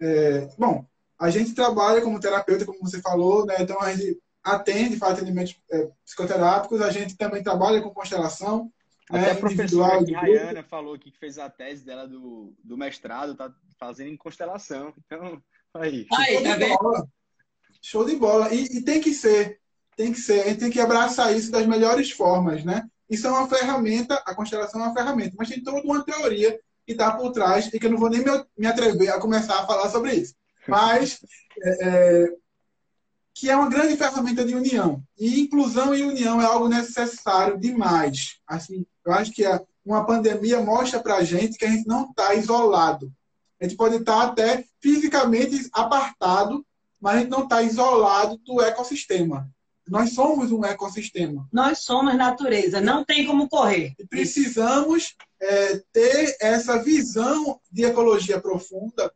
[0.00, 0.86] É, bom,
[1.18, 3.56] a gente trabalha como terapeuta, como você falou, né?
[3.60, 8.70] então a gente atende, faz atendimentos é, psicoterápicos, a gente também trabalha com constelação,
[9.08, 12.76] até né, a professora que Rayana falou aqui que fez a tese dela do, do
[12.76, 14.92] mestrado, tá fazendo em constelação.
[15.06, 15.40] Então,
[15.74, 16.06] aí.
[16.12, 17.08] aí tá Show, de bola.
[17.82, 18.54] Show de bola.
[18.54, 19.60] E, e, tem que ser,
[19.96, 22.86] tem que ser, a gente tem que abraçar isso das melhores formas, né?
[23.08, 26.92] Isso é uma ferramenta, a constelação é uma ferramenta, mas tem toda uma teoria que
[26.92, 28.22] está por trás e que eu não vou nem
[28.56, 30.34] me, atrever a começar a falar sobre isso.
[30.68, 31.18] Mas
[31.62, 32.26] é, é,
[33.34, 35.02] que é uma grande ferramenta de união.
[35.18, 38.38] E inclusão e união é algo necessário demais.
[38.46, 39.44] Assim, eu acho que
[39.84, 43.12] uma pandemia mostra para a gente que a gente não está isolado.
[43.60, 46.64] A gente pode estar tá até fisicamente apartado,
[47.00, 49.48] mas a gente não está isolado do ecossistema.
[49.88, 51.48] Nós somos um ecossistema.
[51.52, 53.94] Nós somos natureza, não tem como correr.
[53.98, 59.12] E precisamos é, ter essa visão de ecologia profunda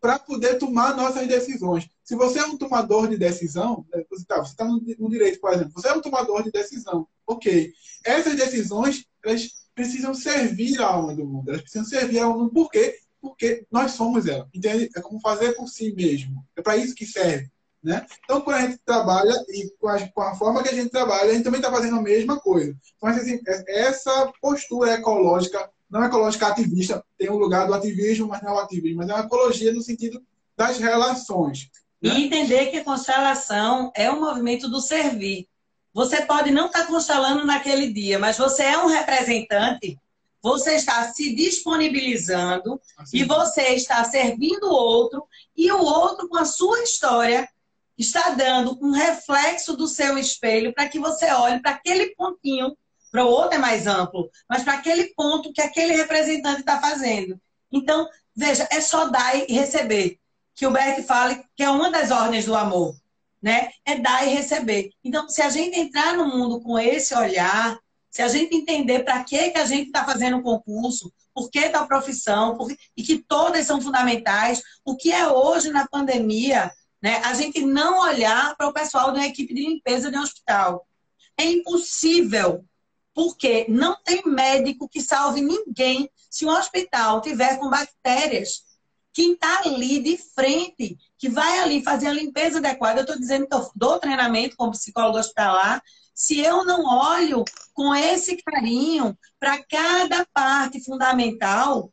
[0.00, 1.88] para poder tomar nossas decisões.
[2.02, 5.52] Se você é um tomador de decisão, né, você está tá no, no, direito, por
[5.52, 7.72] exemplo, você é um tomador de decisão, ok.
[8.04, 12.42] Essas decisões, elas precisam servir à alma do mundo, elas precisam servir à alma do
[12.44, 12.52] mundo.
[12.52, 12.98] Por quê?
[13.20, 14.90] Porque nós somos ela, entende?
[14.96, 16.44] É como fazer por si mesmo.
[16.56, 17.48] É para isso que serve.
[17.82, 18.06] Né?
[18.24, 21.30] Então, quando a gente trabalha e com a, com a, forma que a gente trabalha,
[21.30, 22.76] a gente também está fazendo a mesma coisa.
[22.96, 28.40] Então, assim, essa postura ecológica não é ecológica ativista, tem um lugar do ativismo, mas
[28.40, 30.22] não é o ativismo, mas é uma ecologia no sentido
[30.56, 31.68] das relações.
[32.00, 32.14] Né?
[32.14, 35.48] E entender que a constelação é um movimento do servir.
[35.92, 39.98] Você pode não estar constelando naquele dia, mas você é um representante,
[40.42, 43.18] você está se disponibilizando assim.
[43.18, 47.46] e você está servindo o outro, e o outro, com a sua história,
[47.98, 52.76] está dando um reflexo do seu espelho para que você olhe para aquele pontinho
[53.12, 57.38] para o outro é mais amplo, mas para aquele ponto que aquele representante está fazendo.
[57.70, 60.18] Então, veja, é só dar e receber.
[60.54, 62.94] Que o Beck fala que é uma das ordens do amor,
[63.40, 63.70] né?
[63.84, 64.90] É dar e receber.
[65.04, 67.78] Então, se a gente entrar no mundo com esse olhar,
[68.10, 71.68] se a gente entender para que, que a gente está fazendo o concurso, por que
[71.68, 72.70] da profissão, por...
[72.96, 76.70] e que todas são fundamentais, o que é hoje na pandemia,
[77.02, 77.16] né?
[77.24, 80.86] A gente não olhar para o pessoal da equipe de limpeza de um hospital.
[81.36, 82.64] É impossível
[83.14, 88.62] porque não tem médico que salve ninguém se um hospital tiver com bactérias.
[89.12, 93.46] Quem está ali de frente, que vai ali fazer a limpeza adequada, eu estou dizendo
[93.46, 95.82] que eu dou treinamento como psicólogo hospitalar,
[96.14, 101.92] se eu não olho com esse carinho para cada parte fundamental,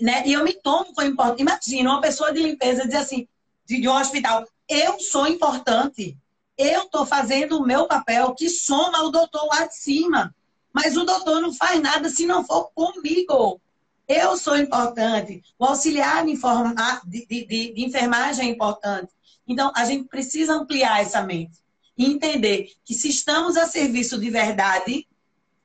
[0.00, 0.26] né?
[0.26, 1.42] E eu me tomo como importante.
[1.42, 3.28] Imagina uma pessoa de limpeza dizer assim,
[3.66, 6.16] de um hospital, eu sou importante.
[6.56, 10.34] Eu estou fazendo o meu papel que soma o doutor lá de cima.
[10.72, 13.60] Mas o doutor não faz nada se não for comigo.
[14.08, 15.42] Eu sou importante.
[15.58, 19.12] O auxiliar de, de, de, de enfermagem é importante.
[19.46, 21.58] Então, a gente precisa ampliar essa mente
[21.96, 25.06] e entender que se estamos a serviço de verdade,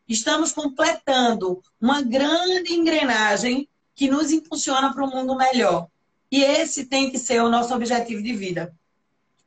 [0.07, 5.87] estamos completando uma grande engrenagem que nos impulsiona para um mundo melhor.
[6.31, 8.73] E esse tem que ser o nosso objetivo de vida.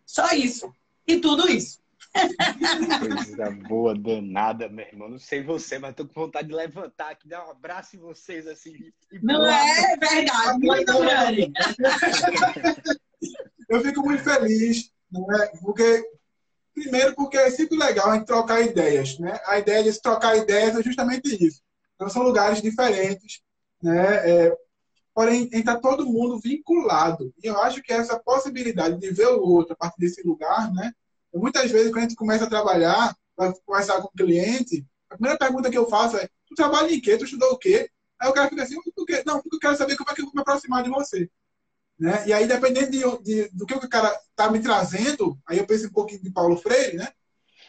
[0.04, 0.70] Só isso.
[1.06, 1.82] E tudo isso.
[3.00, 5.08] Coisa boa, danada, meu irmão.
[5.08, 8.46] Não sei você, mas tô com vontade de levantar aqui, dar um abraço em vocês
[8.46, 8.74] assim.
[9.22, 11.52] Não é verdade, muito grande.
[13.68, 15.50] Eu fico muito feliz, né?
[15.60, 16.04] Porque,
[16.72, 19.40] primeiro, porque é sempre legal a gente trocar ideias, né?
[19.46, 21.62] A ideia de se trocar ideias é justamente isso.
[21.94, 23.42] Então, são lugares diferentes,
[23.82, 24.30] né?
[24.30, 24.56] É,
[25.14, 27.32] porém, está todo mundo vinculado.
[27.42, 30.92] E eu acho que essa possibilidade de ver o outro a partir desse lugar, né?
[31.32, 35.38] muitas vezes, quando a gente começa a trabalhar, vai conversar com o cliente, a primeira
[35.38, 37.16] pergunta que eu faço é: tu trabalha em quê?
[37.16, 37.88] Tu estudou o quê?
[38.20, 38.76] Aí o cara fica assim:
[39.26, 41.30] não, porque eu quero saber como é que eu vou me aproximar de você.
[41.98, 42.26] Né?
[42.26, 45.86] E aí, dependendo de, de, do que o cara está me trazendo, aí eu penso
[45.86, 47.08] um pouquinho de Paulo Freire, né?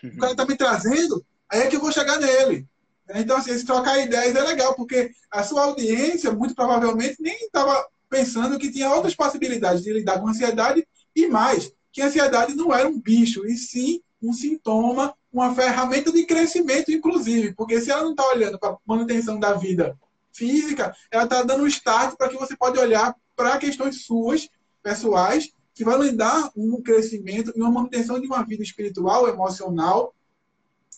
[0.03, 2.67] O cara está me trazendo, aí é que eu vou chegar nele.
[3.13, 7.87] Então, assim, esse trocar ideias é legal, porque a sua audiência, muito provavelmente, nem estava
[8.09, 12.73] pensando que tinha outras possibilidades de lidar com ansiedade e mais, que a ansiedade não
[12.73, 17.53] era um bicho, e sim um sintoma, uma ferramenta de crescimento, inclusive.
[17.53, 19.97] Porque se ela não está olhando para a manutenção da vida
[20.33, 24.49] física, ela está dando um start para que você pode olhar para questões suas,
[24.81, 30.15] pessoais, que vão lhe dar um crescimento e uma manutenção de uma vida espiritual, emocional,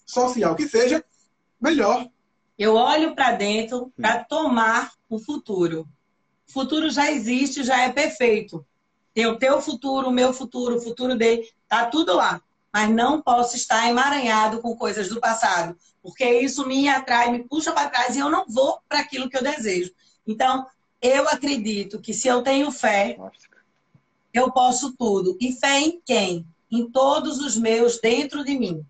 [0.06, 1.04] social, que seja
[1.60, 2.08] melhor.
[2.58, 5.88] Eu olho para dentro para tomar o futuro.
[6.48, 8.66] O futuro já existe, já é perfeito.
[9.14, 12.42] Tem o teu futuro, o meu futuro, o futuro dele, tá tudo lá.
[12.74, 17.72] Mas não posso estar emaranhado com coisas do passado, porque isso me atrai, me puxa
[17.72, 19.92] para trás e eu não vou para aquilo que eu desejo.
[20.26, 20.66] Então,
[21.02, 23.18] eu acredito que se eu tenho fé,
[24.34, 25.38] eu posso tudo.
[25.40, 26.46] E fé em quem?
[26.72, 28.86] Em todos os meus dentro de mim.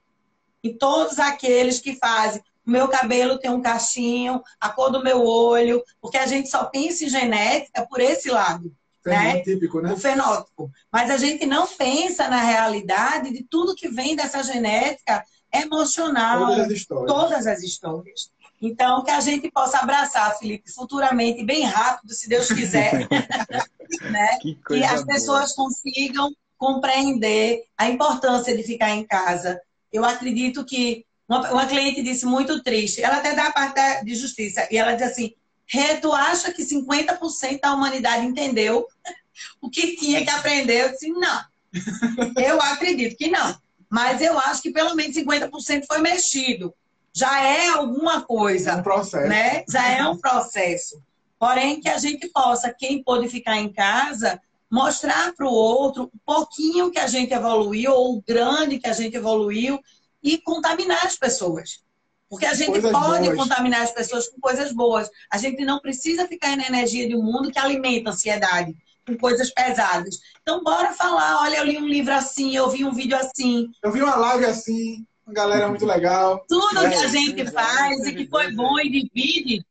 [0.63, 2.43] Em todos aqueles que fazem.
[2.67, 6.65] O meu cabelo tem um cachinho, a cor do meu olho, porque a gente só
[6.65, 8.75] pensa em genética por esse lado.
[9.05, 9.39] Né?
[9.41, 9.93] Típico, né?
[9.93, 10.69] O fenótipo.
[10.91, 15.23] Mas a gente não pensa na realidade de tudo que vem dessa genética
[15.53, 16.47] emocional.
[16.47, 17.07] Todas as histórias.
[17.07, 18.31] Todas as histórias.
[18.61, 23.07] Então, que a gente possa abraçar, Felipe, futuramente, bem rápido, se Deus quiser.
[24.11, 24.37] né?
[24.41, 25.05] Que, que as boa.
[25.05, 29.61] pessoas consigam compreender a importância de ficar em casa.
[29.93, 34.15] Eu acredito que uma, uma cliente disse muito triste, ela até dá a parte de
[34.15, 35.33] justiça, e ela diz assim:
[35.65, 38.87] Rê, tu acha que 50% da humanidade entendeu
[39.61, 40.83] o que tinha que aprender?
[40.83, 41.43] Eu disse: não.
[42.37, 43.57] Eu acredito que não.
[43.89, 46.73] Mas eu acho que pelo menos 50% foi mexido
[47.17, 48.71] já é alguma coisa.
[48.71, 49.27] É um processo.
[49.27, 49.63] Né?
[49.67, 51.01] Já é um processo.
[51.39, 54.39] Porém, que a gente possa, quem pôde ficar em casa,
[54.69, 58.93] mostrar para o outro um pouquinho que a gente evoluiu, ou o grande que a
[58.93, 59.79] gente evoluiu,
[60.21, 61.81] e contaminar as pessoas.
[62.29, 63.37] Porque a gente coisas pode boas.
[63.37, 65.09] contaminar as pessoas com coisas boas.
[65.31, 68.75] A gente não precisa ficar na energia de um mundo que alimenta a ansiedade
[69.05, 70.19] com coisas pesadas.
[70.41, 71.41] Então, bora falar.
[71.41, 73.69] Olha, eu li um livro assim, eu vi um vídeo assim.
[73.81, 76.43] Eu vi uma live assim uma galera muito legal.
[76.47, 79.65] Tudo é, que a gente é, faz e que foi bom e divide,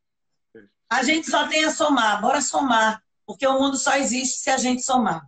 [0.89, 2.21] a gente só tem a somar.
[2.21, 5.27] Bora somar, porque o mundo só existe se a gente somar.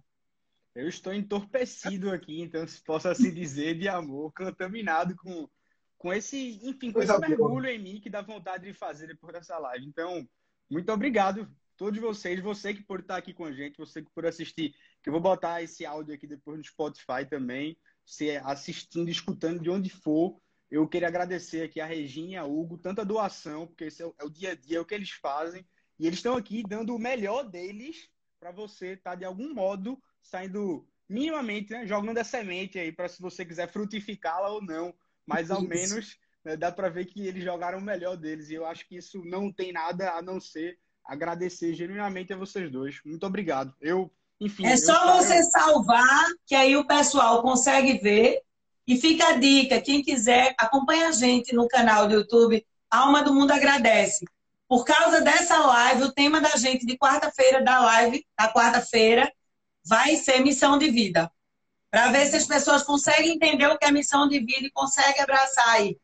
[0.78, 5.48] Eu estou entorpecido aqui, então se posso assim dizer, de amor, contaminado com,
[5.96, 9.58] com esse, enfim, com esse mergulho em mim que dá vontade de fazer depois dessa
[9.58, 9.84] live.
[9.84, 10.28] Então,
[10.70, 14.24] muito obrigado todos vocês, você que por estar aqui com a gente, você que por
[14.24, 14.72] assistir,
[15.02, 17.76] que eu vou botar esse áudio aqui depois no Spotify também
[18.06, 20.40] você assistindo, escutando de onde for.
[20.70, 24.14] Eu queria agradecer aqui a Regina e a Hugo, tanta doação, porque esse é o,
[24.16, 25.66] é o dia a dia, é o que eles fazem.
[25.98, 30.00] E eles estão aqui dando o melhor deles para você estar, tá, de algum modo,
[30.22, 34.94] saindo minimamente, né, jogando a semente aí, para se você quiser frutificá-la ou não.
[35.26, 38.50] Mas ao menos né, dá para ver que eles jogaram o melhor deles.
[38.50, 42.70] E eu acho que isso não tem nada a não ser agradecer genuinamente a vocês
[42.70, 43.00] dois.
[43.04, 43.74] Muito obrigado.
[43.80, 48.40] Eu enfim, é só você salvar, que aí o pessoal consegue ver.
[48.86, 53.34] E fica a dica, quem quiser, acompanha a gente no canal do YouTube Alma do
[53.34, 54.24] Mundo Agradece.
[54.66, 59.30] Por causa dessa live, o tema da gente de quarta-feira, da live, da quarta-feira,
[59.88, 61.30] vai ser missão de vida.
[61.90, 65.22] Para ver se as pessoas conseguem entender o que é missão de vida e conseguem
[65.22, 65.96] abraçar aí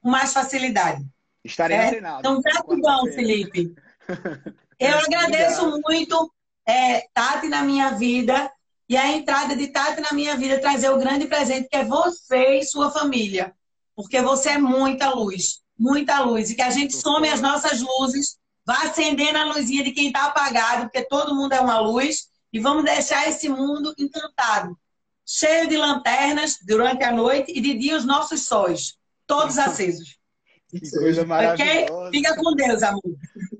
[0.00, 1.04] com mais facilidade.
[1.44, 1.88] Estarei é?
[1.88, 2.18] antenado.
[2.20, 3.74] Então, gratidão, Felipe.
[4.78, 5.82] Eu agradeço Obrigado.
[5.88, 6.32] muito
[6.66, 8.50] é, Tati na minha vida
[8.88, 12.58] e a entrada de Tati na minha vida trazer o grande presente que é você
[12.58, 13.54] e sua família.
[13.94, 16.50] Porque você é muita luz, muita luz.
[16.50, 20.26] E que a gente some as nossas luzes, vá acendendo a luzinha de quem está
[20.26, 24.78] apagado, porque todo mundo é uma luz, e vamos deixar esse mundo encantado,
[25.26, 28.96] cheio de lanternas durante a noite e de dia os nossos sóis,
[29.26, 30.18] todos acesos.
[30.66, 31.84] Que coisa maravilhosa.
[31.84, 32.10] Okay?
[32.10, 33.02] Fica com Deus, amor.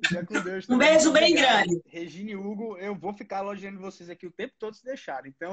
[0.07, 0.67] Fica com Deus.
[0.71, 1.79] Um beijo bem grande.
[1.85, 5.31] Regina e Hugo, eu vou ficar elogiando vocês aqui o tempo todo se deixarem.
[5.37, 5.53] Então,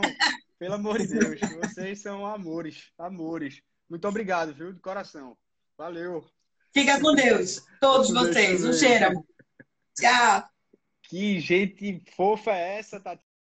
[0.57, 3.61] pelo amor de Deus, vocês são amores, amores.
[3.89, 4.71] Muito obrigado, viu?
[4.71, 5.37] De coração.
[5.77, 6.25] Valeu.
[6.73, 8.63] Fica com Deus, todos vocês.
[8.63, 9.21] Um cheiro.
[9.99, 10.47] Tchau.
[11.09, 13.32] Que gente fofa é essa, Tati?